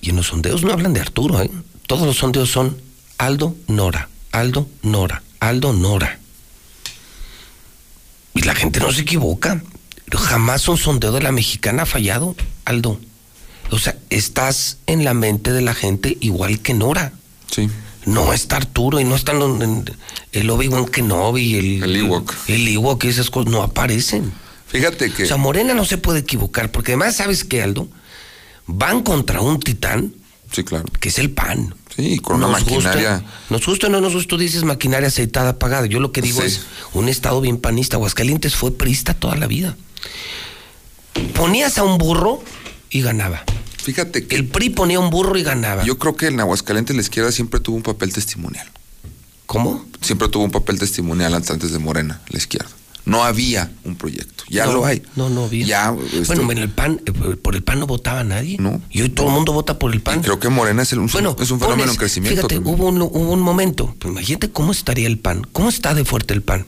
[0.00, 1.50] Y en los sondeos no hablan de Arturo, ¿eh?
[1.88, 2.80] Todos los sondeos son
[3.18, 6.19] Aldo, Nora, Aldo, Nora, Aldo, Nora.
[8.34, 9.62] Y la gente no se equivoca.
[10.12, 12.34] Jamás un sondeo de la mexicana ha fallado,
[12.64, 13.00] Aldo.
[13.70, 17.12] O sea, estás en la mente de la gente igual que Nora.
[17.50, 17.68] Sí.
[18.06, 19.60] No está Arturo y no están los-
[20.32, 22.34] el Obi-Wan Kenobi, el, el Ewok.
[22.48, 24.32] El Ewok, esas cosas no aparecen.
[24.66, 25.24] Fíjate que.
[25.24, 27.88] O sea, Morena no se puede equivocar, porque además, ¿sabes qué, Aldo?
[28.66, 30.14] Van contra un titán.
[30.52, 30.84] Sí, claro.
[31.00, 31.74] Que es el PAN.
[31.94, 33.24] Sí, con una Nos gusta- maquinaria.
[33.50, 35.86] nos gusta o no nos gusta, tú dices maquinaria aceitada, apagada.
[35.86, 36.46] Yo lo que digo Sí.
[36.48, 36.60] es
[36.92, 37.96] un estado bien panista.
[37.96, 39.76] Aguascalientes fue prista toda la vida.
[41.34, 42.42] Ponías a un burro
[42.90, 43.44] y ganaba.
[43.82, 44.36] Fíjate que.
[44.36, 45.84] El PRI ponía un burro y ganaba.
[45.84, 48.68] Yo creo que en Aguascalientes la izquierda siempre tuvo un papel testimonial.
[49.46, 49.84] ¿Cómo?
[50.00, 52.70] Siempre tuvo un papel testimonial antes de Morena, la izquierda.
[53.04, 54.44] No había un proyecto.
[54.48, 55.02] Ya No, lo hay.
[55.16, 55.64] No, no había.
[55.66, 58.58] Ya, este- Bueno, en el PAN, eh, por el PAN no votaba nadie.
[58.90, 60.20] Y hoy todo el mundo vota por el PAN.
[60.22, 62.36] Creo que Morena es, el- un, Bueno, es un fenómeno pones- en crecimiento.
[62.36, 62.74] Fíjate, también.
[62.74, 66.34] hubo un, hubo un momento, pues imagínate cómo estaría el PAN, cómo está de fuerte
[66.34, 66.66] el PAN,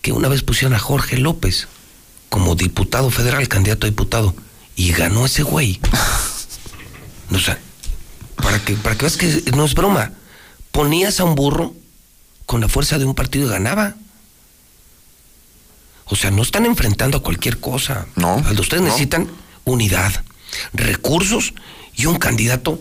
[0.00, 1.68] que una vez pusieron a Jorge López
[2.28, 4.34] como diputado federal, candidato a diputado,
[4.76, 5.78] y ganó ese güey.
[7.34, 7.58] O sea,
[8.36, 10.12] para que, para que veas que no es broma,
[10.70, 11.74] ponías a un burro
[12.46, 13.94] con la fuerza de un partido y ganaba.
[16.06, 18.06] O sea, no están enfrentando a cualquier cosa.
[18.16, 18.34] No.
[18.46, 18.88] Aldo, ustedes no.
[18.88, 19.28] necesitan
[19.64, 20.12] unidad,
[20.72, 21.54] recursos
[21.96, 22.80] y un candidato.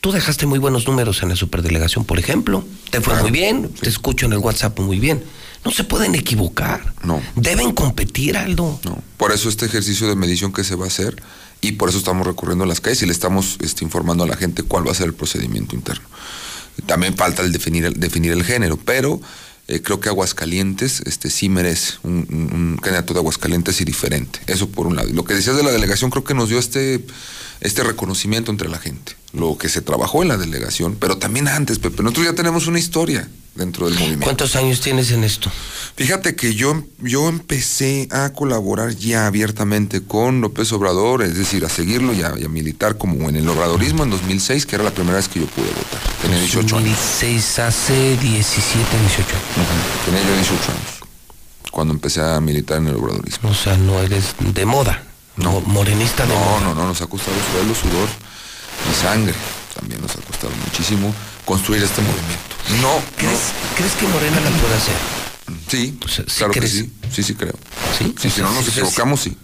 [0.00, 2.64] Tú dejaste muy buenos números en la superdelegación, por ejemplo.
[2.90, 5.24] Te fue muy bien, te escucho en el WhatsApp muy bien.
[5.64, 6.94] No se pueden equivocar.
[7.02, 7.20] No.
[7.34, 8.78] Deben competir, Aldo.
[8.84, 9.02] No.
[9.16, 11.20] Por eso este ejercicio de medición que se va a hacer
[11.60, 14.36] y por eso estamos recurriendo a las calles y le estamos este, informando a la
[14.36, 16.06] gente cuál va a ser el procedimiento interno.
[16.86, 19.20] También falta el definir el, definir el género, pero
[19.68, 24.40] eh, creo que Aguascalientes este, sí merece un, un- candidato de Aguascalientes y diferente.
[24.46, 25.08] Eso por un lado.
[25.08, 27.04] Y lo que decías de la delegación creo que nos dio este,
[27.60, 29.12] este reconocimiento entre la gente.
[29.38, 32.02] Lo que se trabajó en la delegación, pero también antes, Pepe.
[32.02, 34.24] Nosotros ya tenemos una historia dentro del movimiento.
[34.24, 35.50] ¿Cuántos años tienes en esto?
[35.96, 41.68] Fíjate que yo, yo empecé a colaborar ya abiertamente con López Obrador, es decir, a
[41.68, 44.90] seguirlo y a, y a militar como en el obradorismo en 2006, que era la
[44.92, 46.00] primera vez que yo pude votar.
[46.22, 46.88] Tenía 18 años.
[46.90, 49.22] 2006 hace 17, 18.
[49.22, 50.84] Ujú, Tenía yo 18 años
[51.70, 53.50] cuando empecé a militar en el obradorismo.
[53.50, 55.02] O sea, no eres de moda.
[55.36, 55.60] No.
[55.60, 56.60] Morenista de No, moda.
[56.62, 58.08] no, no, nos ha costado suelo, sudor
[58.90, 59.34] y sangre.
[59.74, 61.14] También nos ha costado muchísimo
[61.44, 62.82] construir este movimiento.
[62.82, 63.40] No, ¿Crees,
[63.76, 64.94] ¿crees que Morena la puede hacer?
[65.68, 66.72] sí, ¿sí claro crees?
[66.72, 67.54] que sí, sí, sí creo.
[67.96, 69.36] Sí, Sí, O si no nos equivocamos, sí.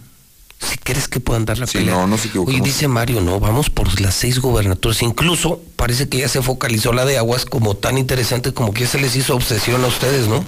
[0.59, 1.95] Si crees que puedan dar la Sí, pelea.
[1.95, 2.59] no, no se equivocamos.
[2.61, 5.01] Oye, dice Mario, no, vamos por las seis gubernaturas.
[5.01, 8.87] Incluso parece que ya se focalizó la de aguas como tan interesante como que ya
[8.87, 10.45] se les hizo obsesión a ustedes, ¿no?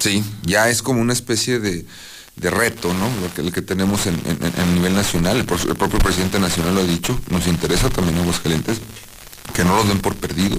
[0.00, 1.86] Sí, ya es como una especie de,
[2.36, 3.08] de reto, ¿no?
[3.22, 6.84] Lo que, que tenemos en, en- nivel nacional, el, el propio presidente nacional lo ha
[6.84, 8.78] dicho, nos interesa también Aguascalientes,
[9.54, 10.58] que no los den por perdido.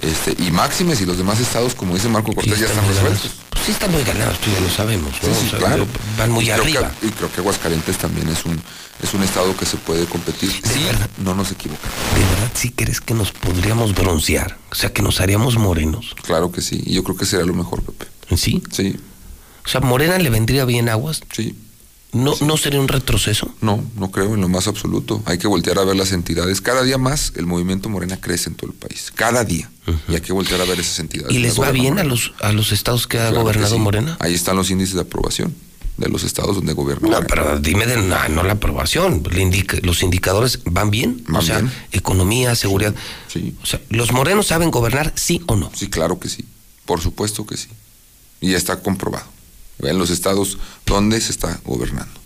[0.00, 3.30] Este, y Máximes y los demás estados, como dice Marco Cortés, ya están resueltos.
[3.50, 5.12] Pues sí están muy ganados, tú ya lo sabemos.
[5.22, 5.28] ¿no?
[5.28, 5.86] Sí, sí, O sea, claro.
[6.18, 6.90] Van muy y arriba.
[7.00, 8.60] Que, y creo que Aguascalientes también es un,
[9.02, 10.50] es un estado que se puede competir.
[10.50, 10.86] Sí,
[11.18, 11.94] no nos equivocamos.
[12.14, 14.58] ¿De verdad sí crees que nos podríamos broncear?
[14.72, 16.16] O sea, que nos haríamos morenos.
[16.24, 16.82] Claro que sí.
[16.84, 18.06] Y yo creo que sería lo mejor, Pepe.
[18.36, 18.62] ¿Sí?
[18.72, 18.96] Sí.
[19.64, 21.22] O sea, ¿Morena le vendría bien aguas?
[21.32, 21.54] Sí.
[22.12, 23.52] ¿No, ¿No sería un retroceso?
[23.60, 25.20] No, no creo en lo más absoluto.
[25.26, 26.60] Hay que voltear a ver las entidades.
[26.60, 29.10] Cada día más el movimiento Morena crece en todo el país.
[29.14, 29.68] Cada día.
[30.08, 31.34] Y hay que voltear a ver esas entidades.
[31.34, 33.80] ¿Y les va bien a los, a los estados que ha Claro que gobernado sí.
[33.80, 34.16] Morena?
[34.20, 35.54] Ahí están los índices de aprobación
[35.96, 37.26] de los estados donde gobierna No, Morena.
[37.28, 39.22] pero dime de no, no la aprobación.
[39.32, 41.24] Le indica- los indicadores van bien.
[41.26, 41.72] Van o sea, bien.
[41.90, 42.94] economía, seguridad.
[43.26, 43.56] Sí.
[43.60, 45.72] O sea, ¿los morenos saben gobernar, sí o no?
[45.74, 46.44] Sí, claro que sí.
[46.84, 47.68] Por supuesto que sí.
[48.40, 49.33] Y está comprobado.
[49.80, 52.20] En los estados donde se está gobernando.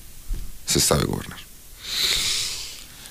[0.67, 1.39] Se sabe gobernar.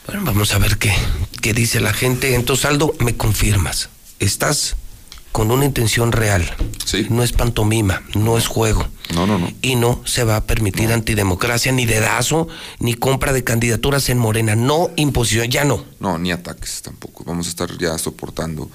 [0.05, 0.93] Bueno, vamos a ver qué,
[1.41, 2.35] qué dice la gente.
[2.35, 3.89] Entonces, Aldo, me confirmas.
[4.19, 4.75] Estás
[5.31, 6.51] con una intención real.
[6.85, 7.07] Sí.
[7.09, 8.87] No es pantomima, no es juego.
[9.13, 9.51] No, no, no.
[9.61, 12.47] Y no se va a permitir antidemocracia, ni dedazo,
[12.79, 14.55] ni compra de candidaturas en Morena.
[14.55, 15.85] No imposición, ya no.
[15.99, 17.23] No, ni ataques tampoco.
[17.23, 18.69] Vamos a estar ya soportando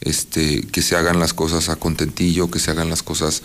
[0.00, 3.42] este, que se hagan las cosas a contentillo, que se hagan las cosas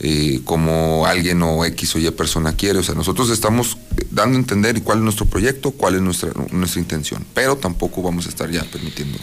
[0.00, 2.78] eh, como alguien o X o Y persona quiere.
[2.78, 3.78] O sea, nosotros estamos
[4.10, 7.24] dando a entender cuál es nuestro proyecto, cuál es nuestra, nuestra intención.
[7.34, 9.18] Pero tampoco vamos a estar ya permitiendo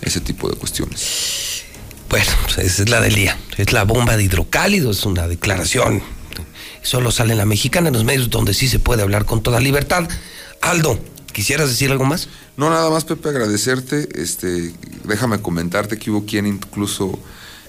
[0.00, 1.64] ese tipo de cuestiones.
[2.08, 3.36] Bueno, pues esa es la del día.
[3.56, 6.02] Es la bomba de hidrocálido, es una declaración.
[6.82, 9.58] Solo sale en la mexicana, en los medios donde sí se puede hablar con toda
[9.60, 10.08] libertad.
[10.60, 10.98] Aldo,
[11.32, 12.28] ¿quisieras decir algo más?
[12.56, 14.08] No, nada más, Pepe, agradecerte.
[14.14, 14.72] Este,
[15.04, 17.18] déjame comentarte que hubo quien incluso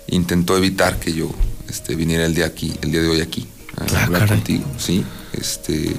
[0.07, 1.32] intentó evitar que yo
[1.70, 3.48] este, viniera el día aquí, el día de hoy aquí,
[3.78, 4.38] a Ah, hablar caray.
[4.38, 5.04] contigo, sí.
[5.34, 5.96] Este,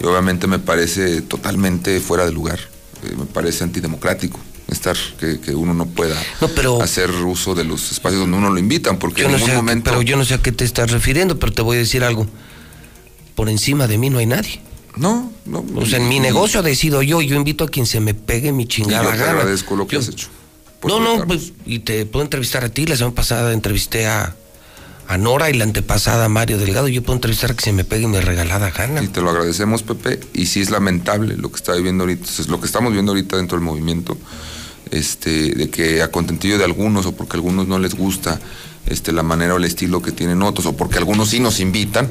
[0.00, 2.58] y obviamente me parece totalmente fuera de lugar.
[3.02, 4.38] eh, me parece antidemocrático
[4.68, 6.16] estar que, que uno no pueda
[6.82, 9.56] hacer uso de los espacios donde uno lo invitan, porque Yo en no ningún sé,
[9.56, 9.90] momento.
[9.90, 12.26] pero yo no sé a qué te estás refiriendo, pero te voy a decir algo.
[13.34, 14.60] Por encima de mí no hay nadie.
[14.96, 15.64] No, no.
[15.76, 18.52] O sea, en mi y- negocio decido yo, yo invito a quien se me pegue
[18.52, 20.28] mi chingada yo te agradezco lo que Yo- has hecho.
[20.84, 22.86] No, no, pues, y te puedo entrevistar a ti.
[22.86, 24.34] La semana pasada entrevisté a,
[25.10, 26.86] a Nora y la antepasada Mario Delgado.
[26.86, 29.02] Yo puedo entrevistar que se me pegue mi regalada gana.
[29.02, 30.20] Y te lo agradecemos, Pepe.
[30.32, 33.58] Y sí es lamentable lo que está viviendo ahorita, lo que estamos viendo ahorita dentro
[33.58, 34.16] del movimiento,
[34.92, 38.40] este, de que a contentillo de algunos o porque a algunos no les gusta
[38.86, 42.08] este, la manera o el estilo que tienen otros, o porque algunos sí nos invitan,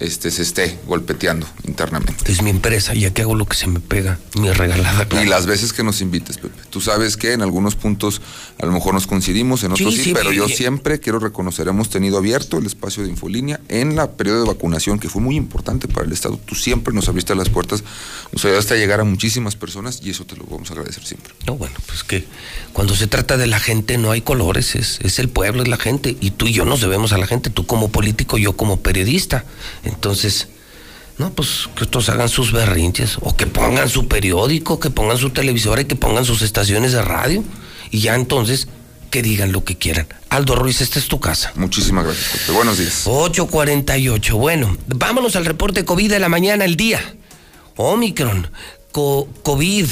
[0.00, 2.30] este, se esté golpeteando internamente.
[2.30, 5.06] Es mi empresa y aquí hago lo que se me pega, mi regalada.
[5.22, 6.60] Y las veces que nos invites, Pepe.
[6.70, 8.20] Tú sabes que en algunos puntos
[8.60, 11.68] a lo mejor nos coincidimos, en otros Sí, sí, sí, pero yo siempre quiero reconocer,
[11.68, 15.36] hemos tenido abierto el espacio de Infolínea en la periodo de vacunación, que fue muy
[15.36, 16.38] importante para el Estado.
[16.44, 17.84] Tú siempre nos abriste las puertas,
[18.32, 21.34] nos ayudaste a llegar a muchísimas personas y eso te lo vamos a agradecer siempre.
[21.46, 22.24] No, bueno, pues que
[22.72, 25.76] cuando se trata de la gente no hay colores, es, es el pueblo, es la
[25.76, 26.16] gente.
[26.20, 29.44] Y tú y yo nos debemos a la gente, tú como político, yo como periodista.
[29.84, 30.48] Entonces,
[31.18, 35.30] no, pues que estos hagan sus berrinches, o que pongan su periódico, que pongan su
[35.30, 37.44] televisora y que pongan sus estaciones de radio.
[37.90, 38.66] Y ya entonces,
[39.10, 40.08] que digan lo que quieran.
[40.28, 41.52] Aldo Ruiz, esta es tu casa.
[41.54, 42.52] Muchísimas gracias, Pepe.
[42.52, 43.02] Buenos días.
[43.04, 44.36] 848.
[44.36, 47.00] Bueno, vámonos al reporte COVID de la mañana, el día.
[47.76, 48.48] Omicron,
[48.90, 49.86] co- COVID,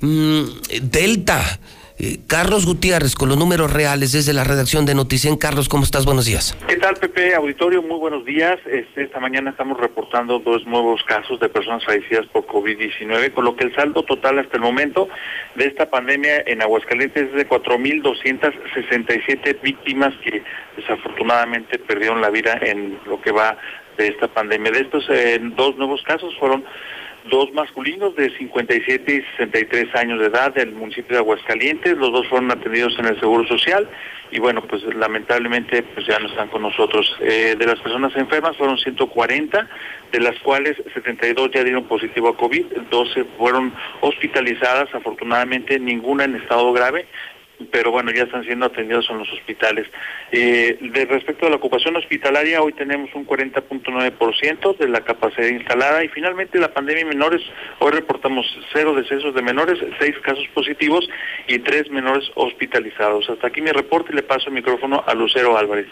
[0.00, 0.40] mm,
[0.82, 1.60] Delta.
[1.98, 5.36] Eh, Carlos Gutiérrez con los números reales desde la redacción de Noticien.
[5.36, 6.04] Carlos, ¿cómo estás?
[6.04, 6.54] Buenos días.
[6.68, 7.34] ¿Qué tal, Pepe?
[7.34, 8.58] Auditorio, muy buenos días.
[8.66, 13.56] Este, esta mañana estamos reportando dos nuevos casos de personas fallecidas por COVID-19, con lo
[13.56, 15.08] que el saldo total hasta el momento
[15.54, 20.42] de esta pandemia en Aguascalientes es de 4.267 víctimas que
[20.76, 23.56] desafortunadamente perdieron la vida en lo que va
[23.96, 24.70] de esta pandemia.
[24.70, 26.62] De estos eh, dos nuevos casos fueron
[27.28, 31.96] dos masculinos de 57 y 63 años de edad del municipio de Aguascalientes.
[31.96, 33.88] Los dos fueron atendidos en el Seguro Social
[34.30, 37.16] y bueno, pues lamentablemente pues ya no están con nosotros.
[37.20, 39.68] Eh, de las personas enfermas fueron 140,
[40.12, 46.36] de las cuales 72 ya dieron positivo a COVID, 12 fueron hospitalizadas, afortunadamente ninguna en
[46.36, 47.06] estado grave
[47.70, 49.86] pero bueno, ya están siendo atendidos en los hospitales.
[50.32, 56.04] Eh, de respecto a la ocupación hospitalaria, hoy tenemos un 40.9% de la capacidad instalada
[56.04, 57.42] y finalmente la pandemia en menores,
[57.78, 61.08] hoy reportamos cero decesos de menores, seis casos positivos
[61.48, 63.28] y tres menores hospitalizados.
[63.30, 65.88] Hasta aquí mi reporte y le paso el micrófono a Lucero Álvarez.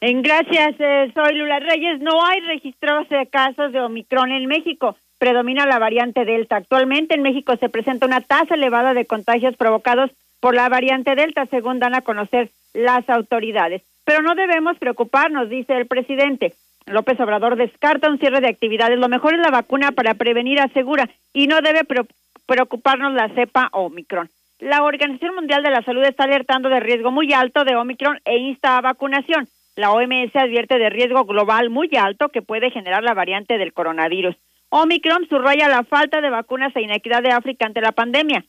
[0.00, 2.00] En gracias, eh, soy Lula Reyes.
[2.00, 4.96] No hay registrados de casos de Omicron en México.
[5.18, 6.56] Predomina la variante Delta.
[6.56, 11.46] Actualmente en México se presenta una tasa elevada de contagios provocados por la variante Delta,
[11.46, 13.82] según dan a conocer las autoridades.
[14.04, 16.54] Pero no debemos preocuparnos, dice el presidente.
[16.86, 18.98] López Obrador descarta un cierre de actividades.
[18.98, 22.06] Lo mejor es la vacuna para prevenir, asegura, y no debe pre-
[22.46, 24.30] preocuparnos la cepa Omicron.
[24.58, 28.38] La Organización Mundial de la Salud está alertando de riesgo muy alto de Omicron e
[28.38, 29.46] insta a vacunación.
[29.76, 34.34] La OMS advierte de riesgo global muy alto que puede generar la variante del coronavirus.
[34.70, 38.44] Omicron subraya la falta de vacunas e inequidad de África ante la pandemia.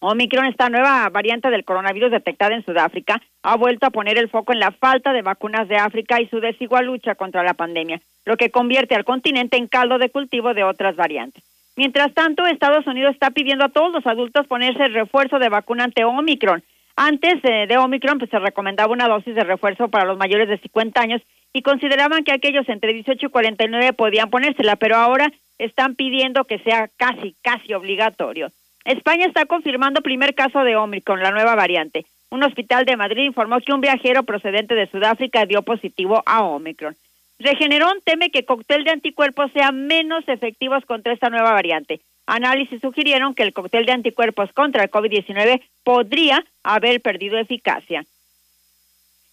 [0.00, 4.52] Omicron, esta nueva variante del coronavirus detectada en Sudáfrica, ha vuelto a poner el foco
[4.52, 8.36] en la falta de vacunas de África y su desigual lucha contra la pandemia, lo
[8.36, 11.42] que convierte al continente en caldo de cultivo de otras variantes.
[11.74, 15.84] Mientras tanto, Estados Unidos está pidiendo a todos los adultos ponerse el refuerzo de vacuna
[15.84, 16.62] ante Omicron.
[16.94, 20.58] Antes eh, de Omicron, pues se recomendaba una dosis de refuerzo para los mayores de
[20.58, 21.22] 50 años
[21.52, 26.58] y consideraban que aquellos entre 18 y 49 podían ponérsela, pero ahora están pidiendo que
[26.60, 28.50] sea casi, casi obligatorio.
[28.88, 32.06] España está confirmando primer caso de Omicron, la nueva variante.
[32.30, 36.96] Un hospital de Madrid informó que un viajero procedente de Sudáfrica dio positivo a Omicron.
[37.38, 42.00] Regenerón teme que cóctel de anticuerpos sea menos efectivos contra esta nueva variante.
[42.24, 48.06] Análisis sugirieron que el cóctel de anticuerpos contra el COVID-19 podría haber perdido eficacia.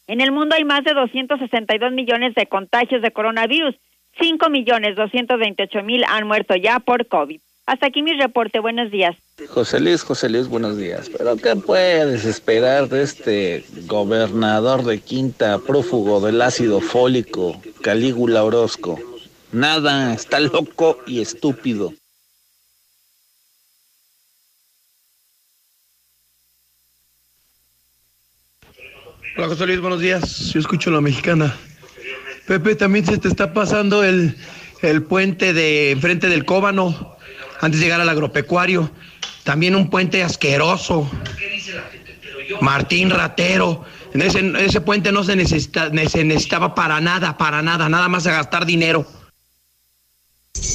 [0.08, 3.74] En el mundo hay más de 262 millones de contagios de coronavirus.
[4.20, 7.40] 5 millones 228 mil han muerto ya por COVID.
[7.68, 8.60] Hasta aquí mi reporte.
[8.60, 9.16] Buenos días.
[9.50, 11.10] José Luis, José Luis, buenos días.
[11.10, 18.98] Pero ¿qué puedes esperar de este gobernador de Quinta, prófugo del ácido fólico, Calígula Orozco?
[19.52, 21.94] Nada, está loco y estúpido.
[29.36, 30.54] Hola José Luis, buenos días.
[30.54, 31.54] Yo escucho la mexicana.
[32.48, 34.38] Pepe, también se te está pasando el,
[34.82, 37.18] el puente de enfrente del Cóbano,
[37.60, 38.90] antes de llegar al agropecuario.
[39.46, 41.10] También un puente asqueroso.
[42.62, 43.86] Martín Ratero.
[44.14, 48.66] En ese, puente no se, necesita, necesitaba para nada, para nada, nada más a gastar
[48.66, 49.06] dinero.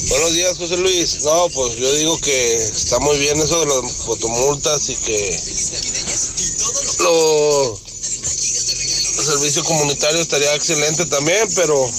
[0.09, 1.25] Buenos días, José Luis.
[1.25, 5.41] No, pues yo digo que está muy bien eso de las fotomultas y que
[7.01, 11.91] lo, el servicio comunitario estaría excelente también, pero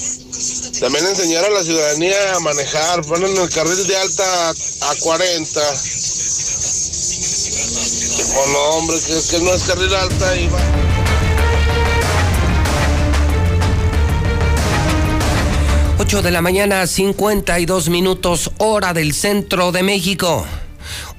[0.80, 3.04] también enseñar a la ciudadanía a manejar.
[3.04, 5.60] Ponen el carril de alta a 40.
[8.34, 8.96] O no, hombre,
[9.30, 10.32] que, no es carril alta.
[15.98, 20.46] 8 de la mañana, 52 minutos, hora del centro de México.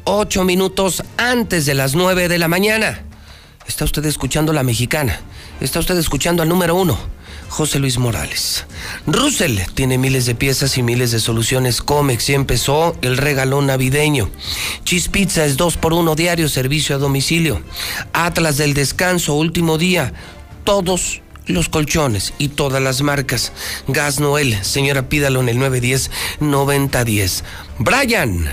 [0.05, 3.03] 8 minutos antes de las 9 de la mañana.
[3.67, 5.19] Está usted escuchando la mexicana.
[5.61, 6.97] Está usted escuchando al número uno,
[7.53, 8.65] José Luis Morales.
[9.05, 11.83] Russell tiene miles de piezas y miles de soluciones.
[11.83, 14.31] Comex y empezó el regalón navideño.
[14.85, 17.61] Cheese Pizza es dos por uno diario, servicio a domicilio.
[18.11, 20.13] Atlas del Descanso, último día.
[20.63, 23.51] Todos los colchones y todas las marcas.
[23.87, 27.43] Gas Noel, señora, pídalo en el 910-9010.
[27.77, 28.49] Brian,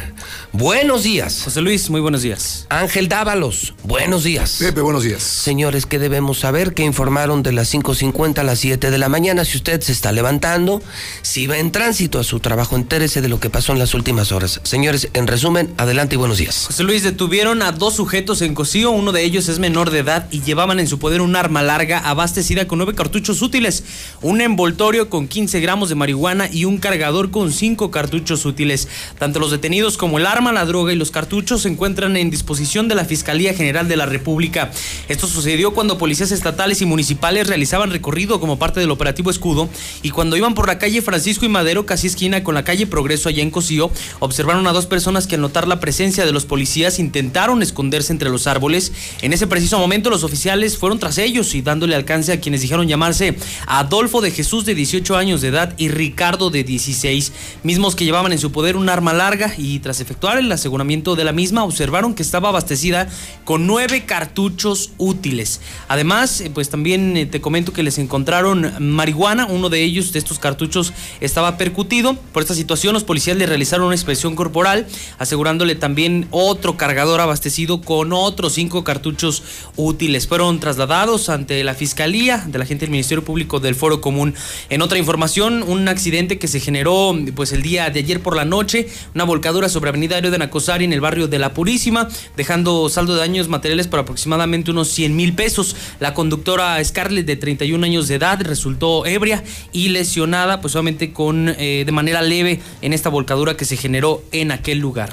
[0.53, 1.43] buenos días.
[1.45, 2.67] José Luis, muy buenos días.
[2.69, 4.57] Ángel Dávalos, buenos días.
[4.59, 5.23] Pepe, buenos días.
[5.23, 6.75] Señores, ¿qué debemos saber?
[6.75, 9.45] Que informaron de las 5.50 a las 7 de la mañana.
[9.45, 10.83] Si usted se está levantando,
[11.23, 14.33] si va en tránsito a su trabajo, entérese de lo que pasó en las últimas
[14.33, 14.61] horas.
[14.65, 16.65] Señores, en resumen, adelante y buenos días.
[16.67, 18.91] José Luis, detuvieron a dos sujetos en Cocío.
[18.91, 21.99] Uno de ellos es menor de edad y llevaban en su poder un arma larga
[22.01, 23.85] abastecida con nueve cartuchos útiles,
[24.21, 28.89] un envoltorio con 15 gramos de marihuana y un cargador con cinco cartuchos útiles.
[29.19, 32.89] Tanto los detenidos como el arma, la droga y los cartuchos se encuentran en disposición
[32.89, 34.71] de la Fiscalía General de la República.
[35.09, 39.69] Esto sucedió cuando policías estatales y municipales realizaban recorrido como parte del operativo Escudo
[40.03, 43.29] y cuando iban por la calle Francisco y Madero, casi esquina con la calle Progreso
[43.29, 46.99] allá en Cocío, observaron a dos personas que al notar la presencia de los policías
[46.99, 48.93] intentaron esconderse entre los árboles.
[49.21, 52.89] En ese preciso momento los oficiales fueron tras ellos y dándole alcance a quienes dijeron
[52.89, 53.37] llamarse
[53.67, 58.33] Adolfo de Jesús de 18 años de edad y Ricardo de 16, mismos que llevaban
[58.33, 62.15] en su poder un arma larga y tras efectuar el aseguramiento de la misma observaron
[62.15, 63.09] que estaba abastecida
[63.45, 65.61] con nueve cartuchos útiles.
[65.89, 70.19] Además, eh, pues también eh, te comento que les encontraron marihuana, uno de ellos de
[70.19, 72.15] estos cartuchos estaba percutido.
[72.33, 74.87] Por esta situación los policías le realizaron una inspección corporal,
[75.19, 79.43] asegurándole también otro cargador abastecido con otros cinco cartuchos
[79.77, 80.27] útiles.
[80.27, 84.35] Fueron trasladados ante la Fiscalía de la gente del Ministerio Público del Foro Común.
[84.69, 88.45] En otra información, un accidente que se generó pues el día de ayer por la
[88.45, 93.15] noche, una volcadura sobre Avenida De Nacosari en el barrio de La Purísima, dejando saldo
[93.15, 95.75] de daños materiales por aproximadamente unos 100 mil pesos.
[96.01, 99.43] La conductora Scarlett, de 31 años de edad, resultó ebria
[99.73, 104.23] y lesionada, pues solamente con eh, de manera leve en esta volcadura que se generó
[104.33, 105.13] en aquel lugar.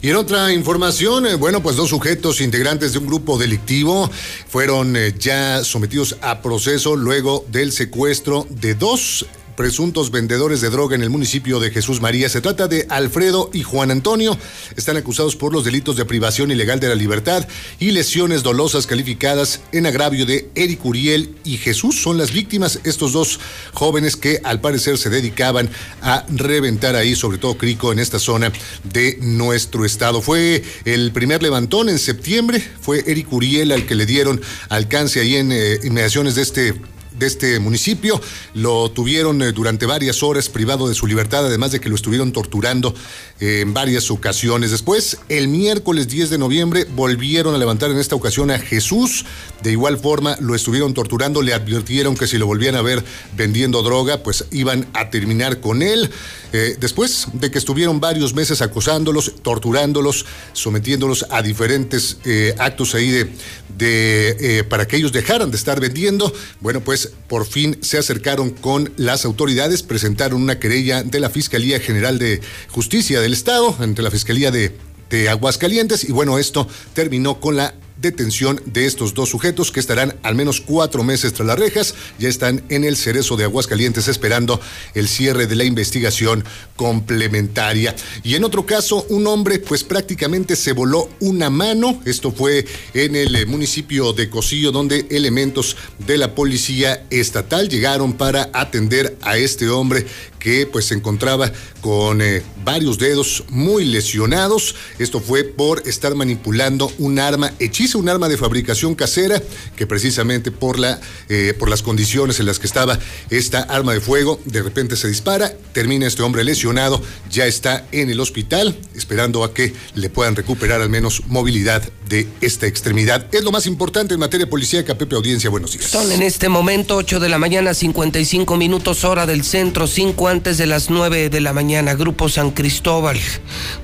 [0.00, 4.10] Y en otra información, eh, bueno, pues dos sujetos integrantes de un grupo delictivo
[4.48, 9.26] fueron eh, ya sometidos a proceso luego del secuestro de dos
[9.56, 12.28] presuntos vendedores de droga en el municipio de Jesús María.
[12.28, 14.38] Se trata de Alfredo y Juan Antonio.
[14.76, 17.46] Están acusados por los delitos de privación ilegal de la libertad
[17.78, 22.00] y lesiones dolosas calificadas en agravio de Eric Uriel y Jesús.
[22.00, 23.40] Son las víctimas, estos dos
[23.72, 25.70] jóvenes que al parecer se dedicaban
[26.02, 28.52] a reventar ahí, sobre todo Crico, en esta zona
[28.84, 30.20] de nuestro estado.
[30.20, 32.62] Fue el primer levantón en septiembre.
[32.80, 36.74] Fue Eric Uriel al que le dieron alcance ahí en eh, inmediaciones de este
[37.18, 38.20] de este municipio.
[38.54, 42.32] Lo tuvieron eh, durante varias horas privado de su libertad, además de que lo estuvieron
[42.32, 42.94] torturando
[43.40, 44.70] eh, en varias ocasiones.
[44.70, 49.24] Después, el miércoles 10 de noviembre, volvieron a levantar en esta ocasión a Jesús.
[49.62, 53.02] De igual forma, lo estuvieron torturando, le advirtieron que si lo volvían a ver
[53.36, 56.10] vendiendo droga, pues iban a terminar con él.
[56.52, 62.18] Eh, después de que estuvieron varios meses acosándolos, torturándolos, sometiéndolos a diferentes
[62.58, 63.30] actos ahí de,
[63.76, 68.92] de para que ellos dejaran de estar vendiendo, bueno, pues por fin se acercaron con
[68.96, 74.10] las autoridades, presentaron una querella de la Fiscalía General de Justicia del Estado, ante la
[74.10, 74.76] Fiscalía de,
[75.10, 80.16] de Aguascalientes, y bueno, esto terminó con la detención de estos dos sujetos que estarán
[80.22, 81.94] al menos cuatro meses tras las rejas.
[82.18, 84.60] Ya están en el cerezo de Aguascalientes esperando
[84.94, 86.44] el cierre de la investigación
[86.76, 87.94] complementaria.
[88.22, 92.00] Y en otro caso, un hombre pues prácticamente se voló una mano.
[92.04, 98.12] Esto fue en el eh, municipio de Cosillo donde elementos de la policía estatal llegaron
[98.12, 100.06] para atender a este hombre
[100.46, 101.50] que pues se encontraba
[101.80, 104.76] con eh, varios dedos muy lesionados.
[105.00, 109.42] Esto fue por estar manipulando un arma hechiza, un arma de fabricación casera,
[109.74, 112.96] que precisamente por, la, eh, por las condiciones en las que estaba
[113.28, 118.08] esta arma de fuego, de repente se dispara, termina este hombre lesionado, ya está en
[118.08, 123.26] el hospital, esperando a que le puedan recuperar al menos movilidad de esta extremidad.
[123.32, 125.86] Es lo más importante en materia policíaca, Pepe Audiencia, buenos días.
[125.86, 130.58] Son en este momento 8 de la mañana, 55 minutos hora del centro, 5 antes
[130.58, 131.94] de las 9 de la mañana.
[131.94, 133.18] Grupo San Cristóbal.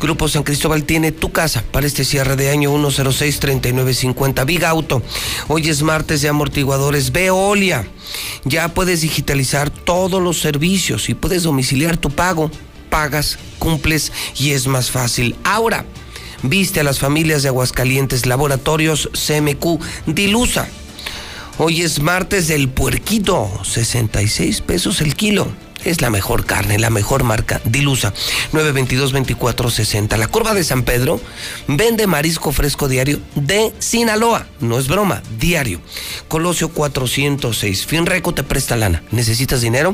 [0.00, 4.46] Grupo San Cristóbal tiene tu casa para este cierre de año 106-3950.
[4.46, 5.02] Big Auto.
[5.48, 7.12] Hoy es martes de amortiguadores.
[7.12, 7.86] Veolia.
[8.44, 12.50] Ya puedes digitalizar todos los servicios y puedes domiciliar tu pago.
[12.90, 15.34] Pagas, cumples y es más fácil.
[15.44, 15.86] Ahora,
[16.43, 20.69] viste a las familias de Aguascalientes, Laboratorios CMQ, Dilusa.
[21.59, 25.48] Hoy es martes del puerquito, 66 pesos el kilo.
[25.85, 28.14] Es la mejor carne, la mejor marca, Dilusa,
[28.52, 30.16] 922-2460.
[30.16, 31.20] La curva de San Pedro
[31.66, 34.47] vende marisco fresco diario de Sinaloa.
[34.60, 35.81] No es broma, diario.
[36.28, 37.85] Colosio 406.
[37.85, 39.02] Finreco te presta lana.
[39.10, 39.93] ¿Necesitas dinero?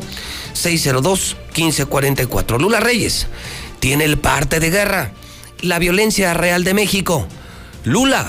[0.54, 2.60] 602-1544.
[2.60, 3.26] Lula Reyes
[3.80, 5.12] tiene el parte de guerra.
[5.62, 7.26] La violencia real de México.
[7.84, 8.24] Lula.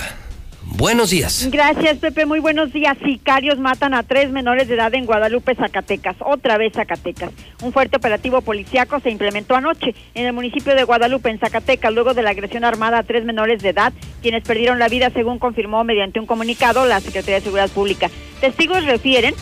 [0.62, 1.48] Buenos días.
[1.50, 2.26] Gracias, Pepe.
[2.26, 2.96] Muy buenos días.
[3.04, 6.16] Sicarios matan a tres menores de edad en Guadalupe, Zacatecas.
[6.20, 7.30] Otra vez Zacatecas.
[7.62, 12.14] Un fuerte operativo policiaco se implementó anoche en el municipio de Guadalupe, en Zacatecas, luego
[12.14, 13.92] de la agresión armada a tres menores de edad,
[14.22, 18.10] quienes perdieron la vida, según confirmó mediante un comunicado la Secretaría de Seguridad Pública.
[18.40, 19.34] Testigos refieren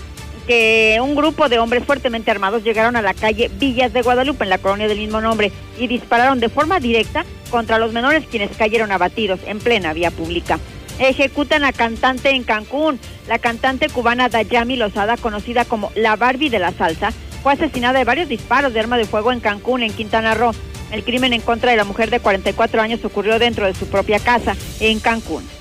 [0.49, 4.51] que un grupo de hombres fuertemente armados llegaron a la calle Villas de Guadalupe, en
[4.51, 8.91] la colonia del mismo nombre, y dispararon de forma directa contra los menores quienes cayeron
[8.91, 10.59] abatidos en plena vía pública
[10.99, 12.99] ejecutan a cantante en Cancún.
[13.29, 17.13] La cantante cubana Dayami Lozada, conocida como la Barbie de la salsa,
[17.43, 20.51] fue asesinada de varios disparos de arma de fuego en Cancún, en Quintana Roo.
[20.91, 24.19] El crimen en contra de la mujer de 44 años ocurrió dentro de su propia
[24.19, 25.58] casa, en Cancún.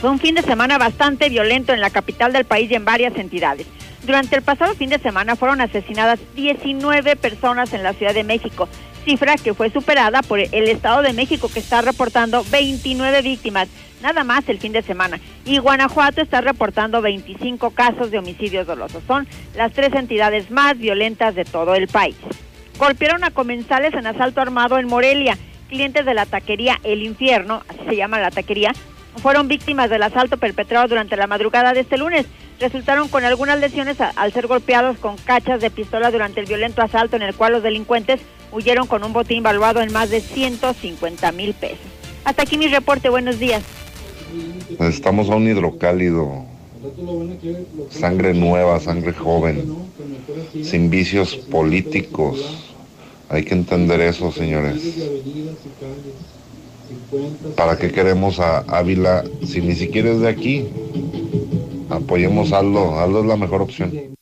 [0.00, 3.16] Fue un fin de semana bastante violento en la capital del país y en varias
[3.16, 3.66] entidades.
[4.06, 8.68] Durante el pasado fin de semana fueron asesinadas 19 personas en la Ciudad de México,
[9.04, 13.68] cifra que fue superada por el Estado de México que está reportando 29 víctimas,
[14.00, 15.18] nada más el fin de semana.
[15.44, 19.02] Y Guanajuato está reportando 25 casos de homicidios dolosos.
[19.04, 19.26] Son
[19.56, 22.14] las tres entidades más violentas de todo el país.
[22.78, 25.36] Golpearon a comensales en asalto armado en Morelia.
[25.68, 28.72] Clientes de la taquería El Infierno, así se llama la taquería,
[29.18, 32.26] fueron víctimas del asalto perpetrado durante la madrugada de este lunes.
[32.60, 37.16] Resultaron con algunas lesiones al ser golpeados con cachas de pistola durante el violento asalto
[37.16, 38.20] en el cual los delincuentes
[38.52, 41.78] huyeron con un botín valuado en más de 150 mil pesos.
[42.24, 43.62] Hasta aquí mi reporte, buenos días.
[44.80, 46.44] Estamos a un hidrocálido,
[47.90, 49.64] sangre nueva, sangre joven,
[50.62, 52.64] sin vicios políticos.
[53.30, 54.82] Hay que entender eso, señores.
[57.56, 60.68] ¿Para qué queremos a Ávila si ni siquiera es de aquí?
[61.90, 64.16] Apoyemos a Aldo, Aldo es la mejor opción.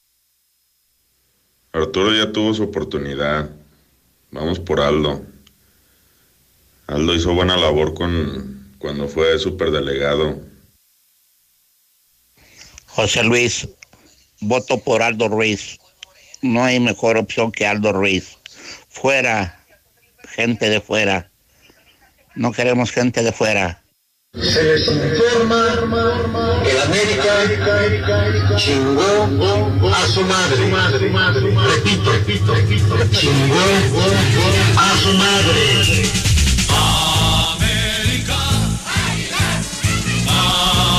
[1.73, 3.51] Arturo ya tuvo su oportunidad.
[4.31, 5.23] Vamos por Aldo.
[6.87, 10.41] Aldo hizo buena labor con cuando fue superdelegado.
[12.87, 13.69] José Luis,
[14.41, 15.79] voto por Aldo Ruiz.
[16.43, 18.39] no hay mejor opción que Aldo Ruiz.
[18.89, 19.65] Fuera,
[20.29, 21.31] gente de fuera.
[22.37, 23.83] No queremos gente de fuera.
[24.35, 27.33] Se les informa que la América
[28.59, 30.57] chingó a su madre.
[30.61, 32.99] Repito, repito, repito.
[33.11, 33.57] Chingó
[34.77, 36.03] a su madre.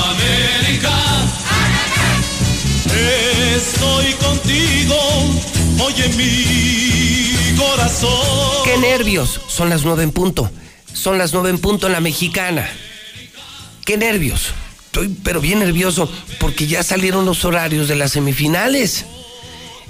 [0.09, 0.97] América.
[3.55, 4.95] Estoy contigo,
[5.85, 8.63] oye mi corazón.
[8.65, 9.39] ¡Qué nervios!
[9.47, 10.49] Son las nueve en punto.
[10.97, 12.67] Son las nueve en punto en la mexicana.
[13.85, 14.53] ¡Qué nervios!
[14.85, 19.05] Estoy pero bien nervioso porque ya salieron los horarios de las semifinales.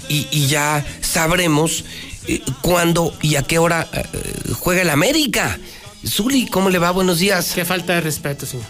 [0.08, 1.84] Y, y ya sabremos
[2.26, 4.04] eh, cuándo y a qué hora eh,
[4.52, 5.58] juega el América.
[6.06, 6.90] Zuli, ¿cómo le va?
[6.90, 7.52] Buenos días.
[7.54, 8.66] Qué falta de respeto, señor.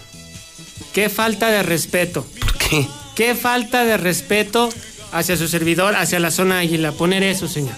[0.92, 2.24] Qué falta de respeto.
[2.40, 2.86] ¿Por qué?
[3.16, 4.68] Qué falta de respeto
[5.12, 6.92] hacia su servidor, hacia la zona águila.
[6.92, 7.74] Poner eso, señor.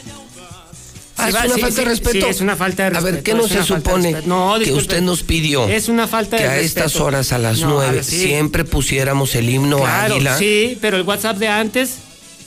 [1.23, 2.27] Ah, es va, una sí, falta de respeto.
[2.27, 4.17] sí, es una falta de A ver, ¿qué no se supone.
[4.27, 5.67] No, que usted nos pidió?
[5.69, 6.87] Es una falta de que a respeto.
[6.87, 10.37] estas horas, a las nueve, siempre pusiéramos el himno Claro, águila.
[10.39, 11.97] sí, pero el WhatsApp de antes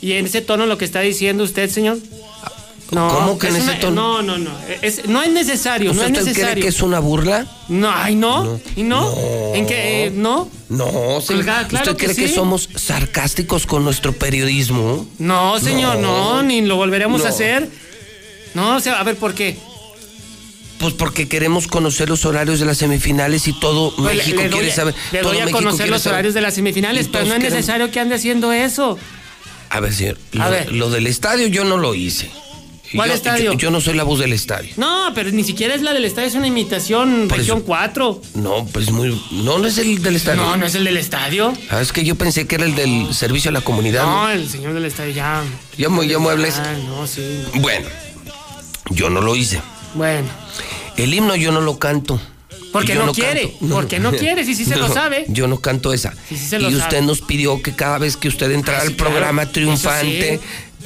[0.01, 1.97] y en ese tono lo que está diciendo usted, señor.
[2.91, 4.21] No, ¿Cómo que en es ese una- tono?
[4.21, 4.51] No, no, no.
[4.83, 6.61] Es- no es necesario, sea, no es ¿Usted cree necesario.
[6.61, 7.47] que es una burla?
[7.67, 8.59] No, ay, no.
[8.75, 9.11] ¿Y no?
[9.55, 10.05] ¿En qué?
[10.05, 10.47] eh, ¿No?
[10.69, 11.43] No, señor.
[11.45, 15.07] Claro, ¿Usted cree que somos sarcásticos con nuestro periodismo?
[15.17, 17.67] No, señor, no, ni lo volveremos a hacer.
[18.53, 19.57] No, o sea, a ver, ¿por qué?
[20.79, 24.59] Pues porque queremos conocer los horarios de las semifinales y todo Pues México le doy
[24.59, 24.93] quiere saber.
[25.13, 26.15] Le todo a México conocer los saber.
[26.15, 28.97] horarios de las semifinales, pero no es queremos- necesario que ande haciendo eso.
[29.69, 30.71] A ver, señor, lo, A ver.
[30.73, 32.29] lo del estadio yo no lo hice.
[32.95, 33.53] ¿Cuál Yo- estadio?
[33.53, 34.71] Yo, yo no soy la voz del estadio.
[34.77, 37.65] No, pero ni siquiera es la del estadio, es una imitación Por región eso.
[37.65, 38.21] 4.
[38.35, 39.19] No, pues muy.
[39.31, 40.41] No, no es el del estadio.
[40.43, 41.53] No, no es el del estadio.
[41.71, 44.03] Ah, es que yo pensé que era el del servicio a la comunidad.
[44.03, 44.29] No, ¿no?
[44.29, 45.43] el señor del estadio ya.
[45.77, 46.55] Ya, mu- ya muebles.
[46.59, 47.21] Ah, no, sí.
[47.55, 47.61] no.
[47.61, 47.87] Bueno,
[48.89, 49.61] yo no lo hice.
[49.95, 50.27] Bueno,
[50.97, 52.19] El himno yo no lo canto.
[52.71, 55.25] Porque Yo no quiere, porque no quiere, sí, sí se lo No, sabe.
[55.27, 56.11] Yo no canto esa.
[56.27, 57.01] Sí, y usted sabe.
[57.03, 60.39] nos pidió que cada vez que usted entrara Ah, al programa claro, triunfante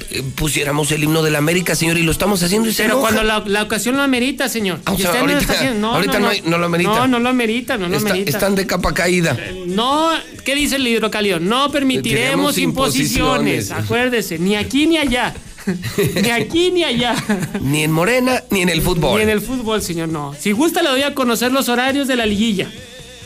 [0.09, 3.23] eh, pusiéramos el himno de la América, señor, y lo estamos haciendo y pero cuando
[3.23, 4.81] la, la ocasión lo amerita, señor.
[4.83, 5.79] Ah, o sea, no ahorita- está haciendo.
[5.79, 6.29] No, ahorita no, no no.
[6.31, 6.91] hay- no lo amerita.
[6.91, 8.31] No, no lo amerita, no lo Está- amerita.
[8.31, 9.37] están de capa caída.
[9.67, 10.09] No,
[10.43, 11.39] ¿qué dice el hidrocálido?
[11.39, 13.67] No permitiremos imposiciones.
[13.67, 13.71] imposiciones.
[13.71, 15.33] Acuérdese, ni aquí ni allá.
[16.21, 17.15] ni aquí ni allá.
[17.61, 19.17] Ni en Morena, ni en el fútbol.
[19.17, 20.35] Ni en el fútbol, señor, no.
[20.39, 22.69] Si gusta, le doy a conocer los horarios de la liguilla.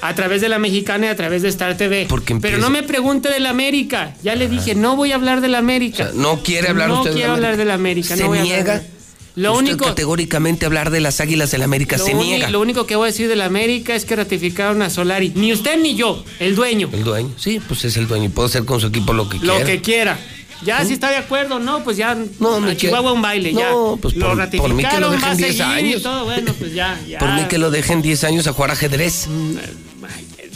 [0.03, 2.07] A través de la mexicana y a través de Star TV.
[2.09, 4.15] Porque Pero no me pregunte de la América.
[4.23, 6.09] Ya le dije, no voy a hablar de la América.
[6.15, 7.57] No quiere hablar no usted de la quiero hablar América.
[7.59, 8.15] de la América.
[8.15, 8.79] Se no voy a hablar niega.
[8.79, 8.87] de-
[9.35, 12.49] Lo usted único, categóricamente hablar de las Águilas del América lo, se niega.
[12.49, 15.33] lo único que voy a decir de la América es que ratificaron a Solari.
[15.35, 16.89] Ni usted ni yo, el dueño.
[16.91, 19.37] El dueño, sí, pues es el dueño y puede hacer con su equipo lo que
[19.37, 19.65] Lo quiera.
[19.67, 20.19] que quiera.
[20.63, 23.71] Ya si está de acuerdo, no, pues ya No, a Chihuahua un baile, ya.
[23.71, 25.77] No, pues lo por- ratificaron, por mí que lo dejen va a 10 seguir y
[25.89, 26.03] años.
[26.03, 27.19] todo, bueno, pues ya, ya.
[27.19, 29.27] Por mí que lo dejen 10 años a jugar ajedrez.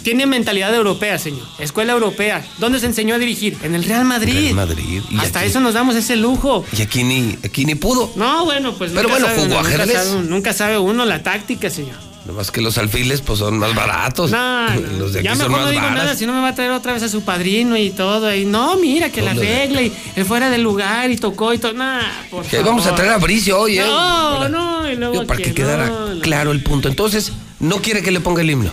[0.04, 1.42] Tiene mentalidad europea, señor.
[1.58, 2.46] Escuela europea.
[2.60, 3.58] ¿Dónde se enseñó a dirigir?
[3.64, 4.34] En el Real Madrid.
[4.54, 5.02] Real Madrid.
[5.10, 6.64] Y Hasta aquí- eso nos damos ese lujo.
[6.78, 8.12] Y aquí ni, aquí ni pudo.
[8.16, 10.04] No, bueno, pues Pero nunca bueno, sabe jugó uno, nunca ajedrez.
[10.08, 11.96] sabe Nunca sabe uno la táctica, señor.
[12.26, 14.32] Nomás que los alfiles pues son más baratos.
[14.32, 16.42] No, no, los de aquí ya son mejor no más digo nada, si no me
[16.42, 18.34] va a traer otra vez a su padrino y todo.
[18.34, 21.74] Y no, mira, que la regla y él fuera del lugar y tocó y todo.
[21.74, 22.66] Nah, por Que favor.
[22.72, 23.84] vamos a traer a Bricio hoy, ¿eh?
[23.86, 26.88] No, Para- no, y luego Digo, para que, que quedara no, claro el punto.
[26.90, 28.72] Entonces, no quiere que le ponga el himno.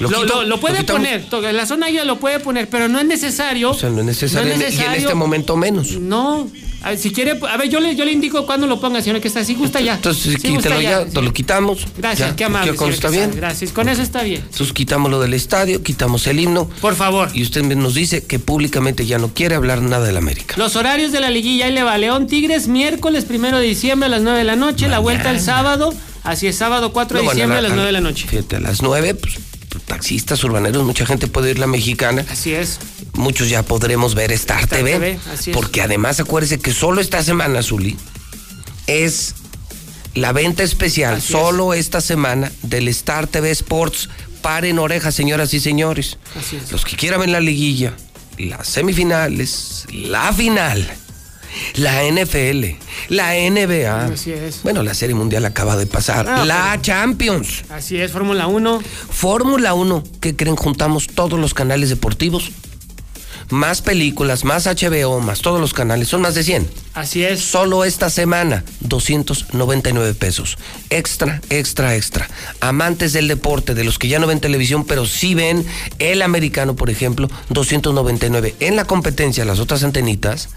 [0.00, 0.24] Lo, quito?
[0.26, 1.24] lo- lo puede poner,
[1.54, 3.70] la zona ya lo puede poner, pero no es necesario.
[3.70, 4.48] O sea, no es necesario.
[4.48, 5.00] No es y en necesario.
[5.00, 5.92] este momento menos.
[5.92, 6.48] No,
[6.84, 9.20] a ver, si quiere, a ver, yo le, yo le indico cuándo lo ponga, señor,
[9.20, 9.94] que está, si gusta ya.
[9.94, 11.86] Entonces, gusta quítelo ya, lo quitamos.
[11.96, 12.36] Gracias, ya.
[12.36, 12.74] qué amable.
[12.76, 13.30] ¿Con señor está bien?
[13.34, 14.42] Gracias, con eso está bien.
[14.44, 16.68] Entonces quitamos lo del estadio, quitamos el himno.
[16.80, 17.30] Por favor.
[17.34, 20.54] Y usted nos dice que públicamente ya no quiere hablar nada del América.
[20.58, 21.96] Los horarios de la liguilla, ahí le va.
[21.98, 24.88] León Tigres, miércoles primero de diciembre a las 9 de la noche.
[24.88, 27.86] La vuelta el sábado, así es, sábado 4 de No, diciembre a la- las 9
[27.86, 28.26] de la noche.
[28.28, 29.34] Fíjate, a las 9, pues,
[29.82, 32.24] taxistas, urbaneros, mucha gente puede ir la mexicana.
[32.30, 32.78] Así es.
[33.14, 34.92] Muchos ya podremos ver Star, Star TV.
[34.92, 35.56] TV, así es.
[35.56, 37.96] Porque además acuérdese que solo esta semana, Zuli,
[38.86, 39.34] es
[40.14, 44.08] la venta especial, Así solo esta semana, del Star TV Sports.
[44.42, 46.18] Paren orejas, señoras y señores.
[46.38, 46.70] Así es.
[46.70, 47.94] Los que quieran ver la liguilla,
[48.36, 50.86] las semifinales, la final,
[51.74, 52.76] la NFL,
[53.08, 54.06] la NBA.
[54.06, 54.62] Así es.
[54.62, 56.26] Bueno, la Serie Mundial acaba de pasar.
[56.28, 57.64] Ah, la Champions.
[57.70, 58.82] Así es, Fórmula 1.
[59.10, 60.56] Fórmula 1, ¿qué creen?
[60.56, 62.50] Juntamos todos los canales deportivos
[63.50, 66.68] más películas, más HBO, más todos los canales, son más de 100.
[66.94, 67.40] Así es.
[67.40, 70.58] Solo esta semana, 299 pesos.
[70.90, 72.28] Extra, extra, extra.
[72.60, 75.66] Amantes del deporte, de los que ya no ven televisión, pero sí ven
[75.98, 78.54] el americano, por ejemplo, 299.
[78.60, 80.50] En la competencia, las otras antenitas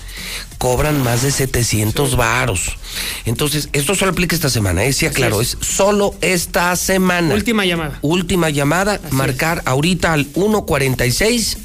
[0.60, 2.78] cobran más de 700 varos.
[3.26, 4.94] Entonces, esto solo aplica esta semana, ¿eh?
[4.94, 5.58] Sí, aclaro, es.
[5.62, 7.34] solo esta semana.
[7.34, 7.98] Última llamada.
[8.02, 11.58] Última llamada, marcar ahorita al 146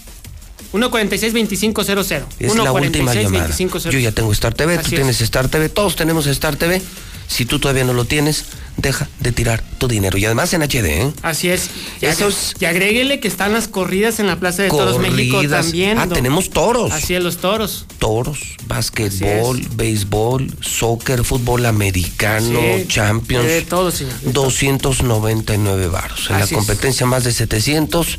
[0.72, 2.24] 146-2500.
[2.38, 3.46] es la última llamada.
[3.90, 6.80] Yo ya tengo Star TV, tú tienes Star TV, todos tenemos Star TV.
[7.28, 8.44] Si tú todavía no lo tienes,
[8.76, 10.18] deja de tirar tu dinero.
[10.18, 11.12] Y además en HD, ¿eh?
[11.22, 11.70] Así es.
[12.00, 15.98] Y, y agréguele que están las corridas en la Plaza de Toros México también.
[15.98, 16.92] Ah, tenemos toros.
[16.92, 17.86] Así es, los toros.
[17.98, 23.46] Toros, básquetbol, béisbol, soccer, fútbol americano, Champions.
[23.46, 24.14] De todo, señor.
[24.24, 26.30] 299 varos.
[26.30, 28.18] En la competencia más de 700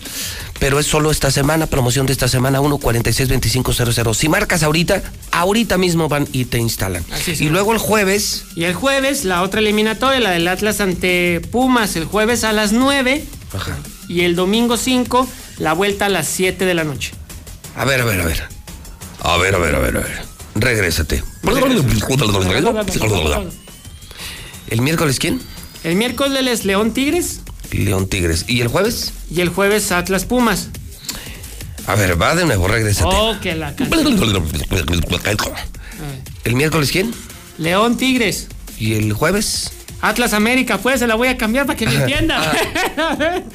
[0.64, 4.14] pero es solo esta semana, promoción de esta semana, 1462500.
[4.14, 7.04] Si marcas ahorita, ahorita mismo van y te instalan.
[7.28, 8.46] y luego el jueves.
[8.56, 12.74] Y el jueves, la otra eliminatoria, la del Atlas ante Pumas, el jueves a las
[12.74, 13.24] 9.
[13.54, 13.78] Ajá.
[14.10, 15.26] Y el domingo 5,
[15.60, 17.14] la vuelta a las 7 de la noche.
[17.78, 18.44] A ver, a ver, a ver.
[19.22, 20.22] A ver, a ver, a ver, a ver.
[20.56, 21.24] Regrésate.
[24.68, 25.42] ¿El miércoles quién?
[25.86, 27.40] El miércoles León Tigres.
[27.72, 28.44] León Tigres.
[28.50, 29.14] ¿Y el jueves?
[29.32, 30.68] Y el jueves Atlas Pumas.
[31.88, 33.16] A ver, va de nuevo, regrésate.
[33.16, 33.74] Oh, que la
[36.44, 37.14] ¿El miércoles quién?
[37.58, 38.50] León Tigres.
[38.78, 39.72] ¿Y el jueves?
[40.04, 42.42] Atlas América, pues se la voy a cambiar para que me entienda.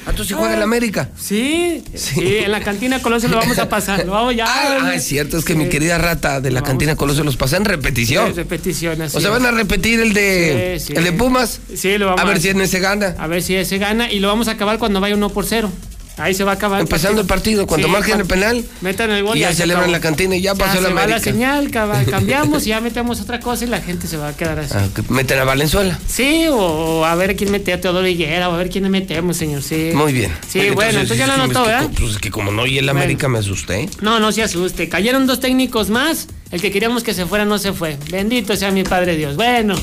[0.07, 1.09] ¿A tú sí juega el América?
[1.15, 4.03] Sí, sí, en la cantina Colosio lo vamos a pasar.
[4.03, 4.45] Lo vamos ya.
[4.47, 7.65] Ah, es cierto, es que mi querida rata de la cantina Colosio los pasa en
[7.65, 8.29] repetición.
[8.29, 11.61] Sí, repetición, así O sea, van a repetir el de el de Pumas.
[11.75, 13.15] Sí, lo vamos a ver si en ese gana.
[13.19, 15.71] A ver si ese gana y lo vamos a acabar cuando vaya uno por cero.
[16.19, 16.81] Ahí se va a acabar.
[16.81, 18.63] Empezando el partido, cuando Sí, marquen el penal.
[18.81, 19.91] Metan el gol Y ya celebran acabó.
[19.93, 21.19] la cantina y ya pasó la va la América.
[21.31, 21.71] señal,
[22.09, 24.73] cambiamos y ya metemos otra cosa y la gente se va a quedar así.
[24.75, 25.97] Ah, que meten a Valenzuela.
[26.07, 29.37] Sí, o a ver quién mete a Teodoro Higuera, o a ver quién le metemos,
[29.37, 29.61] señor.
[29.63, 29.91] Sí.
[29.93, 30.31] Muy bien.
[30.47, 31.89] Sí, bueno, entonces ya lo anotó, es que- ¿verdad?
[31.97, 33.89] Pues es que como no y el América me asusté.
[34.01, 34.89] No, no se asuste.
[34.89, 36.27] Cayeron dos técnicos más.
[36.51, 37.97] El que queríamos que se fuera no se fue.
[38.11, 39.35] Bendito sea mi Padre Dios.
[39.35, 39.75] Bueno,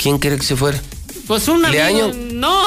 [0.00, 0.80] ¿Quién quiere que se fuera?
[1.26, 2.12] Pues un amigo.
[2.32, 2.66] No,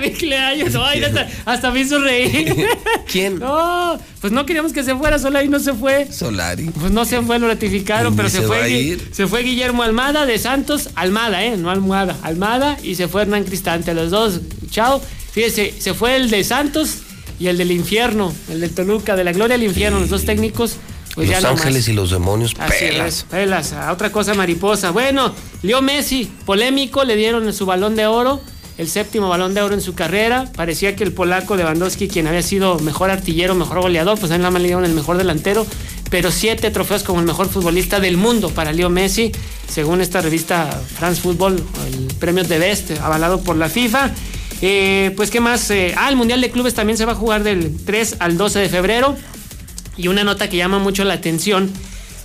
[0.00, 0.68] Vic Leaño.
[0.70, 2.54] No, ay, hasta, hasta me hizo reír.
[3.10, 3.38] ¿Quién?
[3.38, 6.10] No, pues no queríamos que se fuera, solo ahí no se fue.
[6.10, 6.64] Solari.
[6.78, 10.26] Pues no se fue, lo ratificaron, pero se, se fue, a se fue Guillermo Almada
[10.26, 11.56] de Santos, Almada, ¿eh?
[11.56, 14.40] No Almohada, Almada, y se fue Hernán Cristante, los dos,
[14.70, 15.00] chao.
[15.32, 16.98] Fíjese, se fue el de Santos
[17.40, 20.76] y el del infierno, el de Toluca, de la gloria al infierno, los dos técnicos,
[21.14, 23.18] pues los Ángeles y los demonios, Así pelas.
[23.18, 24.90] es, pelas, a otra cosa mariposa.
[24.90, 25.32] Bueno,
[25.62, 28.40] Leo Messi, polémico, le dieron su balón de oro,
[28.78, 30.50] el séptimo balón de oro en su carrera.
[30.56, 34.40] Parecía que el polaco Lewandowski, quien había sido mejor artillero, mejor goleador, pues a él
[34.40, 35.66] nada más le dieron el mejor delantero.
[36.10, 39.32] Pero siete trofeos como el mejor futbolista del mundo para Leo Messi,
[39.68, 44.10] según esta revista France Football, el premio de Best, avalado por la FIFA.
[44.62, 45.70] Eh, pues, ¿qué más?
[45.70, 48.60] Eh, ah, el Mundial de Clubes también se va a jugar del 3 al 12
[48.60, 49.16] de febrero.
[49.96, 51.70] Y una nota que llama mucho la atención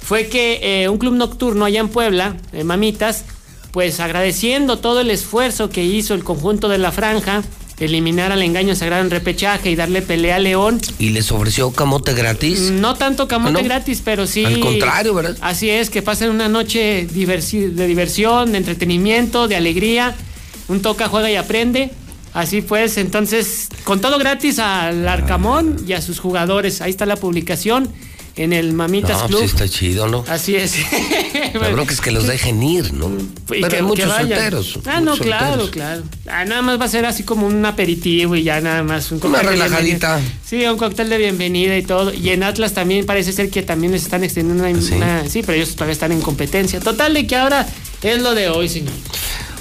[0.02, 3.26] fue que eh, un club nocturno allá en Puebla, de Mamitas,
[3.72, 7.44] pues agradeciendo todo el esfuerzo que hizo el conjunto de la franja,
[7.80, 10.82] eliminar al engaño sagrado en repechaje y darle pelea a León.
[10.98, 12.72] ¿Y les ofreció camote gratis?
[12.72, 14.44] No tanto camote gratis, pero sí.
[14.44, 15.38] Al contrario, ¿verdad?
[15.42, 20.16] Así es, que pasen una noche diversi- de diversión, de entretenimiento, de alegría.
[20.68, 21.92] Un toca, juega y aprende.
[22.34, 26.82] Así pues, entonces, con todo gratis al Arcamón y a sus jugadores.
[26.82, 27.90] Ahí está la publicación
[28.36, 29.40] en el Mamitas No, Club.
[29.40, 30.24] pues sí está chido, ¿no?
[30.30, 30.76] Así es.
[31.60, 33.08] La bronca es que los dejen ir, ¿no?
[33.10, 34.30] Y Pero que- hay que muchos vayan.
[34.30, 34.80] solteros.
[34.86, 35.70] Ah, no, claro, solteros.
[35.72, 36.04] claro.
[36.28, 39.12] Ah, nada más va a ser así como un aperitivo y ya nada más.
[39.12, 40.22] Un Una relajadita.
[40.46, 42.14] Sí, un cóctel de bienvenida y todo.
[42.14, 44.82] Y en Atlas también parece ser que también les están extendiendo una.
[44.82, 44.94] ¿Sí?
[44.94, 46.80] una- sí, pero ellos todavía están en competencia.
[46.80, 47.68] Total, de que ahora
[48.04, 48.94] es lo de hoy, señor.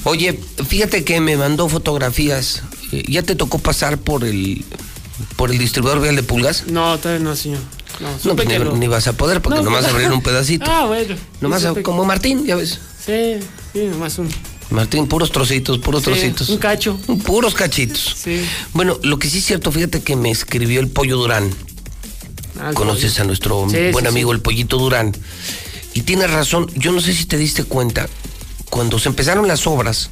[0.05, 0.39] Oye,
[0.69, 2.63] fíjate que me mandó fotografías.
[2.93, 4.65] Eh, ¿Ya te tocó pasar por el
[5.37, 6.65] por el distribuidor vial de pulgas?
[6.69, 7.61] No, todavía no, señor.
[8.01, 8.49] No, pues
[8.79, 10.67] ni, vas a poder porque No, nomás pues- abrir un pedacito.
[10.71, 11.17] Ah, bueno.
[11.41, 12.79] Nomás como Martín, ya ves.
[13.05, 13.37] Sí,
[13.73, 14.29] sí, nomás un.
[14.71, 16.49] Martín, puros trocitos, puros Sí, trocitos.
[16.51, 16.97] un cacho.
[17.25, 18.17] Puros cachitos.
[18.23, 18.45] Sí.
[18.75, 21.51] Bueno, lo que sí es cierto, fíjate que me escribió el Pollo Durán.
[22.61, 23.23] Ah, Conoces pollo.
[23.23, 25.15] a nuestro Sí, buen amigo el Pollito Durán.
[25.95, 28.09] Y tienes razón, yo no sé si te diste cuenta,
[28.71, 30.11] cuando se empezaron las obras,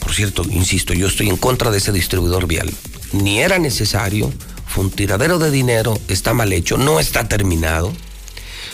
[0.00, 2.72] por cierto, insisto, yo estoy en contra de ese distribuidor vial.
[3.12, 4.32] Ni era necesario,
[4.66, 7.92] fue un tiradero de dinero, está mal hecho, no está terminado.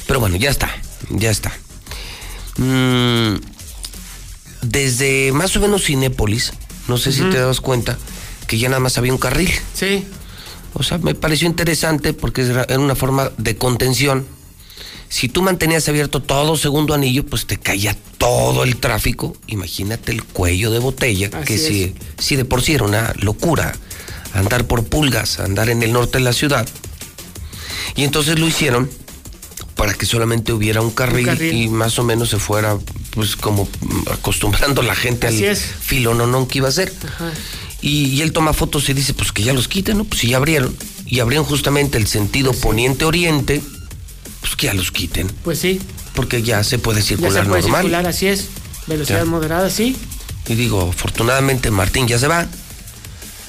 [0.06, 0.70] Pero bueno, ya está,
[1.10, 1.52] ya está.
[2.58, 3.36] Mm,
[4.62, 6.52] desde más o menos Cinépolis,
[6.88, 7.98] no sé si te das cuenta,
[8.46, 9.50] que ya nada más había un carril.
[9.74, 10.06] Sí.
[10.74, 14.26] O sea, me pareció interesante porque era era una forma de contención.
[15.08, 19.36] Si tú mantenías abierto todo segundo anillo, pues te caía todo el tráfico.
[19.46, 23.72] Imagínate el cuello de botella, Así que si, si de por sí era una locura
[24.34, 26.68] andar por pulgas, andar en el norte de la ciudad.
[27.94, 28.90] Y entonces lo hicieron
[29.76, 31.54] para que solamente hubiera un carril, carril.
[31.54, 32.76] y más o menos se fuera,
[33.10, 33.68] pues como
[34.10, 35.62] acostumbrando a la gente Así al es.
[35.80, 36.92] filononón que iba a ser.
[37.80, 40.04] Y él toma fotos y dice, pues que ya los quiten, ¿no?
[40.04, 40.76] Pues si ya abrieron.
[41.06, 43.62] Y abrieron justamente el sentido poniente-oriente,
[44.46, 45.26] pues que ya los quiten.
[45.44, 45.80] Pues sí,
[46.14, 47.82] Porque ya se puede ya circular se puede normal.
[47.82, 48.46] circular, así es.
[48.86, 49.24] Velocidad Ya.
[49.24, 49.96] moderada, sí.
[50.48, 52.46] Y digo, afortunadamente Martín ya se va.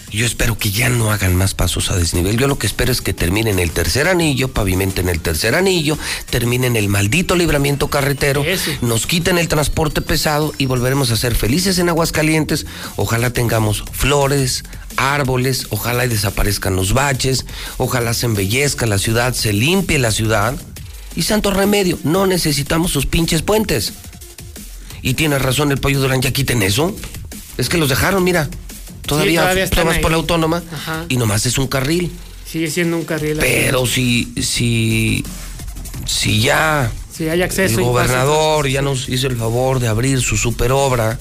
[0.10, 2.38] Yo espero que ya no hagan más pasos a desnivel.
[2.38, 5.98] Yo lo que espero es que terminen el tercer anillo, pavimenten el tercer anillo,
[6.30, 8.44] terminen el maldito libramiento carretero,
[8.82, 12.66] nos quiten el transporte pesado y volveremos a ser felices en Aguascalientes.
[12.96, 14.64] Ojalá tengamos flores,
[14.96, 17.46] árboles, ojalá y desaparezcan los baches,
[17.78, 20.56] ojalá se embellezca la ciudad, se limpie la ciudad.
[21.18, 23.92] Y santo remedio, no necesitamos sus pinches puentes.
[25.02, 26.96] Y tiene razón el pollo Durán, ya quiten eso.
[27.58, 28.48] Es que los dejaron, mira.
[29.02, 30.12] Todavía, todavía están tomas por ahí.
[30.12, 31.06] la autónoma Ajá.
[31.10, 32.12] y nomás es un carril.
[32.46, 33.38] Sigue siendo un carril.
[33.40, 35.24] Pero si, si,
[36.06, 37.80] si ya Si hay acceso.
[37.80, 41.18] el gobernador ya nos hizo el favor de abrir su superobra,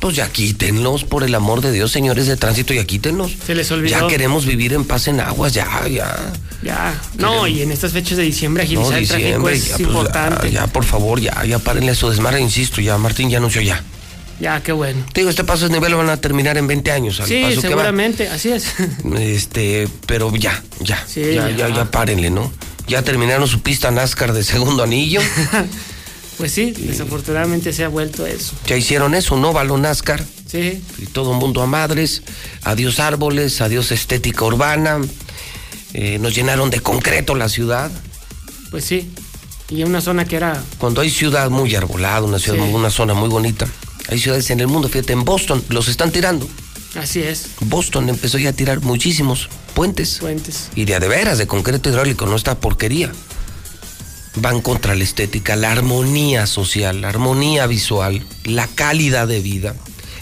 [0.00, 3.32] pues ya quítenlos, por el amor de Dios, señores de tránsito, ya quítenlos.
[3.46, 4.00] Se les olvidó.
[4.00, 6.32] Ya queremos vivir en paz en aguas, ya, ya.
[6.62, 7.00] Ya.
[7.18, 9.80] No, y en estas fechas de diciembre agilizar No, el tráfico diciembre, es ya, pues,
[9.88, 10.50] importante.
[10.52, 13.82] ya, ya, por favor, ya, ya párenle su desmadre, insisto, ya Martín ya anunció ya.
[14.38, 15.02] Ya, qué bueno.
[15.14, 17.40] Te digo, este paso de nivel lo van a terminar en 20 años, al Sí,
[17.40, 17.74] paso que va.
[17.74, 18.66] seguramente, así es.
[19.18, 21.68] Este, pero ya, ya, Sí, ya, ya.
[21.68, 22.52] ya, ya párenle, ¿no?
[22.86, 25.20] Ya terminaron su pista NASCAR de segundo anillo.
[26.38, 28.52] Pues sí, desafortunadamente se ha vuelto eso.
[28.66, 29.52] ya hicieron eso, ¿no?
[29.52, 30.22] Balón NASCAR.
[30.46, 32.22] Sí, Y todo el mundo a madres.
[32.62, 35.00] Adiós árboles, adiós estética urbana.
[35.94, 37.90] Eh, nos llenaron de concreto la ciudad.
[38.70, 39.10] pues sí.
[39.68, 40.62] Y en una zona que era.
[40.78, 42.72] Cuando hay ciudad muy arbolada, una ciudad, Sí.
[42.72, 43.66] una zona muy bonita.
[44.08, 46.46] Hay ciudades en el mundo, fíjate, en Boston los están tirando.
[46.94, 47.46] Así es.
[47.60, 50.18] Boston empezó ya a tirar muchísimos puentes.
[50.20, 50.68] Puentes.
[50.76, 53.10] Y de a de veras, de concreto hidráulico, no esta porquería.
[54.36, 59.74] Van contra la estética, la armonía social, la armonía visual, la calidad de vida,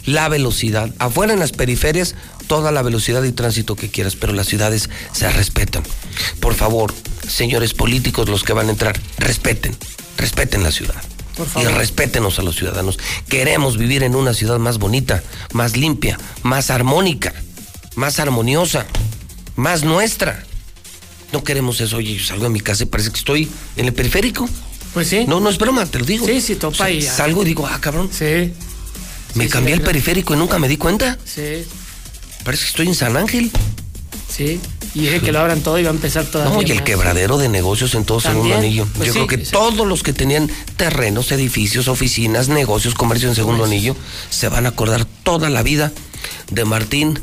[0.05, 0.95] la velocidad.
[0.99, 2.15] Afuera en las periferias,
[2.47, 5.83] toda la velocidad y tránsito que quieras, pero las ciudades se respetan.
[6.41, 6.95] Por favor,
[7.29, 9.77] señores políticos, los que van a entrar, respeten,
[10.17, 11.03] respeten la ciudad.
[11.37, 12.99] Por Y respétenos a los ciudadanos.
[13.29, 15.23] Queremos vivir en una ciudad más bonita,
[15.53, 17.35] más limpia, más armónica,
[17.97, 18.87] más armoniosa,
[19.57, 20.45] más nuestra.
[21.35, 21.97] No queremos eso.
[21.97, 24.49] Oye, yo salgo de mi casa y parece que estoy en el periférico.
[24.95, 25.25] Pues sí.
[25.27, 26.25] No, no es broma, te lo digo.
[26.25, 27.13] Sí, sí, topa O sea, y ya.
[27.13, 28.09] Salgo y digo, ah, cabrón.
[28.13, 28.53] Sí.
[29.35, 31.19] Me sí, cambié sí, el periférico y nunca me di cuenta.
[31.25, 31.65] Sí,
[32.45, 33.51] Parece que estoy en San Ángel.
[34.31, 34.61] sí.
[34.95, 36.55] Y dije que lo abran todo y va a empezar todavía.
[36.55, 36.85] No, y el más.
[36.85, 38.87] quebradero de negocios en todo segundo anillo.
[38.95, 39.51] pues Yo sí, creo que sí.
[39.51, 43.97] todos los que tenían terrenos, edificios, oficinas, negocios, comercio en segundo anillo,
[44.31, 45.91] se van a acordar toda la vida
[46.53, 47.19] de Martín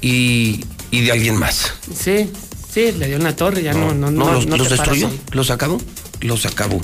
[0.00, 1.74] y, y de alguien más.
[1.94, 2.30] Sí,
[2.72, 5.50] sí, le dio en la torre, ya no, no, no, los, no los destruyó, los
[5.50, 5.80] acabó,
[6.20, 6.80] los acabó.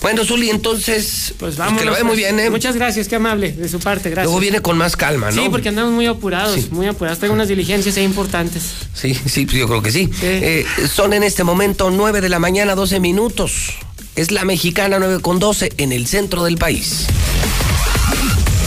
[0.00, 1.78] Bueno, Zuli, entonces, Pues pues vamos.
[1.78, 2.50] que le vaya muy bien, ¿eh?
[2.50, 4.24] Muchas gracias, qué amable de su parte, gracias.
[4.26, 5.42] Luego viene con más calma, ¿no?
[5.42, 6.68] Sí, porque andamos muy apurados, Sí.
[6.70, 7.18] muy apurados.
[7.18, 8.62] Tengo unas diligencias ahí importantes.
[8.94, 10.10] Sí, sí, pues yo creo que sí.
[10.22, 13.74] Eh, son en este momento 9 de la mañana, 12 minutos.
[14.16, 17.06] Es la mexicana 9 con 12 en el centro del país.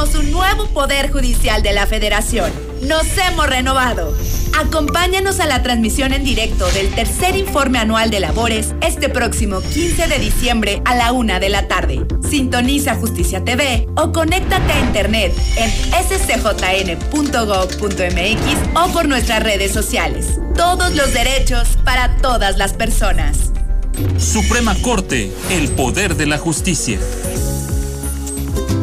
[0.00, 2.50] Un nuevo Poder Judicial de la Federación.
[2.80, 4.16] Nos hemos renovado.
[4.58, 10.08] Acompáñanos a la transmisión en directo del tercer informe anual de labores este próximo 15
[10.08, 12.06] de diciembre a la una de la tarde.
[12.26, 16.96] Sintoniza Justicia TV o conéctate a internet en scjn.gov.mx
[18.74, 20.40] o por nuestras redes sociales.
[20.56, 23.52] Todos los derechos para todas las personas.
[24.16, 26.98] Suprema Corte, el poder de la justicia.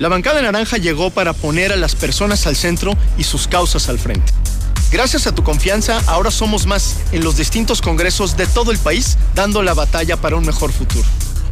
[0.00, 3.98] La bancada naranja llegó para poner a las personas al centro y sus causas al
[3.98, 4.32] frente.
[4.90, 9.18] Gracias a tu confianza, ahora somos más en los distintos congresos de todo el país,
[9.34, 11.04] dando la batalla para un mejor futuro.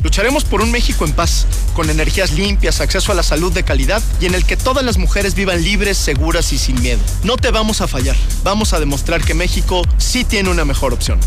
[0.03, 4.03] Lucharemos por un México en paz, con energías limpias, acceso a la salud de calidad
[4.19, 7.01] y en el que todas las mujeres vivan libres, seguras y sin miedo.
[7.25, 8.16] No te vamos a fallar.
[8.45, 11.20] Vamos a demostrar que México sí tiene una mejor opción.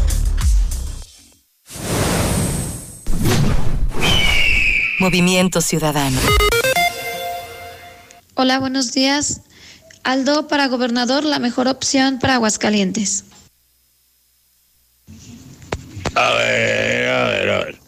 [4.99, 6.19] Movimiento Ciudadano.
[8.43, 9.41] Hola, buenos días.
[10.03, 13.25] Aldo para gobernador, la mejor opción para Aguascalientes.
[16.15, 17.79] A ver, a ver, a ver.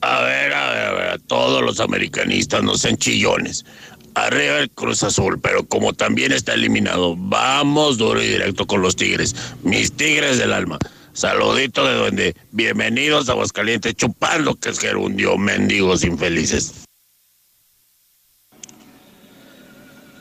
[0.00, 1.20] A ver, a ver, a ver.
[1.26, 3.66] Todos los americanistas no sean chillones.
[4.14, 8.96] Arriba el Cruz Azul, pero como también está eliminado, vamos duro y directo con los
[8.96, 9.36] Tigres.
[9.64, 10.78] Mis Tigres del alma.
[11.12, 12.36] Saludito de donde.
[12.52, 16.86] Bienvenidos a Aguascalientes, chupando que es gerundio, mendigos infelices.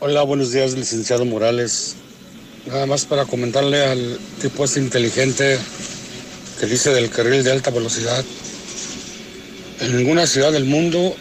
[0.02, 1.98] Hola, buenos días, licenciado Morales.
[2.68, 5.60] Nada más para comentarle al tipo este inteligente
[6.58, 8.24] que dice del carril de alta velocidad.
[9.82, 11.14] En ninguna ciudad del mundo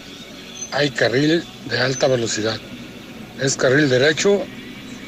[0.70, 2.56] hay carril de alta velocidad.
[3.40, 4.44] Es carril derecho,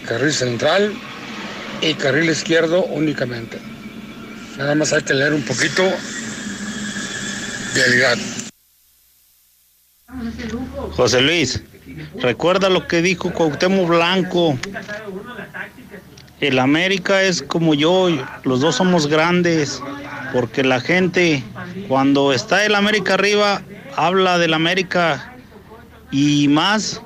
[0.05, 0.93] carril central
[1.81, 3.61] y carril izquierdo únicamente.
[4.59, 5.89] Nada más hay que leer un poquito
[7.77, 8.19] vialidad.
[10.97, 11.63] José Luis,
[12.19, 14.59] recuerda lo que dijo Cuauhtémoc Blanco.
[16.41, 18.09] El América es como yo,
[18.45, 19.83] los dos somos grandes,
[20.33, 21.43] porque la gente
[21.89, 23.63] cuando está el América arriba
[23.97, 25.35] habla del América
[26.11, 27.03] y más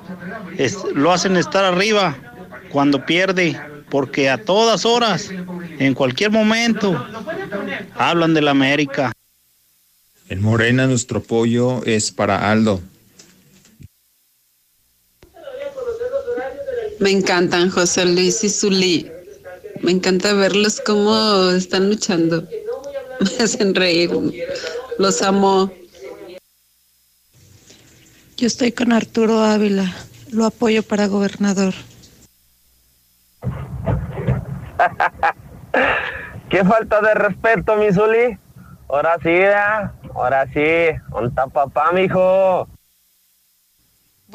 [0.94, 2.16] lo hacen estar arriba
[2.70, 3.58] cuando pierde,
[3.90, 5.30] porque a todas horas,
[5.78, 7.06] en cualquier momento,
[7.94, 9.12] hablan del América.
[10.28, 12.80] En Morena nuestro apoyo es para Aldo.
[17.00, 19.10] Me encantan José Luis y Zuli.
[19.82, 22.42] Me encanta verlos cómo están luchando.
[23.20, 24.10] Me hacen reír.
[24.98, 25.70] Los amo.
[28.36, 29.94] Yo estoy con Arturo Ávila.
[30.30, 31.72] Lo apoyo para gobernador.
[36.50, 38.38] Qué falta de respeto, mi Zuli.
[38.88, 39.54] Ahora sí, ¿eh?
[40.14, 40.98] ahora sí.
[41.10, 42.68] ¿Dónde está papá, mijo?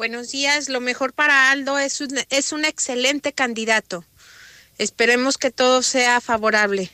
[0.00, 0.70] Buenos días.
[0.70, 4.02] Lo mejor para Aldo es un, es un excelente candidato.
[4.78, 6.90] Esperemos que todo sea favorable.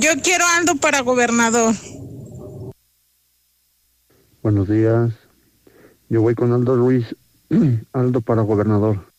[0.00, 1.76] Yo quiero a Aldo para gobernador.
[4.42, 5.12] Buenos días.
[6.08, 7.14] Yo voy con Aldo Ruiz.
[7.92, 9.12] Aldo para gobernador.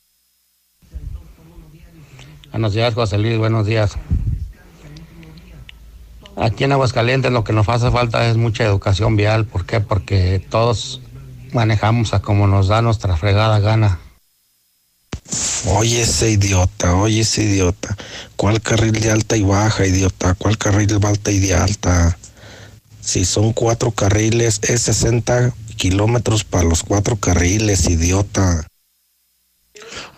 [2.51, 3.95] Buenos días, José Luis, buenos días.
[6.35, 9.45] Aquí en Aguascalientes lo que nos hace falta es mucha educación vial.
[9.45, 9.79] ¿Por qué?
[9.79, 10.99] Porque todos
[11.53, 13.99] manejamos a como nos da nuestra fregada gana.
[15.67, 17.95] Oye ese idiota, oye ese idiota.
[18.35, 20.33] ¿Cuál carril de alta y baja, idiota?
[20.33, 22.17] ¿Cuál carril de alta y de alta?
[22.99, 28.65] Si son cuatro carriles, es 60 kilómetros para los cuatro carriles, idiota.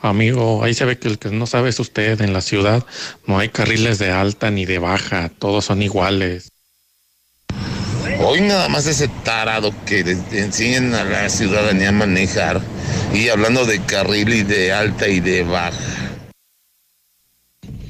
[0.01, 2.22] Amigo, ahí se ve que el que no sabe es usted.
[2.22, 2.85] En la ciudad
[3.27, 6.53] no hay carriles de alta ni de baja, todos son iguales.
[8.19, 9.99] Hoy nada más ese tarado que
[10.31, 12.61] enseñan a la ciudadanía a manejar
[13.14, 15.77] y hablando de carril y de alta y de baja.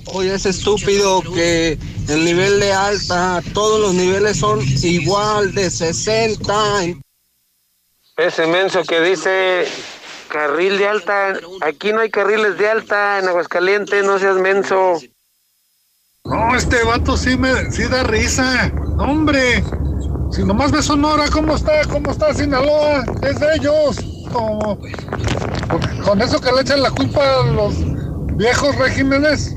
[0.05, 1.77] Oye, es estúpido que
[2.09, 6.53] el nivel de alta, todos los niveles son igual de 60.
[8.17, 9.65] Ese menso que dice
[10.27, 14.99] carril de alta, aquí no hay carriles de alta en Aguascalientes, no seas menso.
[16.25, 18.71] No, este vato sí me sí da risa.
[18.97, 19.63] Hombre,
[20.33, 21.85] si nomás ve Sonora, ¿cómo está?
[21.87, 23.03] ¿Cómo está Sinaloa?
[23.21, 23.97] Es de ellos.
[26.03, 27.75] con eso que le echan la culpa a los
[28.35, 29.55] viejos regímenes.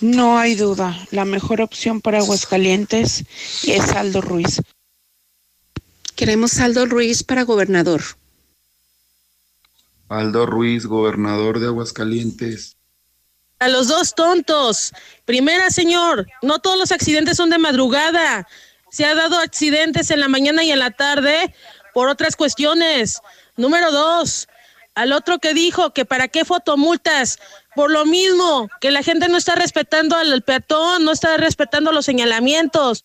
[0.00, 3.24] No hay duda, la mejor opción para Aguascalientes
[3.64, 4.60] es Aldo Ruiz.
[6.16, 8.02] Queremos Aldo Ruiz para gobernador.
[10.08, 12.76] Aldo Ruiz, gobernador de Aguascalientes.
[13.60, 14.92] A los dos tontos.
[15.26, 18.48] Primera, señor, no todos los accidentes son de madrugada.
[18.90, 21.54] Se ha dado accidentes en la mañana y en la tarde
[21.94, 23.20] por otras cuestiones.
[23.56, 24.48] Número dos,
[24.94, 27.38] al otro que dijo que para qué fotomultas,
[27.74, 32.06] por lo mismo, que la gente no está respetando al peatón, no está respetando los
[32.06, 33.04] señalamientos.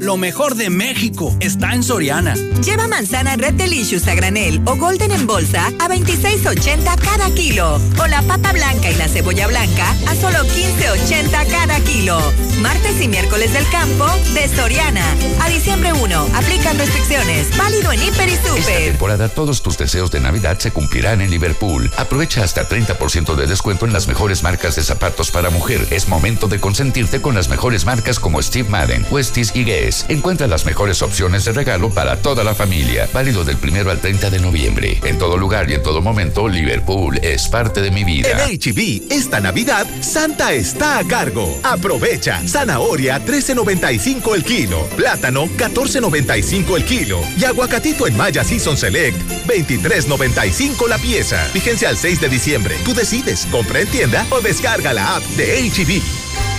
[0.00, 2.34] Lo mejor de México está en Soriana.
[2.64, 7.78] Lleva manzana Red Delicious a granel o Golden en bolsa a 26.80 cada kilo.
[7.98, 12.18] O la papa blanca y la cebolla blanca a solo 15.80 cada kilo.
[12.62, 15.04] Martes y miércoles del campo de Soriana.
[15.42, 16.28] A diciembre 1.
[16.34, 17.54] Aplican restricciones.
[17.58, 18.58] Válido en Hiper y Super.
[18.58, 21.90] Esta temporada todos tus deseos de Navidad se cumplirán en Liverpool.
[21.98, 25.86] Aprovecha hasta 30% de descuento en las mejores marcas de zapatos para mujer.
[25.90, 29.89] Es momento de consentirte con las mejores marcas como Steve Madden, Westies y Guess.
[30.08, 33.08] Encuentra las mejores opciones de regalo para toda la familia.
[33.12, 35.00] Válido del primero al 30 de noviembre.
[35.04, 38.30] En todo lugar y en todo momento, Liverpool es parte de mi vida.
[38.30, 41.58] En HB, esta Navidad, Santa está a cargo.
[41.62, 42.40] Aprovecha.
[42.46, 44.86] Zanahoria, 13.95 el kilo.
[44.96, 47.20] Plátano, 14.95 el kilo.
[47.38, 51.38] Y aguacatito en Maya Season Select, 23.95 la pieza.
[51.52, 52.76] Fíjense al 6 de diciembre.
[52.84, 56.49] Tú decides, compra en tienda o descarga la app de HB.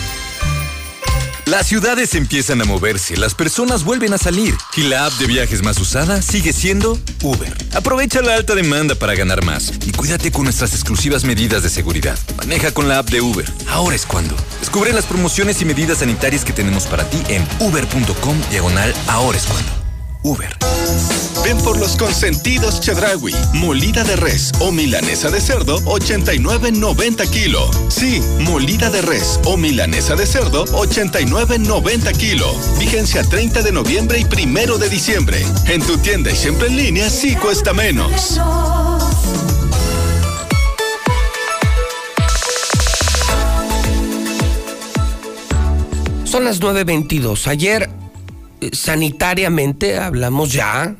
[1.51, 5.61] Las ciudades empiezan a moverse, las personas vuelven a salir y la app de viajes
[5.61, 7.53] más usada sigue siendo Uber.
[7.73, 12.17] Aprovecha la alta demanda para ganar más y cuídate con nuestras exclusivas medidas de seguridad.
[12.37, 13.51] Maneja con la app de Uber.
[13.67, 14.33] Ahora es cuando.
[14.61, 19.43] Descubre las promociones y medidas sanitarias que tenemos para ti en uber.com diagonal ahora es
[19.43, 19.80] cuando.
[20.23, 20.57] Uber.
[21.43, 27.69] Ven por los consentidos Chedrawi, molida de res o milanesa de cerdo, 89.90 kilo.
[27.89, 32.53] Sí, molida de res o milanesa de cerdo, 89.90 kilo.
[32.79, 35.43] Vigencia 30 de noviembre y primero de diciembre.
[35.67, 38.39] En tu tienda y siempre en línea, sí cuesta menos.
[46.25, 47.47] Son las 9.22.
[47.47, 48.00] Ayer
[48.71, 50.95] sanitariamente hablamos ya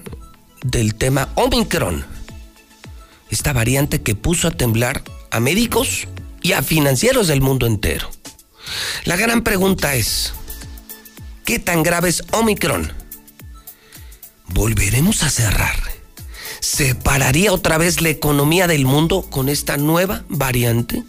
[0.63, 2.05] del tema Omicron,
[3.29, 6.07] esta variante que puso a temblar a médicos
[6.41, 8.09] y a financieros del mundo entero.
[9.05, 10.33] La gran pregunta es,
[11.45, 12.91] ¿qué tan grave es Omicron?
[14.47, 15.79] ¿Volveremos a cerrar?
[16.59, 21.03] ¿Se pararía otra vez la economía del mundo con esta nueva variante?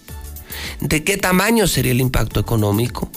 [0.80, 3.10] ¿De qué tamaño sería el impacto económico?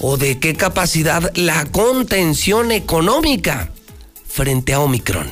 [0.00, 3.70] O de qué capacidad la contención económica
[4.26, 5.30] frente a Omicron.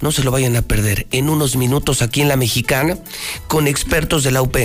[0.00, 2.98] No se lo vayan a perder en unos minutos aquí en la Mexicana
[3.46, 4.56] con expertos de la UP,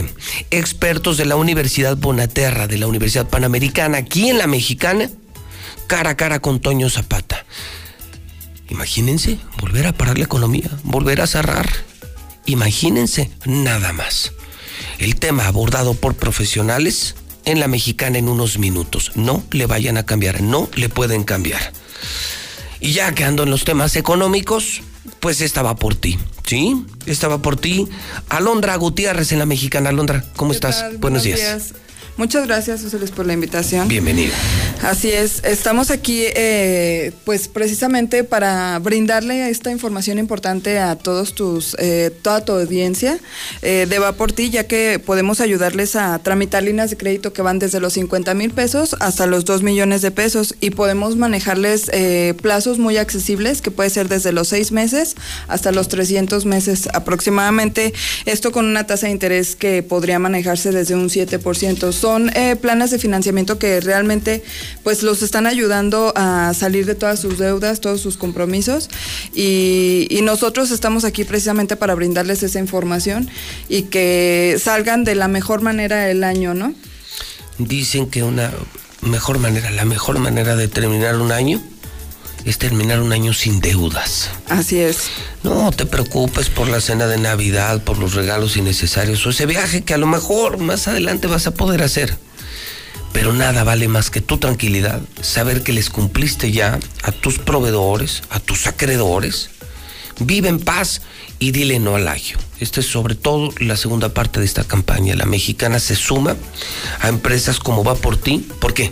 [0.52, 5.10] expertos de la Universidad Bonaterra, de la Universidad Panamericana, aquí en la Mexicana,
[5.88, 7.46] cara a cara con Toño Zapata.
[8.70, 11.70] Imagínense volver a parar la economía, volver a cerrar.
[12.46, 14.34] Imagínense nada más.
[14.98, 19.12] El tema abordado por profesionales en la mexicana en unos minutos.
[19.16, 21.74] No le vayan a cambiar, no le pueden cambiar.
[22.80, 24.82] Y ya que ando en los temas económicos,
[25.20, 26.86] pues estaba por ti, ¿sí?
[27.06, 27.88] Estaba por ti.
[28.30, 29.90] Alondra Gutiérrez en la mexicana.
[29.90, 30.86] Alondra, ¿cómo estás?
[31.00, 31.74] Buenos, días.
[32.18, 33.88] Muchas gracias, José Luis, por la invitación.
[33.88, 34.34] Bienvenido.
[34.82, 41.76] Así es, estamos aquí eh, pues precisamente para brindarle esta información importante a todos tus,
[41.80, 43.20] eh, toda tu audiencia
[43.62, 47.42] eh, de Va por ti, ya que podemos ayudarles a tramitar líneas de crédito que
[47.42, 51.90] van desde los 50 mil pesos hasta los 2 millones de pesos y podemos manejarles
[51.92, 55.16] eh, plazos muy accesibles que puede ser desde los 6 meses
[55.50, 57.94] hasta los 300 meses aproximadamente,
[58.26, 61.92] esto con una tasa de interés que podría manejarse desde un 7%.
[61.92, 64.42] Son eh, planes de financiamiento que realmente
[64.84, 68.90] pues los están ayudando a salir de todas sus deudas, todos sus compromisos
[69.34, 73.30] y, y nosotros estamos aquí precisamente para brindarles esa información
[73.68, 76.74] y que salgan de la mejor manera el año, ¿no?
[77.58, 78.52] Dicen que una
[79.02, 81.62] mejor manera, la mejor manera de terminar un año
[82.46, 84.30] es terminar un año sin deudas.
[84.48, 85.10] Así es.
[85.44, 89.84] No te preocupes por la cena de Navidad, por los regalos innecesarios o ese viaje
[89.84, 92.18] que a lo mejor más adelante vas a poder hacer.
[93.14, 98.24] Pero nada vale más que tu tranquilidad, saber que les cumpliste ya a tus proveedores,
[98.30, 99.50] a tus acreedores.
[100.20, 101.02] Vive en paz
[101.40, 102.38] y dile no al agio.
[102.60, 105.16] Esta es sobre todo la segunda parte de esta campaña.
[105.16, 106.36] La mexicana se suma
[107.00, 108.46] a empresas como Va por ti.
[108.60, 108.92] ¿Por qué?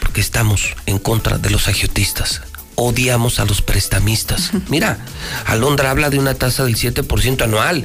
[0.00, 2.42] Porque estamos en contra de los agiotistas.
[2.74, 4.50] Odiamos a los prestamistas.
[4.68, 4.98] Mira,
[5.46, 7.84] Alondra habla de una tasa del 7% anual.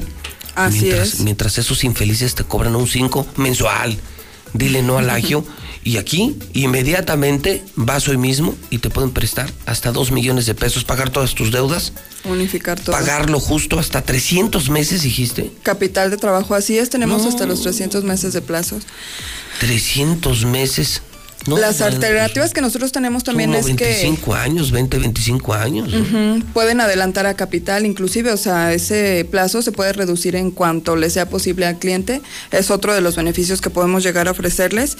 [0.54, 1.20] Así mientras, es.
[1.20, 3.96] Mientras esos infelices te cobran un 5 mensual.
[4.54, 5.44] Dile no al agio.
[5.84, 10.84] Y aquí, inmediatamente, vas hoy mismo y te pueden prestar hasta 2 millones de pesos,
[10.84, 11.92] pagar todas tus deudas,
[12.24, 12.92] Unificar todo.
[12.92, 15.50] pagarlo justo hasta 300 meses, dijiste.
[15.64, 17.28] Capital de trabajo, así es, tenemos No.
[17.28, 18.84] hasta los 300 meses de plazos.
[19.58, 21.02] 300 meses.
[21.46, 25.92] No, Las alternativas que nosotros tenemos también es que 25 años, 20, 25 años.
[26.52, 31.10] Pueden adelantar a capital, inclusive, o sea, ese plazo se puede reducir en cuanto le
[31.10, 32.20] sea posible al cliente.
[32.50, 34.96] Es otro de los beneficios que podemos llegar a ofrecerles.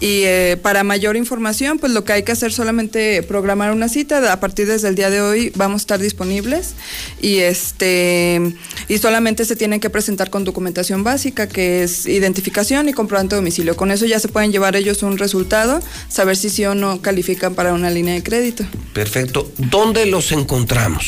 [0.00, 4.32] Y eh, para mayor información, pues lo que hay que hacer solamente programar una cita.
[4.32, 6.74] A partir desde el día de hoy vamos a estar disponibles
[7.20, 8.54] y este
[8.88, 13.40] y solamente se tienen que presentar con documentación básica, que es identificación y comprobante de
[13.40, 13.76] domicilio.
[13.76, 17.54] Con eso ya se pueden llevar ellos un resultado, saber si sí o no califican
[17.54, 18.64] para una línea de crédito.
[18.92, 19.50] Perfecto.
[19.58, 21.06] ¿Dónde los encontramos?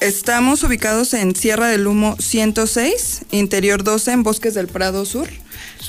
[0.00, 5.28] Estamos ubicados en Sierra del Humo 106, Interior 12, en Bosques del Prado Sur.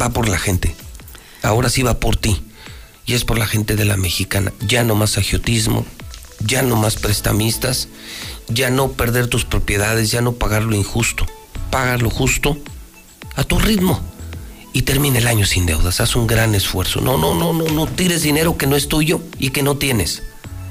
[0.00, 0.74] va por la gente.
[1.42, 2.42] Ahora sí va por ti.
[3.06, 4.52] Y es por la gente de la mexicana.
[4.66, 5.86] Ya no más agiotismo,
[6.40, 7.86] ya no más prestamistas,
[8.52, 11.26] ya no perder tus propiedades, ya no pagar lo injusto.
[11.70, 12.56] Paga lo justo
[13.36, 14.00] a tu ritmo.
[14.72, 16.00] Y termina el año sin deudas.
[16.00, 17.00] Haz un gran esfuerzo.
[17.00, 20.22] No, no, no, no, no tires dinero que no es tuyo y que no tienes.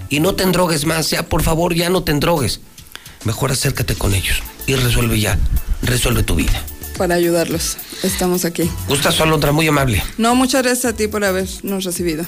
[0.09, 2.61] Y no te endrogues más, ya, por favor, ya no te endrogues.
[3.25, 5.37] Mejor acércate con ellos y resuelve ya.
[5.81, 6.63] Resuelve tu vida.
[6.99, 7.77] Para ayudarlos.
[8.03, 8.69] Estamos aquí.
[8.89, 10.03] Gustazo, Alondra, muy amable.
[10.17, 12.25] No, muchas gracias a ti por habernos recibido.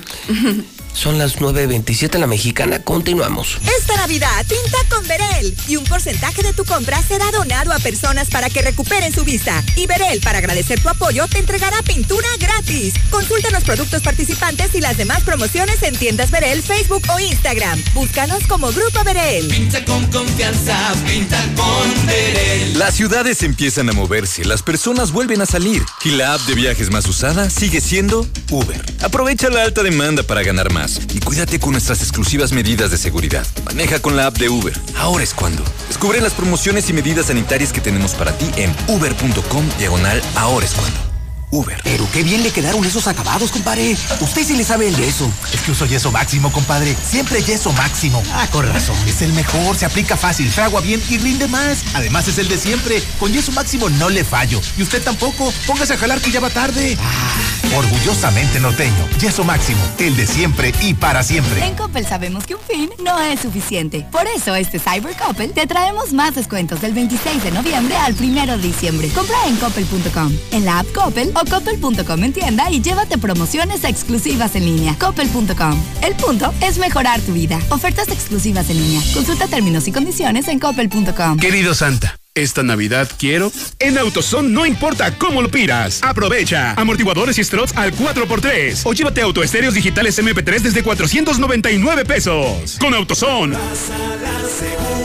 [0.94, 2.82] Son las 9.27 en la mexicana.
[2.84, 3.58] Continuamos.
[3.78, 8.30] Esta Navidad pinta con Verel y un porcentaje de tu compra será donado a personas
[8.30, 9.64] para que recuperen su vista.
[9.76, 12.94] Y Verel, para agradecer tu apoyo, te entregará pintura gratis.
[13.10, 17.82] Consulta los productos participantes y las demás promociones en tiendas Verel, Facebook o Instagram.
[17.94, 19.48] Búscanos como Grupo Verel.
[19.48, 22.78] Pinta con confianza, pinta con Verel.
[22.78, 26.92] Las ciudades empiezan a moverse, las personas vuelven a salir y la app de viajes
[26.92, 28.82] más usada sigue siendo Uber.
[29.02, 33.46] Aprovecha la alta demanda para ganar más y cuídate con nuestras exclusivas medidas de seguridad.
[33.66, 34.80] Maneja con la app de Uber.
[34.98, 35.64] Ahora es cuando.
[35.88, 40.74] Descubre las promociones y medidas sanitarias que tenemos para ti en uber.com diagonal ahora es
[40.74, 41.11] cuando.
[41.52, 41.80] Uber.
[41.84, 43.96] Pero qué bien le quedaron esos acabados, compadre.
[44.20, 45.30] Usted sí le sabe el yeso.
[45.54, 46.96] Es que uso yeso máximo, compadre.
[47.04, 48.24] Siempre yeso máximo.
[48.34, 48.96] Ah, con razón.
[49.06, 51.84] Es el mejor, se aplica fácil, fragua bien y rinde más.
[51.94, 53.04] Además es el de siempre.
[53.20, 54.62] Con yeso máximo no le fallo.
[54.78, 55.54] Y usted tampoco.
[55.68, 56.98] Póngase a jalar que ya va tarde.
[57.02, 59.08] Ah, orgullosamente norteño.
[59.20, 59.82] Yeso máximo.
[60.00, 61.66] El de siempre y para siempre.
[61.66, 64.08] En Coppel sabemos que un fin no es suficiente.
[64.12, 68.58] Por eso este Cyber Coppel te traemos más descuentos del 26 de noviembre al 1
[68.58, 69.10] de diciembre.
[69.10, 74.56] Compra en coppel.com, en la app Coppel o coppel.com en tienda y llévate promociones exclusivas
[74.56, 74.96] en línea.
[75.00, 75.82] Coppel.com.
[76.02, 77.60] El punto es mejorar tu vida.
[77.70, 79.02] Ofertas exclusivas en línea.
[79.14, 81.38] Consulta términos y condiciones en coppel.com.
[81.38, 82.21] Querido Santa.
[82.34, 83.52] Esta Navidad quiero.
[83.80, 86.00] En AutoZone no importa cómo lo pidas.
[86.02, 86.72] Aprovecha.
[86.76, 88.84] Amortiguadores y struts al 4x3.
[88.86, 92.78] O llévate autoestéreos digitales MP3 desde 499 pesos.
[92.80, 93.58] Con AutoZone.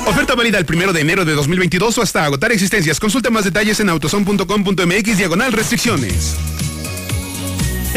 [0.07, 3.01] Oferta válida el primero de enero de 2022 o hasta agotar existencias.
[3.01, 6.37] Consulta más detalles en autozone.com.mx diagonal restricciones.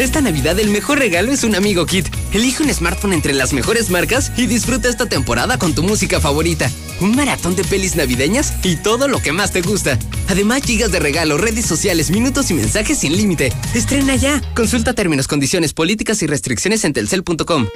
[0.00, 2.08] Esta Navidad el mejor regalo es un amigo kit.
[2.32, 6.70] Elige un smartphone entre las mejores marcas y disfruta esta temporada con tu música favorita.
[7.02, 9.98] Un maratón de pelis navideñas y todo lo que más te gusta.
[10.28, 13.52] Además, gigas de regalo, redes sociales, minutos y mensajes sin límite.
[13.74, 14.40] Estrena ya.
[14.54, 17.66] Consulta términos, condiciones, políticas y restricciones en telcel.com.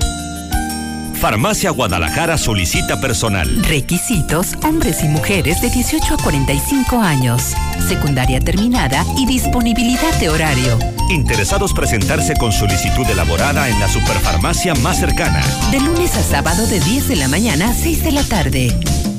[1.24, 3.48] Farmacia Guadalajara solicita personal.
[3.64, 7.54] Requisitos: hombres y mujeres de 18 a 45 años.
[7.88, 10.78] Secundaria terminada y disponibilidad de horario.
[11.08, 15.42] Interesados presentarse con solicitud elaborada en la superfarmacia más cercana.
[15.70, 19.13] De lunes a sábado de 10 de la mañana a 6 de la tarde.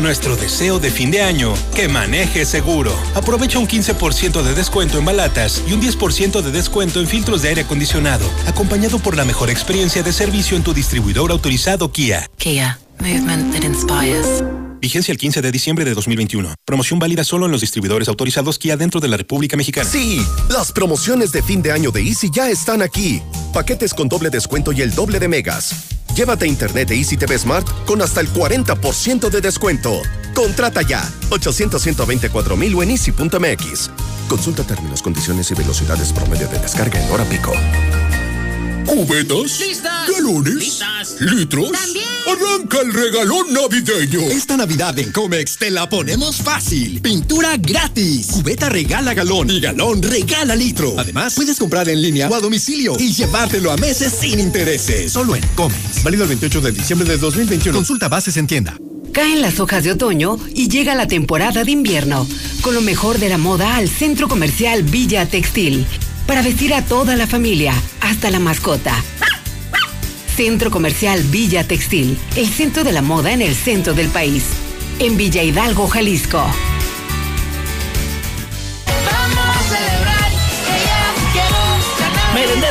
[0.00, 2.92] Nuestro deseo de fin de año, que maneje seguro.
[3.14, 7.50] Aprovecha un 15% de descuento en balatas y un 10% de descuento en filtros de
[7.50, 12.28] aire acondicionado, acompañado por la mejor experiencia de servicio en tu distribuidor autorizado Kia.
[12.38, 14.42] Kia, movement that inspires.
[14.80, 16.54] Vigencia el 15 de diciembre de 2021.
[16.66, 19.88] Promoción válida solo en los distribuidores autorizados Kia dentro de la República Mexicana.
[19.88, 23.22] Sí, las promociones de fin de año de Easy ya están aquí.
[23.54, 25.94] Paquetes con doble descuento y el doble de megas.
[26.14, 30.00] Llévate internet de Easy TV Smart con hasta el 40% de descuento.
[30.32, 33.90] Contrata ya 800 124 mil en easy.mx.
[34.28, 37.52] Consulta términos, condiciones y velocidades promedio de descarga en hora pico.
[38.86, 39.60] ¿Cubetas?
[39.60, 40.10] ¡Listas!
[40.10, 40.54] ¿Galones?
[40.54, 41.16] ¡Listas!
[41.20, 41.72] ¿Litros?
[41.72, 42.06] ¡También!
[42.26, 44.20] ¡Arranca el regalón navideño!
[44.20, 47.00] Esta Navidad en Comex te la ponemos fácil.
[47.00, 48.28] Pintura gratis.
[48.32, 50.94] Cubeta regala galón y galón regala litro.
[50.98, 55.12] Además, puedes comprar en línea o a domicilio y llevártelo a meses sin intereses.
[55.12, 56.02] Solo en Comex.
[56.02, 57.76] Válido el 28 de diciembre de 2021.
[57.76, 58.76] Consulta bases en tienda.
[59.12, 62.26] Caen las hojas de otoño y llega la temporada de invierno.
[62.62, 65.86] Con lo mejor de la moda al centro comercial Villa Textil.
[66.26, 68.94] Para vestir a toda la familia, hasta la mascota.
[70.34, 74.44] Centro Comercial Villa Textil, el centro de la moda en el centro del país.
[74.98, 76.44] En Villa Hidalgo, Jalisco.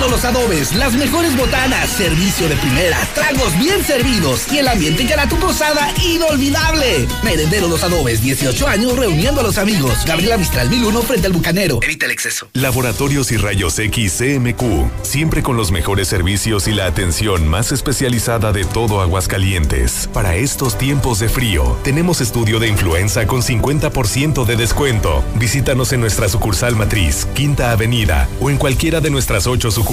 [0.09, 5.13] Los Adobes, las mejores botanas, servicio de primera, tragos bien servidos y el ambiente que
[5.13, 7.07] hará tu posada inolvidable.
[7.23, 10.05] Merendero Los Adobes, 18 años reuniendo a los amigos.
[10.05, 11.79] Gabriela Mistral 1001 frente al Bucanero.
[11.81, 12.49] Evita el exceso.
[12.53, 18.51] Laboratorios y Rayos X CMQ, siempre con los mejores servicios y la atención más especializada
[18.51, 20.09] de todo Aguascalientes.
[20.13, 25.23] Para estos tiempos de frío, tenemos estudio de influenza con 50% de descuento.
[25.35, 29.92] Visítanos en nuestra sucursal matriz, Quinta Avenida, o en cualquiera de nuestras ocho sucursales.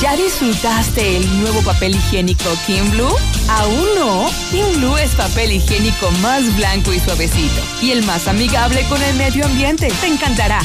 [0.00, 3.14] ¿Ya disfrutaste el nuevo papel higiénico Kim Blue?
[3.50, 4.30] ¿Aún no?
[4.50, 9.14] Kim Blue es papel higiénico más blanco y suavecito y el más amigable con el
[9.16, 9.92] medio ambiente.
[10.00, 10.60] Te encantará.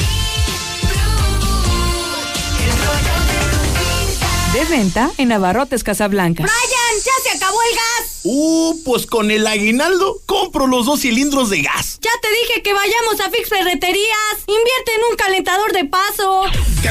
[4.54, 6.42] De venta en Abarrotes Casablanca.
[6.42, 7.04] ¡Brian!
[7.04, 8.20] ¡Ya se acabó el gas!
[8.24, 11.98] Uh, pues con el aguinaldo compro los dos cilindros de gas.
[12.00, 14.36] Ya te dije que vayamos a Fix Ferreterías.
[14.46, 16.25] Invierte en un calentador de paso.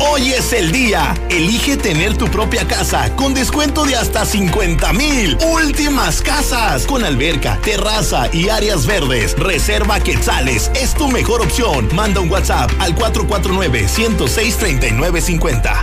[0.00, 1.14] Hoy es el día.
[1.30, 5.36] Elige tener tu propia casa con descuento de hasta 50 mil.
[5.52, 9.36] Últimas casas con alberca, terraza y áreas verdes.
[9.38, 11.88] Reserva Quetzales es tu mejor opción.
[11.94, 15.82] Manda un WhatsApp al 449-106-3950.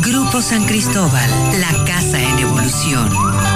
[0.00, 3.55] Grupo San Cristóbal, la casa en evolución.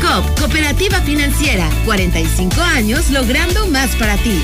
[0.00, 4.40] COP, Cooperativa Financiera, 45 años logrando más para ti.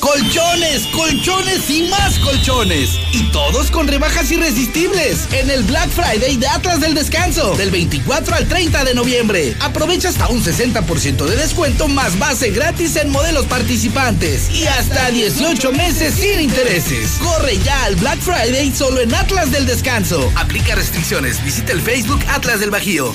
[0.00, 2.98] Colchones, colchones y más colchones.
[3.12, 8.34] Y todos con rebajas irresistibles en el Black Friday de Atlas del Descanso, del 24
[8.36, 9.56] al 30 de noviembre.
[9.60, 15.72] Aprovecha hasta un 60% de descuento más base gratis en modelos participantes y hasta 18
[15.72, 17.18] meses sin intereses.
[17.22, 20.32] Corre ya al Black Friday solo en Atlas del Descanso.
[20.36, 21.42] Aplica restricciones.
[21.44, 23.12] Visita el Facebook Atlas del Bajío.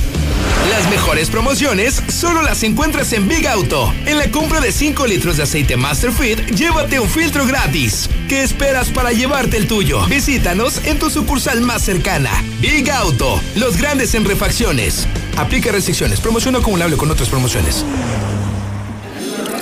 [0.69, 3.92] Las mejores promociones solo las encuentras en Big Auto.
[4.06, 6.40] En la compra de 5 litros de aceite Masterfit,
[6.82, 8.10] llévate un filtro gratis.
[8.27, 10.03] ¿Qué esperas para llevarte el tuyo?
[10.08, 12.32] Visítanos en tu sucursal más cercana.
[12.60, 15.08] Big Auto, los grandes en refacciones.
[15.38, 16.19] Aplica restricciones.
[16.19, 17.85] Promoción acumulable con otras promociones.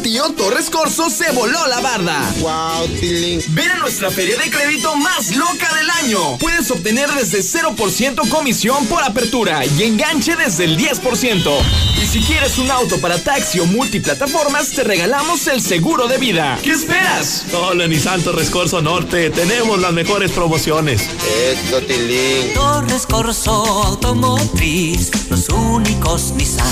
[0.06, 2.32] tío Torres Corso se voló la barda.
[2.38, 3.42] ¡Wow, Tilín!
[3.56, 6.38] Ven a nuestra feria de crédito más loca del año.
[6.38, 11.51] Puedes obtener desde 0% comisión por apertura y enganche desde el 10%.
[12.00, 16.59] Y si quieres un auto para taxi o multiplataformas, te regalamos el seguro de vida.
[16.61, 17.45] ¿Qué esperas?
[17.50, 21.01] Solo en Nissan Torres Corso Norte tenemos las mejores promociones.
[21.01, 22.53] Eso, Tilín.
[22.53, 23.51] Torres Corso
[23.88, 26.67] Automotriz, los únicos Nissan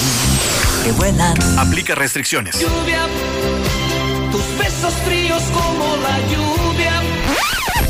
[0.83, 1.35] que vuelan.
[1.57, 2.59] Aplica restricciones.
[2.59, 3.07] Lluvia,
[4.31, 7.01] tus besos fríos como la lluvia.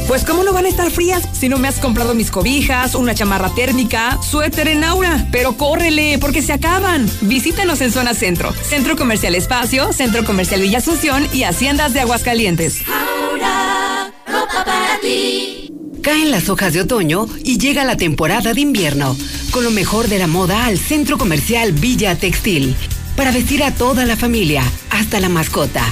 [0.07, 3.15] Pues cómo no van a estar frías si no me has comprado mis cobijas, una
[3.15, 5.27] chamarra térmica, suéter en aura.
[5.31, 7.09] Pero córrele, porque se acaban.
[7.21, 12.83] Visítanos en Zona Centro, Centro Comercial Espacio, Centro Comercial Villa Asunción y Haciendas de Aguascalientes.
[12.87, 15.73] Ahora, ropa para ti.
[16.03, 19.15] Caen las hojas de otoño y llega la temporada de invierno,
[19.51, 22.75] con lo mejor de la moda al centro comercial Villa Textil,
[23.16, 25.83] para vestir a toda la familia, hasta la mascota.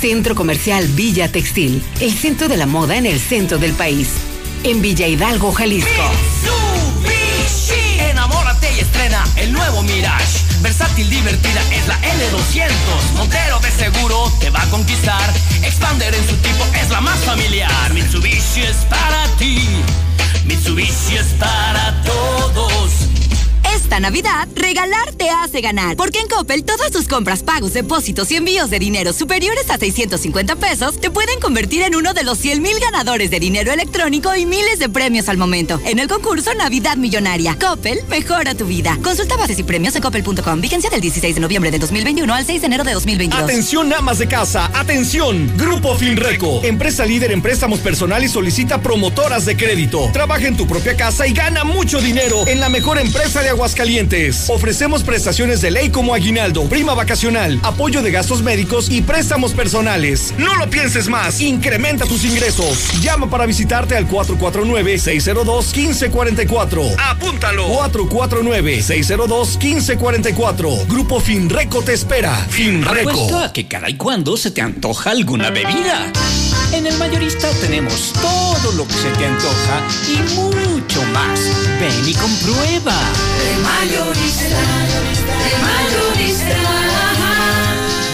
[0.00, 4.08] Centro Comercial Villa Textil, el centro de la moda en el centro del país,
[4.62, 5.88] en Villa Hidalgo, Jalisco.
[7.02, 8.00] Mitsubishi.
[8.10, 10.38] Enamórate y estrena el nuevo Mirage.
[10.60, 13.16] Versátil, divertida es la L200.
[13.16, 15.32] Montero de seguro te va a conquistar.
[15.62, 17.92] Expander en su tipo es la más familiar.
[17.92, 19.68] Mitsubishi es para ti.
[20.44, 22.77] Mitsubishi es para todos.
[23.78, 25.96] Esta Navidad, regalar te hace ganar.
[25.96, 30.56] Porque en Coppel, todas tus compras, pagos, depósitos y envíos de dinero superiores a 650
[30.56, 34.46] pesos te pueden convertir en uno de los 100 mil ganadores de dinero electrónico y
[34.46, 35.80] miles de premios al momento.
[35.84, 37.56] En el concurso Navidad Millonaria.
[37.56, 38.98] Coppel, mejora tu vida.
[39.00, 40.60] Consulta bases y premios en coppel.com.
[40.60, 43.44] Vigencia del 16 de noviembre de 2021 al 6 de enero de 2022.
[43.44, 44.72] Atención, amas de casa.
[44.74, 45.56] Atención.
[45.56, 46.64] Grupo Finreco.
[46.64, 50.10] Empresa líder en préstamos personal y solicita promotoras de crédito.
[50.12, 53.67] Trabaja en tu propia casa y gana mucho dinero en la mejor empresa de Aguascalientes
[53.68, 54.48] Aguascalientes.
[54.48, 60.32] Ofrecemos prestaciones de ley como aguinaldo, prima vacacional, apoyo de gastos médicos y préstamos personales.
[60.38, 61.42] No lo pienses más.
[61.42, 62.88] Incrementa tus ingresos.
[63.02, 66.96] Llama para visitarte al 449-602-1544.
[66.98, 67.68] Apúntalo.
[67.92, 70.86] 449-602-1544.
[70.86, 72.34] Grupo Finreco te espera.
[72.48, 73.10] Finreco.
[73.10, 76.10] Apuesto que cada y cuando se te antoja alguna bebida.
[76.72, 81.40] En el mayorista tenemos todo lo que se te antoja y mucho más.
[81.80, 82.94] Ven y comprueba.
[83.50, 84.60] El mayorista,
[85.46, 86.54] el mayorista,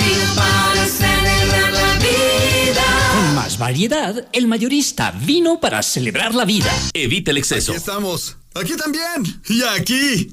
[0.00, 2.84] vino para celebrar la vida.
[3.14, 6.72] Con más variedad, el mayorista vino para celebrar la vida.
[6.92, 7.72] Evita el exceso.
[7.72, 8.36] Aquí estamos.
[8.54, 9.42] Aquí también.
[9.48, 10.32] Y aquí.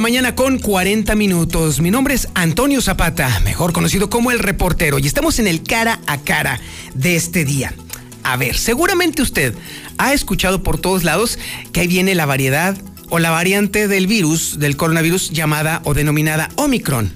[0.00, 1.80] Mañana con 40 minutos.
[1.80, 6.00] Mi nombre es Antonio Zapata, mejor conocido como el reportero, y estamos en el cara
[6.06, 6.58] a cara
[6.94, 7.74] de este día.
[8.22, 9.54] A ver, seguramente usted
[9.98, 11.38] ha escuchado por todos lados
[11.72, 12.78] que ahí viene la variedad
[13.10, 17.12] o la variante del virus, del coronavirus llamada o denominada Omicron.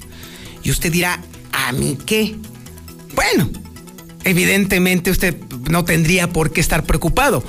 [0.63, 1.19] Y usted dirá,
[1.53, 2.35] ¿a mí qué?
[3.15, 3.49] Bueno,
[4.23, 5.35] evidentemente usted
[5.69, 7.43] no tendría por qué estar preocupado.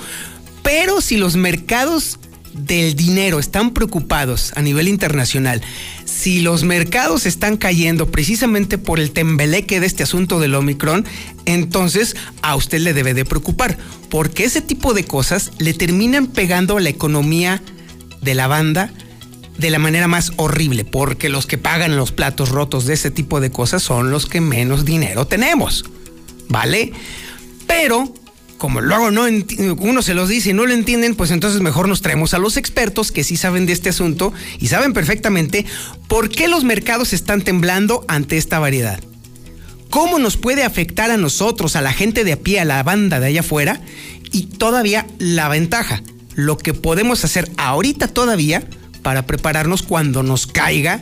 [0.62, 2.18] Pero si los mercados
[2.56, 5.62] del dinero están preocupados a nivel internacional,
[6.04, 11.04] si los mercados están cayendo precisamente por el tembeleque de este asunto del Omicron,
[11.44, 13.78] entonces a usted le debe de preocupar,
[14.10, 17.62] porque ese tipo de cosas le terminan pegando a la economía
[18.22, 18.90] de la banda
[19.58, 23.40] de la manera más horrible, porque los que pagan los platos rotos de ese tipo
[23.40, 25.84] de cosas son los que menos dinero tenemos,
[26.48, 26.92] ¿vale?
[27.66, 28.12] Pero
[28.58, 29.26] como luego no
[29.78, 32.56] uno se los dice y no lo entienden, pues entonces mejor nos traemos a los
[32.56, 35.66] expertos que sí saben de este asunto y saben perfectamente
[36.08, 39.00] por qué los mercados están temblando ante esta variedad.
[39.90, 43.20] ¿Cómo nos puede afectar a nosotros, a la gente de a pie, a la banda
[43.20, 43.80] de allá afuera?
[44.32, 46.02] Y todavía la ventaja,
[46.34, 48.68] lo que podemos hacer ahorita todavía
[49.02, 51.00] para prepararnos cuando nos caiga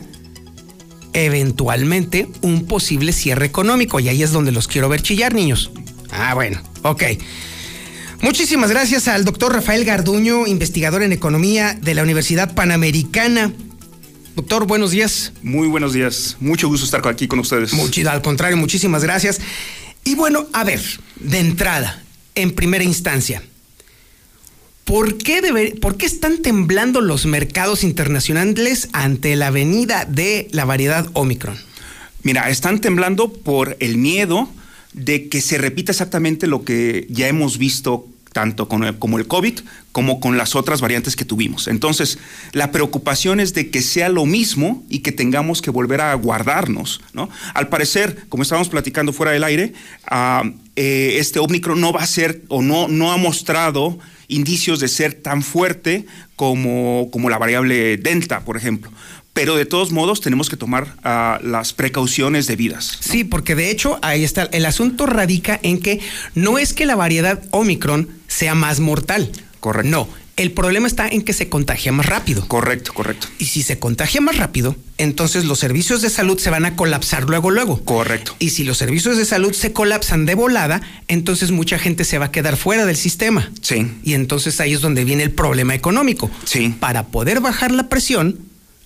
[1.13, 3.99] eventualmente un posible cierre económico.
[3.99, 5.71] Y ahí es donde los quiero ver chillar, niños.
[6.11, 7.03] Ah, bueno, ok.
[8.21, 13.51] Muchísimas gracias al doctor Rafael Garduño, investigador en economía de la Universidad Panamericana.
[14.35, 15.31] Doctor, buenos días.
[15.43, 16.37] Muy buenos días.
[16.39, 17.73] Mucho gusto estar aquí con ustedes.
[17.73, 19.39] Mucho, al contrario, muchísimas gracias.
[20.03, 20.81] Y bueno, a ver,
[21.19, 22.03] de entrada,
[22.35, 23.43] en primera instancia,
[24.83, 30.65] ¿por qué, debe, ¿por qué están temblando los mercados internacionales ante la venida de la
[30.65, 31.57] variedad Omicron?
[32.23, 34.49] Mira, están temblando por el miedo
[34.95, 39.27] de que se repita exactamente lo que ya hemos visto tanto con el, como el
[39.27, 39.59] COVID
[39.93, 41.69] como con las otras variantes que tuvimos.
[41.69, 42.17] Entonces,
[42.51, 47.01] la preocupación es de que sea lo mismo y que tengamos que volver a guardarnos.
[47.13, 47.29] ¿no?
[47.53, 49.73] Al parecer, como estábamos platicando fuera del aire,
[50.11, 54.89] uh, eh, este Omicron no va a ser o no, no ha mostrado indicios de
[54.89, 58.91] ser tan fuerte como, como la variable Delta, por ejemplo
[59.35, 62.99] pero de todos modos tenemos que tomar uh, las precauciones debidas.
[63.05, 63.11] ¿no?
[63.11, 65.99] Sí, porque de hecho ahí está, el asunto radica en que
[66.35, 69.29] no es que la variedad Omicron sea más mortal.
[69.59, 69.89] Correcto.
[69.89, 70.07] No,
[70.37, 72.47] el problema está en que se contagia más rápido.
[72.47, 73.27] Correcto, correcto.
[73.37, 77.25] Y si se contagia más rápido, entonces los servicios de salud se van a colapsar
[77.25, 77.83] luego, luego.
[77.83, 78.37] Correcto.
[78.39, 82.27] Y si los servicios de salud se colapsan de volada, entonces mucha gente se va
[82.27, 83.51] a quedar fuera del sistema.
[83.61, 83.91] Sí.
[84.05, 86.31] Y entonces ahí es donde viene el problema económico.
[86.45, 86.73] Sí.
[86.79, 88.39] Para poder bajar la presión,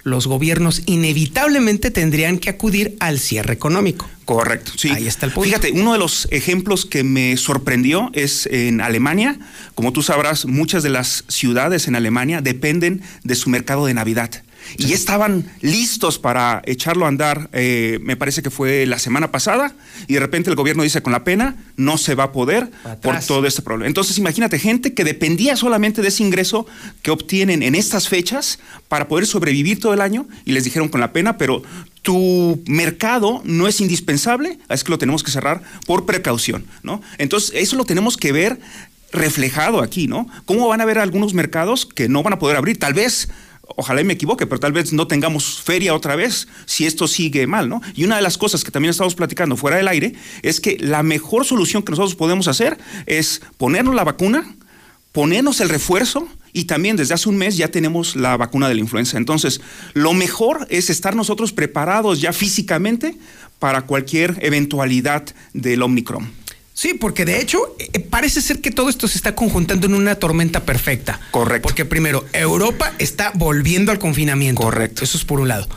[0.04, 4.10] los gobiernos inevitablemente tendrían que acudir al cierre económico.
[4.26, 4.90] Correcto, sí.
[4.90, 5.48] Ahí está el punto.
[5.48, 9.40] Fíjate, uno de los ejemplos que me sorprendió es en Alemania.
[9.76, 14.44] Como tú sabrás, muchas de las ciudades en Alemania dependen de su mercado de Navidad.
[14.78, 19.32] Y ya estaban listos para echarlo a andar, eh, me parece que fue la semana
[19.32, 19.74] pasada,
[20.08, 22.70] y de repente el gobierno dice con la pena no se va a poder
[23.02, 23.88] por todo este problema.
[23.88, 26.68] Entonces imagínate gente que dependía solamente de ese ingreso
[27.02, 31.02] que obtienen en estas fechas para poder sobrevivir todo el año y les dijeron con
[31.02, 31.64] la pena, pero
[32.02, 37.02] tu mercado no es indispensable, es que lo tenemos que cerrar por precaución, ¿no?
[37.18, 38.60] Entonces, eso lo tenemos que ver
[39.12, 40.28] reflejado aquí, ¿no?
[40.46, 42.78] ¿Cómo van a haber algunos mercados que no van a poder abrir?
[42.78, 43.30] Tal vez
[43.76, 47.48] ojalá y me equivoque, pero tal vez no tengamos feria otra vez si esto sigue
[47.48, 47.82] mal, ¿no?
[47.96, 51.04] Y una de las cosas que también estamos platicando fuera del aire es que la
[51.04, 54.56] mejor solución que nosotros podemos hacer es ponernos la vacuna,
[55.12, 58.82] ponernos el refuerzo y también desde hace un mes ya tenemos la vacuna de la
[58.82, 59.18] influenza.
[59.18, 59.62] Entonces,
[59.94, 63.18] lo mejor es estar nosotros preparados ya físicamente
[63.60, 66.39] para cualquier eventualidad del Omicron.
[66.80, 70.16] Sí, porque de hecho eh, parece ser que todo esto se está conjuntando en una
[70.16, 71.20] tormenta perfecta.
[71.32, 71.68] Correcto.
[71.68, 74.62] Porque primero, Europa está volviendo al confinamiento.
[74.62, 75.04] Correcto.
[75.04, 75.68] Eso es por un lado.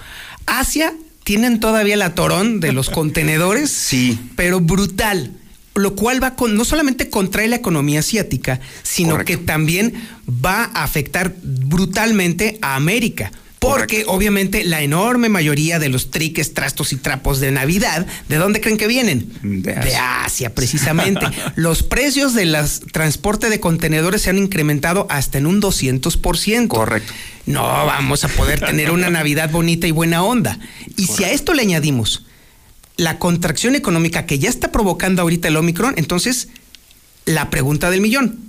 [0.47, 3.69] Asia tienen todavía la torón de los contenedores.
[3.73, 4.17] Sí.
[4.37, 5.33] Pero brutal.
[5.75, 9.95] Lo cual va con, no solamente contrae la economía asiática, sino que también
[10.29, 13.33] va a afectar brutalmente a América.
[13.63, 18.61] Porque obviamente la enorme mayoría de los triques, trastos y trapos de Navidad, ¿de dónde
[18.61, 19.33] creen que vienen?
[19.41, 21.25] De Asia, de Asia precisamente.
[21.55, 22.57] los precios del
[22.91, 26.67] transporte de contenedores se han incrementado hasta en un 200%.
[26.67, 27.13] Correcto.
[27.47, 30.59] No vamos a poder tener una Navidad bonita y buena onda.
[30.97, 32.27] Y si a esto le añadimos
[32.97, 36.49] la contracción económica que ya está provocando ahorita el Omicron, entonces
[37.27, 38.41] la pregunta del millón.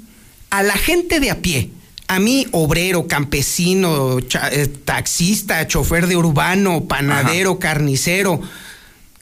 [0.50, 1.70] A la gente de a pie,
[2.16, 8.42] a mí, obrero, campesino, eh, taxista, chofer de urbano, panadero, carnicero,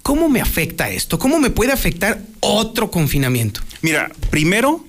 [0.02, 1.18] ¿cómo me afecta esto?
[1.20, 3.62] ¿Cómo me puede afectar otro confinamiento?
[3.82, 4.86] Mira, primero,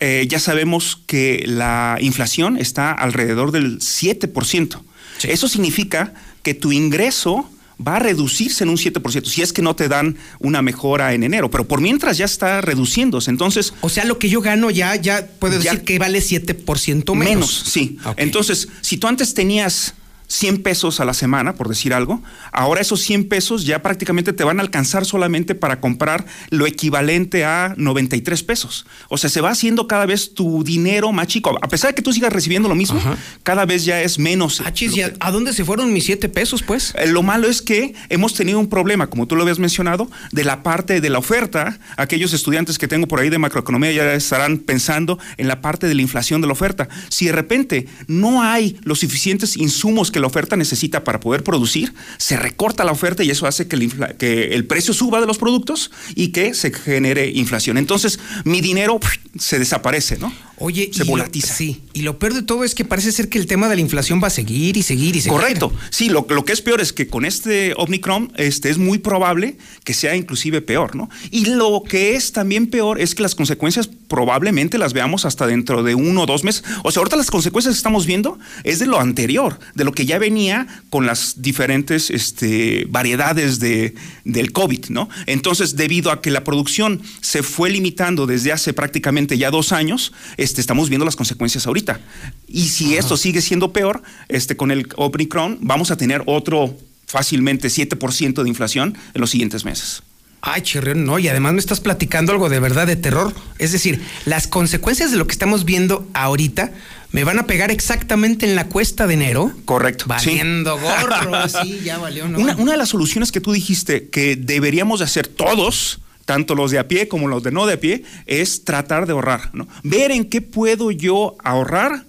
[0.00, 4.82] eh, ya sabemos que la inflación está alrededor del 7%.
[5.22, 7.50] Eso significa que tu ingreso
[7.86, 11.22] va a reducirse en un 7%, si es que no te dan una mejora en
[11.22, 13.72] enero, pero por mientras ya está reduciéndose, entonces...
[13.80, 17.28] O sea, lo que yo gano ya, ya puedo decir que vale 7% menos.
[17.28, 17.98] Menos, sí.
[18.16, 19.94] Entonces, si tú antes tenías
[20.28, 24.44] 100 pesos a la semana, por decir algo, ahora esos 100 pesos ya prácticamente te
[24.44, 28.86] van a alcanzar solamente para comprar lo equivalente a 93 pesos.
[29.08, 31.58] O sea, se va haciendo cada vez tu dinero más chico.
[31.62, 33.00] A pesar de que tú sigas recibiendo lo mismo,
[33.42, 34.60] cada vez ya es menos.
[34.60, 34.72] Ah,
[35.20, 36.94] ¿a dónde se fueron mis 7 pesos, pues?
[36.96, 40.44] Eh, lo malo es que hemos tenido un problema, como tú lo habías mencionado, de
[40.44, 41.78] la parte de la oferta.
[41.96, 45.94] Aquellos estudiantes que tengo por ahí de macroeconomía ya estarán pensando en la parte de
[45.94, 46.88] la inflación de la oferta.
[47.08, 51.94] Si de repente no hay los suficientes insumos que la oferta necesita para poder producir,
[52.18, 55.38] se recorta la oferta y eso hace que el, que el precio suba de los
[55.38, 57.78] productos y que se genere inflación.
[57.78, 59.00] Entonces, mi dinero
[59.38, 60.32] se desaparece, ¿no?
[60.60, 61.54] Oye, se volatiza.
[61.54, 63.80] sí, y lo peor de todo es que parece ser que el tema de la
[63.80, 65.38] inflación va a seguir y seguir y seguir.
[65.38, 65.72] Correcto.
[65.90, 69.94] Sí, lo, que es peor es que con este Omicron este, es muy probable que
[69.94, 71.08] sea inclusive peor, ¿no?
[71.30, 75.82] Y lo que es también peor es que las consecuencias probablemente las veamos hasta dentro
[75.82, 76.64] de uno o dos meses.
[76.82, 80.06] O sea, ahorita las consecuencias que estamos viendo es de lo anterior, de lo que
[80.06, 85.08] ya venía con las diferentes este, variedades de, del COVID, ¿no?
[85.26, 90.12] Entonces, debido a que la producción se fue limitando desde hace prácticamente ya dos años,
[90.36, 92.00] este, estamos viendo las consecuencias ahorita.
[92.48, 96.74] Y si esto sigue siendo peor, este, con el Omicron, vamos a tener otro
[97.06, 100.02] fácilmente 7% de inflación en los siguientes meses.
[100.40, 103.34] Ay, chirrión, no, y además me estás platicando algo de verdad de terror.
[103.58, 106.72] Es decir, las consecuencias de lo que estamos viendo ahorita
[107.10, 109.52] me van a pegar exactamente en la cuesta de enero.
[109.64, 110.04] Correcto.
[110.06, 112.38] Valiendo gorro, sí, ya valió, ¿no?
[112.38, 116.70] Una, una, de las soluciones que tú dijiste que deberíamos de hacer todos, tanto los
[116.70, 119.66] de a pie como los de no de a pie, es tratar de ahorrar, ¿no?
[119.82, 122.04] Ver en qué puedo yo ahorrar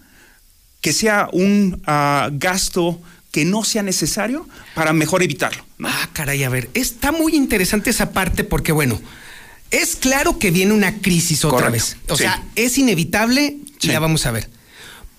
[0.81, 3.01] que sea un uh, gasto
[3.31, 5.63] que no sea necesario para mejor evitarlo.
[5.83, 8.99] Ah, caray, a ver, está muy interesante esa parte porque, bueno,
[9.71, 11.97] es claro que viene una crisis otra vez.
[12.09, 14.49] O sea, es inevitable y la vamos a ver.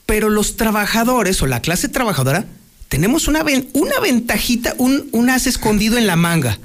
[0.06, 2.46] Pero los trabajadores o la clase trabajadora
[2.88, 6.58] tenemos una, una ventajita, un, un as escondido en la manga.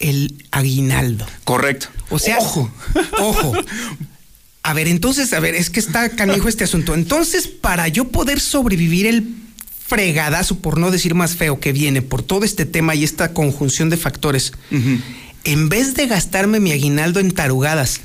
[0.00, 1.26] El aguinaldo.
[1.44, 1.88] Correcto.
[2.08, 2.72] O sea, ojo,
[3.18, 3.52] ojo.
[4.62, 6.94] A ver, entonces, a ver, es que está canijo este asunto.
[6.94, 9.34] Entonces, para yo poder sobrevivir el
[9.90, 13.90] fregadazo, por no decir más feo, que viene por todo este tema y esta conjunción
[13.90, 14.52] de factores,
[15.42, 18.00] en vez de gastarme mi aguinaldo en tarugadas,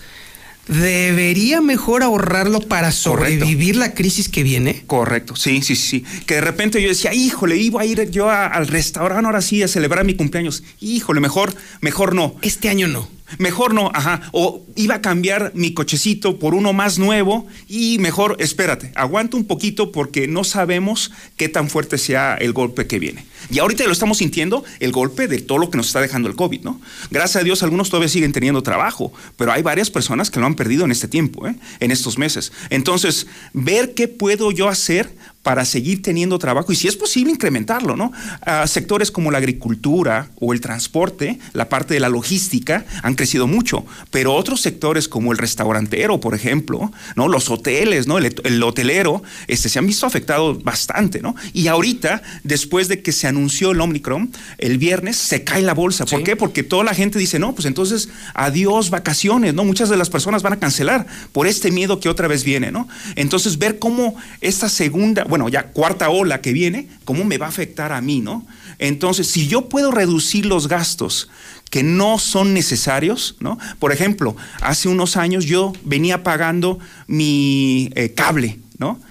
[0.68, 4.82] ¿debería mejor ahorrarlo para sobrevivir la crisis que viene?
[4.88, 6.04] Correcto, sí, sí, sí.
[6.26, 9.68] Que de repente yo decía, híjole, iba a ir yo al restaurante ahora sí a
[9.68, 10.64] celebrar mi cumpleaños.
[10.82, 12.36] Híjole, mejor, mejor no.
[12.42, 13.15] Este año no.
[13.38, 14.22] Mejor no, ajá.
[14.32, 19.46] O iba a cambiar mi cochecito por uno más nuevo y mejor, espérate, aguanta un
[19.46, 23.26] poquito porque no sabemos qué tan fuerte sea el golpe que viene.
[23.50, 26.36] Y ahorita lo estamos sintiendo, el golpe de todo lo que nos está dejando el
[26.36, 26.82] COVID, ¿no?
[27.12, 30.56] Gracias a Dios, algunos todavía siguen teniendo trabajo, pero hay varias personas que lo han
[30.56, 31.56] perdido en este tiempo, ¿eh?
[31.80, 32.52] en estos meses.
[32.70, 35.14] Entonces, ver qué puedo yo hacer
[35.46, 38.12] para seguir teniendo trabajo y si es posible incrementarlo, ¿no?
[38.42, 43.46] Ah, sectores como la agricultura o el transporte, la parte de la logística han crecido
[43.46, 47.28] mucho, pero otros sectores como el restaurantero, por ejemplo, ¿no?
[47.28, 48.18] Los hoteles, ¿no?
[48.18, 51.36] El, hotelero, este, se han visto afectados bastante, ¿no?
[51.54, 56.08] Y ahorita, después de que se anunció el Omicron, el viernes se cae la bolsa.
[56.08, 56.36] ¿Por qué?
[56.36, 59.64] Porque toda la gente dice, no, pues entonces adiós vacaciones, ¿no?
[59.64, 62.88] Muchas de las personas van a cancelar por este miedo que otra vez viene, ¿no?
[63.16, 67.50] Entonces, ver cómo esta segunda, bueno, ya cuarta ola que viene, ¿cómo me va a
[67.50, 68.48] afectar a mí, no?
[68.80, 71.30] Entonces, si yo puedo reducir los gastos
[71.70, 73.58] que no son necesarios, ¿no?
[73.80, 79.02] Por ejemplo, hace unos años yo venía pagando mi eh, cable, ¿no?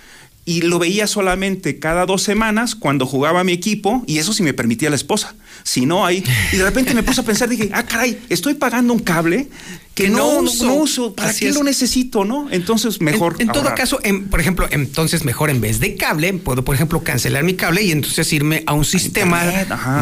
[0.46, 4.52] Y lo veía solamente cada dos semanas cuando jugaba mi equipo y eso sí me
[4.52, 5.34] permitía la esposa.
[5.62, 6.22] Si no, ahí.
[6.52, 9.48] Y de repente me puse a pensar, dije, ah, caray, estoy pagando un cable
[9.94, 11.14] que, no, uso.
[11.14, 12.48] ¿Para qué lo necesito, no?
[12.50, 13.36] Entonces, mejor.
[13.38, 17.44] En, todo caso, por ejemplo, entonces mejor en vez de cable, puedo, por ejemplo, cancelar
[17.44, 19.44] mi cable y entonces irme a un sistema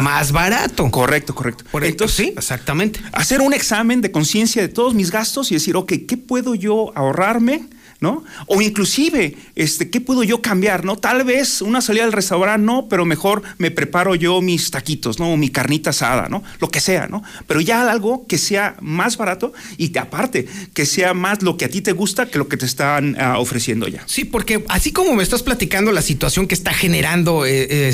[0.01, 0.89] más barato.
[0.91, 1.63] Correcto, correcto.
[1.71, 2.99] Por entonces, sí, exactamente.
[3.13, 6.91] Hacer un examen de conciencia de todos mis gastos y decir, ok, ¿qué puedo yo
[6.97, 7.69] ahorrarme?
[8.03, 8.25] ¿No?
[8.47, 10.97] O inclusive, este, ¿qué puedo yo cambiar, no?
[10.97, 15.31] Tal vez una salida al restaurante no, pero mejor me preparo yo mis taquitos, ¿no?
[15.31, 16.43] O mi carnita asada, ¿no?
[16.59, 17.23] Lo que sea, ¿no?
[17.47, 21.69] Pero ya algo que sea más barato y aparte, que sea más lo que a
[21.69, 24.03] ti te gusta que lo que te están ah, ofreciendo ya.
[24.05, 27.93] Sí, porque así como me estás platicando la situación que está generando eh,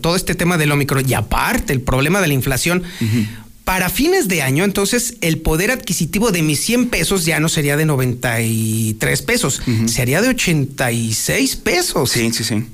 [0.00, 2.82] todo este tema del Omicron y aparte el problema de la inflación,
[3.64, 7.76] para fines de año, entonces, el poder adquisitivo de mis 100 pesos ya no sería
[7.76, 12.10] de 93 pesos, sería de 86 pesos.
[12.10, 12.64] Sí, sí, sí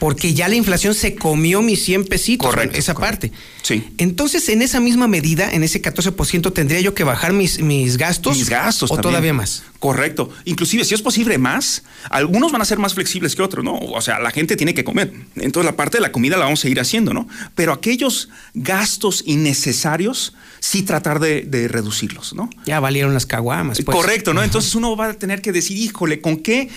[0.00, 3.30] porque ya la inflación se comió mis 100 pesitos, correcto, esa parte.
[3.62, 3.84] Sí.
[3.98, 8.38] Entonces, en esa misma medida, en ese 14%, tendría yo que bajar mis, mis gastos.
[8.38, 8.90] Mis gastos.
[8.90, 9.62] O todavía más.
[9.78, 10.30] Correcto.
[10.46, 13.78] Inclusive, si es posible más, algunos van a ser más flexibles que otros, ¿no?
[13.78, 15.12] O sea, la gente tiene que comer.
[15.36, 17.28] Entonces, la parte de la comida la vamos a seguir haciendo, ¿no?
[17.54, 22.48] Pero aquellos gastos innecesarios, sí tratar de, de reducirlos, ¿no?
[22.64, 23.82] Ya valieron las caguamas.
[23.82, 23.94] Pues.
[23.94, 24.42] Correcto, ¿no?
[24.42, 26.70] Entonces, uno va a tener que decir, híjole, ¿con qué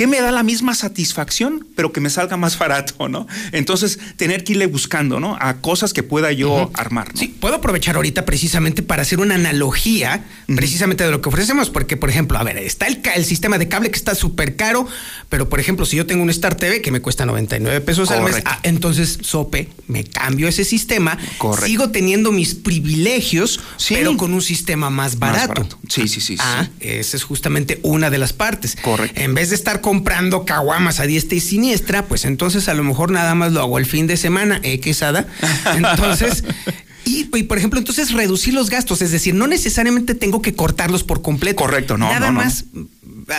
[0.00, 3.26] ¿Qué me da la misma satisfacción, pero que me salga más barato, ¿no?
[3.52, 5.36] Entonces, tener que irle buscando, ¿no?
[5.38, 7.08] A cosas que pueda yo armar.
[7.12, 11.98] Sí, puedo aprovechar ahorita precisamente para hacer una analogía precisamente de lo que ofrecemos, porque,
[11.98, 14.88] por ejemplo, a ver, está el, el sistema de cable que está súper caro,
[15.28, 18.22] pero, por ejemplo, si yo tengo un Star TV que me cuesta 99 pesos al
[18.22, 21.18] mes, ah, entonces, sope, me cambio ese sistema,
[21.62, 25.68] sigo teniendo mis privilegios, pero con un sistema más barato.
[25.90, 26.36] Sí, sí, sí.
[26.38, 28.76] Ah, esa es justamente una de las partes.
[28.80, 29.20] Correcto.
[29.20, 33.10] En vez de estar comprando caguamas a diestra y siniestra, pues entonces a lo mejor
[33.10, 35.26] nada más lo hago el fin de semana, eh, quesada.
[35.74, 36.44] Entonces,
[37.04, 41.22] y, por ejemplo, entonces reducir los gastos, es decir, no necesariamente tengo que cortarlos por
[41.22, 41.56] completo.
[41.56, 42.08] Correcto, no.
[42.08, 42.66] Nada no, más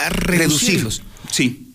[0.10, 1.04] reducirlos.
[1.32, 1.70] Sí.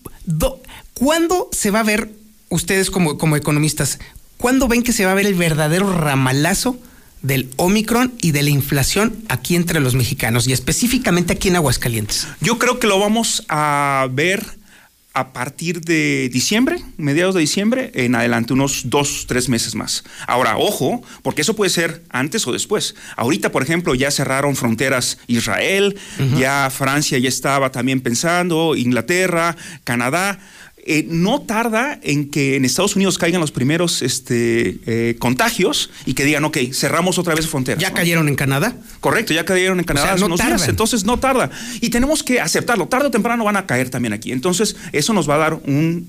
[0.93, 2.11] ¿Cuándo se va a ver,
[2.49, 3.97] ustedes como, como economistas,
[4.37, 6.77] cuándo ven que se va a ver el verdadero ramalazo
[7.23, 12.27] del Omicron y de la inflación aquí entre los mexicanos y específicamente aquí en Aguascalientes?
[12.41, 14.55] Yo creo que lo vamos a ver
[15.17, 20.03] a partir de diciembre, mediados de diciembre, en adelante, unos dos, tres meses más.
[20.27, 22.93] Ahora, ojo, porque eso puede ser antes o después.
[23.15, 25.97] Ahorita, por ejemplo, ya cerraron fronteras Israel,
[26.37, 30.37] ya Francia ya estaba también pensando, Inglaterra, Canadá.
[30.89, 36.13] Eh, no tarda en que en Estados Unidos caigan los primeros este, eh, contagios y
[36.13, 37.81] que digan, ok, cerramos otra vez fronteras.
[37.81, 38.73] ¿Ya cayeron en Canadá?
[39.01, 41.51] Correcto, ya cayeron en Canadá no entonces no tarda.
[41.81, 44.31] Y tenemos que aceptarlo, tarde o temprano van a caer también aquí.
[44.31, 45.59] Entonces, eso nos va a dar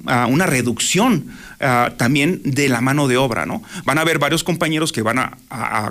[0.07, 1.26] ah, una reducción
[1.61, 3.62] ah, también de la mano de obra, ¿no?
[3.85, 5.37] Van a haber varios compañeros que van a,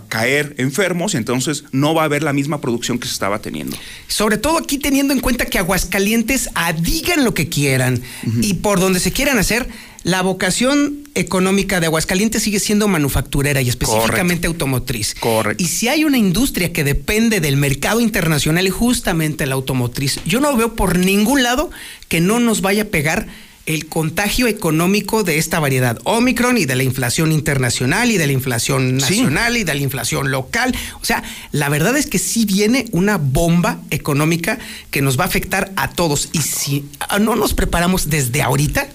[0.10, 3.78] caer enfermos y entonces no va a haber la misma producción que se estaba teniendo.
[4.08, 6.50] Sobre todo aquí teniendo en cuenta que Aguascalientes
[6.82, 8.02] digan lo que quieran
[8.42, 9.68] y por donde se quieran hacer,
[10.08, 15.16] la vocación económica de Aguascalientes sigue siendo manufacturera y específicamente automotriz.
[15.20, 15.62] Correcto.
[15.62, 20.40] Y si hay una industria que depende del mercado internacional y justamente la automotriz, yo
[20.40, 21.72] no veo por ningún lado
[22.08, 23.28] que no nos vaya a pegar
[23.68, 28.34] el contagio económico de esta variedad Omicron y de la inflación internacional y de la
[28.34, 30.76] inflación nacional y de la inflación local.
[31.02, 31.22] O sea,
[31.52, 34.58] la verdad es que sí viene una bomba económica
[34.90, 36.30] que nos va a afectar a todos.
[36.32, 36.86] Y si
[37.20, 38.88] no nos preparamos desde ahorita,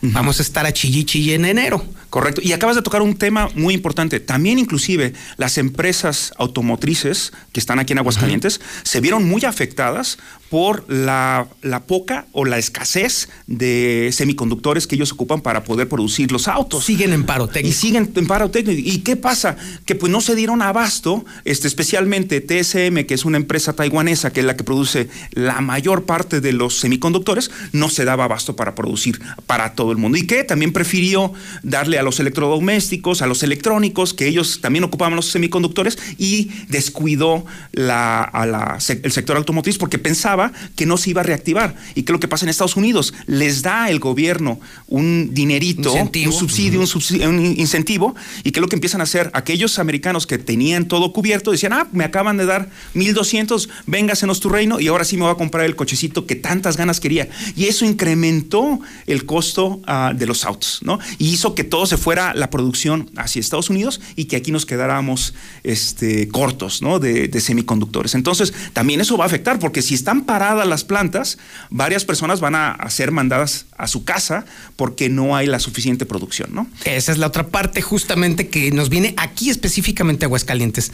[0.00, 1.84] vamos a estar a chillichi en enero.
[2.08, 2.40] Correcto.
[2.42, 4.20] Y acabas de tocar un tema muy importante.
[4.20, 10.16] También inclusive las empresas automotrices que están aquí en Aguascalientes se vieron muy afectadas
[10.48, 16.30] por la, la, poca o la escasez de semiconductores que ellos ocupan para poder producir
[16.30, 16.84] los autos.
[16.84, 17.68] Siguen en paro técnico.
[17.68, 18.80] Y siguen en paro técnico.
[18.84, 19.56] ¿Y qué pasa?
[19.84, 24.40] Que pues no se dieron abasto, este, especialmente TSM, que es una empresa taiwanesa que
[24.40, 28.74] es la que produce la mayor parte de los semiconductores, no se daba abasto para
[28.74, 30.16] producir para todo el mundo.
[30.16, 35.16] Y que también prefirió darle a los electrodomésticos, a los electrónicos, que ellos también ocupaban
[35.16, 40.35] los semiconductores, y descuidó la, a la, el sector automotriz porque pensaba
[40.74, 41.74] que no se iba a reactivar.
[41.94, 43.14] ¿Y qué es lo que pasa en Estados Unidos?
[43.26, 48.76] Les da el gobierno un dinerito, un subsidio, un, incentivo, y qué es lo que
[48.76, 52.70] empiezan a hacer aquellos americanos que tenían todo cubierto, decían, ah, me acaban de dar
[52.94, 56.76] 1.200, véngasenos tu reino, y ahora sí me voy a comprar el cochecito que tantas
[56.76, 57.28] ganas quería.
[57.56, 60.98] Y eso incrementó el costo uh, de los autos, ¿no?
[61.18, 64.66] Y hizo que todo se fuera la producción hacia Estados Unidos y que aquí nos
[64.66, 66.98] quedáramos este, cortos, ¿no?
[66.98, 68.14] De, de semiconductores.
[68.14, 71.38] Entonces, también eso va a afectar, porque si están paradas las plantas,
[71.70, 74.44] varias personas van a, ser mandadas a su casa
[74.76, 76.66] porque no hay la suficiente producción, ¿no?
[76.84, 80.92] Esa es la otra parte justamente que nos viene aquí específicamente a Aguascalientes.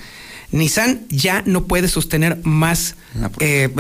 [0.53, 2.95] Nissan ya no puede sostener más,
[3.41, 3.71] eh,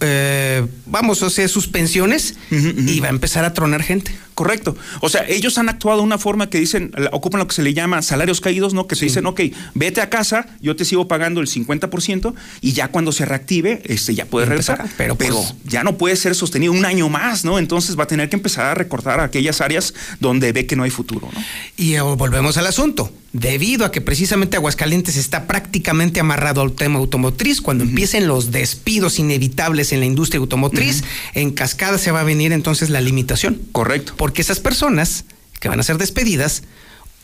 [0.00, 4.12] eh, vamos, o sea, suspensiones y va a empezar a tronar gente.
[4.34, 4.76] Correcto.
[5.00, 7.74] O sea, ellos han actuado de una forma que dicen, ocupan lo que se le
[7.74, 8.86] llama salarios caídos, ¿no?
[8.86, 9.40] Que se dicen, ok,
[9.74, 14.14] vete a casa, yo te sigo pagando el 50% y ya cuando se reactive, este,
[14.14, 14.88] ya puedes regresar.
[14.96, 17.58] Pero, pero pues ya no puede ser sostenido un año más, ¿no?
[17.58, 20.90] Entonces va a tener que empezar a recortar aquellas áreas donde ve que no hay
[20.90, 21.40] futuro, ¿no?
[21.76, 23.12] Y eh, volvemos al asunto.
[23.32, 29.18] Debido a que precisamente Aguascalientes está prácticamente amarrado al tema automotriz, cuando empiecen los despidos
[29.18, 33.60] inevitables en la industria automotriz, en cascada se va a venir entonces la limitación.
[33.72, 35.24] Correcto porque esas personas
[35.60, 36.62] que van a ser despedidas,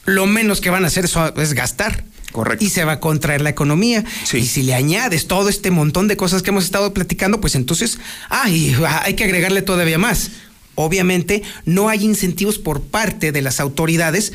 [0.07, 1.05] lo menos que van a hacer
[1.37, 2.05] es gastar.
[2.33, 2.65] Correcto.
[2.65, 4.05] Y se va a contraer la economía.
[4.33, 7.99] Y si le añades todo este montón de cosas que hemos estado platicando, pues entonces,
[8.29, 10.31] ay, hay que agregarle todavía más.
[10.75, 14.33] Obviamente, no hay incentivos por parte de las autoridades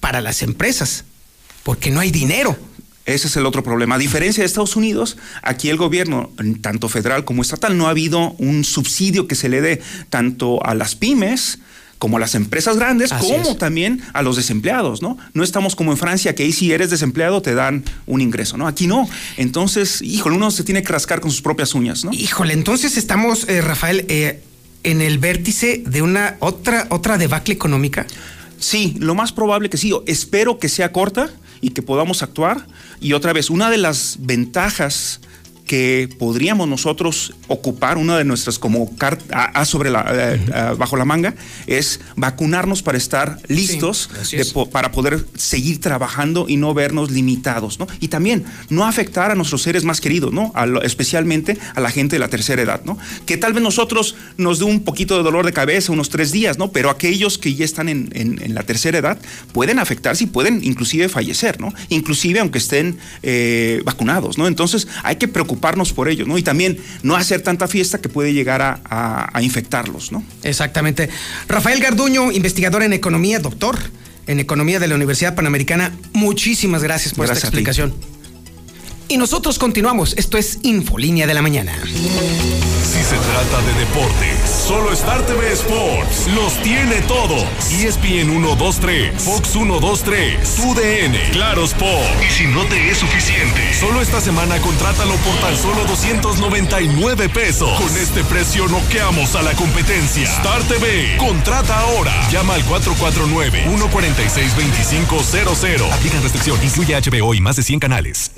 [0.00, 1.04] para las empresas,
[1.68, 2.56] porque no hay dinero.
[3.04, 3.96] Ese es el otro problema.
[3.96, 6.30] A diferencia de Estados Unidos, aquí el gobierno,
[6.62, 10.74] tanto federal como estatal, no ha habido un subsidio que se le dé tanto a
[10.74, 11.58] las pymes,
[11.98, 15.18] como a las empresas grandes, como también a los desempleados, ¿no?
[15.34, 18.66] No estamos como en Francia, que ahí si eres desempleado te dan un ingreso, ¿no?
[18.66, 19.06] Aquí no.
[19.36, 22.14] Entonces, híjole, uno se tiene que rascar con sus propias uñas, ¿no?
[22.14, 24.42] Híjole, entonces estamos, eh, Rafael, eh,
[24.84, 28.06] en el vértice de una otra, otra debacle económica.
[28.58, 29.92] Sí, lo más probable que sí.
[30.06, 31.30] Espero que sea corta
[31.60, 32.66] y que podamos actuar.
[33.00, 35.20] Y otra vez, una de las ventajas
[35.68, 38.90] que podríamos nosotros ocupar, una de nuestras como
[39.30, 41.34] a, sobre la, eh, bajo la manga,
[41.66, 44.10] es vacunarnos para estar listos
[44.72, 47.86] para poder seguir trabajando y no vernos limitados, ¿no?
[48.00, 50.52] Y también no afectar a nuestros seres más queridos, ¿no?
[50.82, 52.98] especialmente a la gente de la tercera edad, ¿no?
[53.26, 56.56] Que tal vez nosotros nos dé un poquito de dolor de cabeza unos tres días,
[56.56, 56.72] ¿no?
[56.72, 58.08] Pero aquellos que ya están en,
[58.54, 59.18] la tercera edad
[59.52, 61.74] pueden afectarse y pueden inclusive fallecer, ¿no?
[61.90, 64.46] Inclusive aunque estén eh, vacunados, ¿no?
[64.46, 66.38] Entonces hay que preocuparnos por ellos, ¿no?
[66.38, 70.22] Y también no hacer tanta fiesta que puede llegar a, infectarlos, ¿no?
[70.42, 71.08] Exactamente.
[71.48, 73.78] Rafael Garduño, investigador en economía, doctor
[74.26, 77.94] en economía de la Universidad Panamericana, muchísimas gracias por esta explicación.
[79.10, 80.14] Y nosotros continuamos.
[80.18, 81.72] Esto es Infolínea de la Mañana.
[81.82, 87.42] Si se trata de deportes, solo Star TV Sports los tiene todos.
[87.70, 92.22] ESPN 123, Fox 123, TUDN, Claro Sport.
[92.28, 97.80] Y si no te es suficiente, solo esta semana contrátalo por tan solo 299 pesos.
[97.80, 100.24] Con este precio noqueamos a la competencia.
[100.24, 102.12] Star TV, contrata ahora.
[102.30, 105.92] Llama al 449 146 2500.
[105.92, 108.32] Aplican restricción, incluye HBO y más de 100 canales.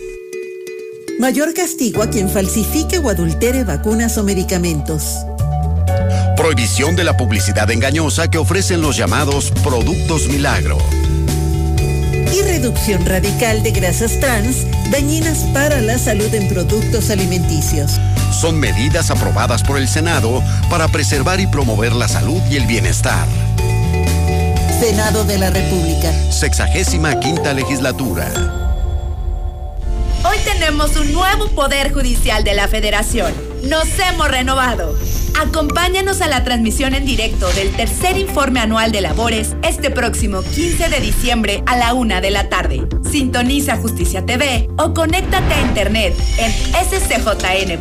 [1.20, 5.18] Mayor castigo a quien falsifique o adultere vacunas o medicamentos.
[6.34, 10.78] Prohibición de la publicidad engañosa que ofrecen los llamados productos milagro.
[12.34, 18.00] Y reducción radical de grasas trans dañinas para la salud en productos alimenticios.
[18.32, 23.28] Son medidas aprobadas por el Senado para preservar y promover la salud y el bienestar.
[24.80, 26.14] Senado de la República.
[26.32, 28.69] Sexagésima quinta legislatura.
[30.22, 33.32] Hoy tenemos un nuevo Poder Judicial de la Federación.
[33.62, 34.94] Nos hemos renovado.
[35.40, 40.90] Acompáñanos a la transmisión en directo del tercer informe anual de labores este próximo 15
[40.90, 42.86] de diciembre a la una de la tarde.
[43.10, 46.52] Sintoniza Justicia TV o conéctate a internet en
[46.84, 47.80] scjn.gov.mx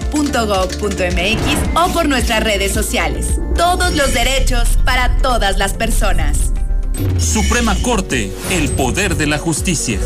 [1.75, 3.39] o por nuestras redes sociales.
[3.57, 6.53] Todos los derechos para todas las personas.
[7.17, 9.99] Suprema Corte, el poder de la justicia.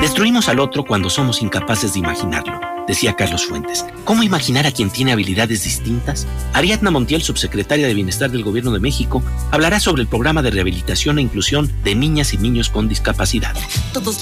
[0.00, 3.84] Destruimos al otro cuando somos incapaces de imaginarlo decía Carlos Fuentes.
[4.04, 6.26] ¿Cómo imaginar a quien tiene habilidades distintas?
[6.52, 11.18] Ariadna Montiel, subsecretaria de Bienestar del Gobierno de México, hablará sobre el programa de rehabilitación
[11.18, 13.54] e inclusión de niñas y niños con discapacidad.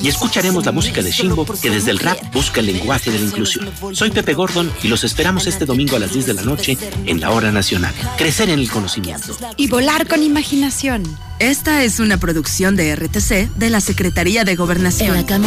[0.02, 3.26] Y escucharemos la música de Shimbo, que desde el rap busca el lenguaje de la
[3.26, 3.70] inclusión.
[3.92, 7.20] Soy Pepe Gordon y los esperamos este domingo a las 10 de la noche en
[7.20, 7.94] la Hora Nacional.
[8.16, 9.36] Crecer en el conocimiento.
[9.56, 11.02] Y volar con imaginación.
[11.38, 15.08] Esta es una producción de RTC de la Secretaría de Gobernación.
[15.08, 15.40] En la Cámara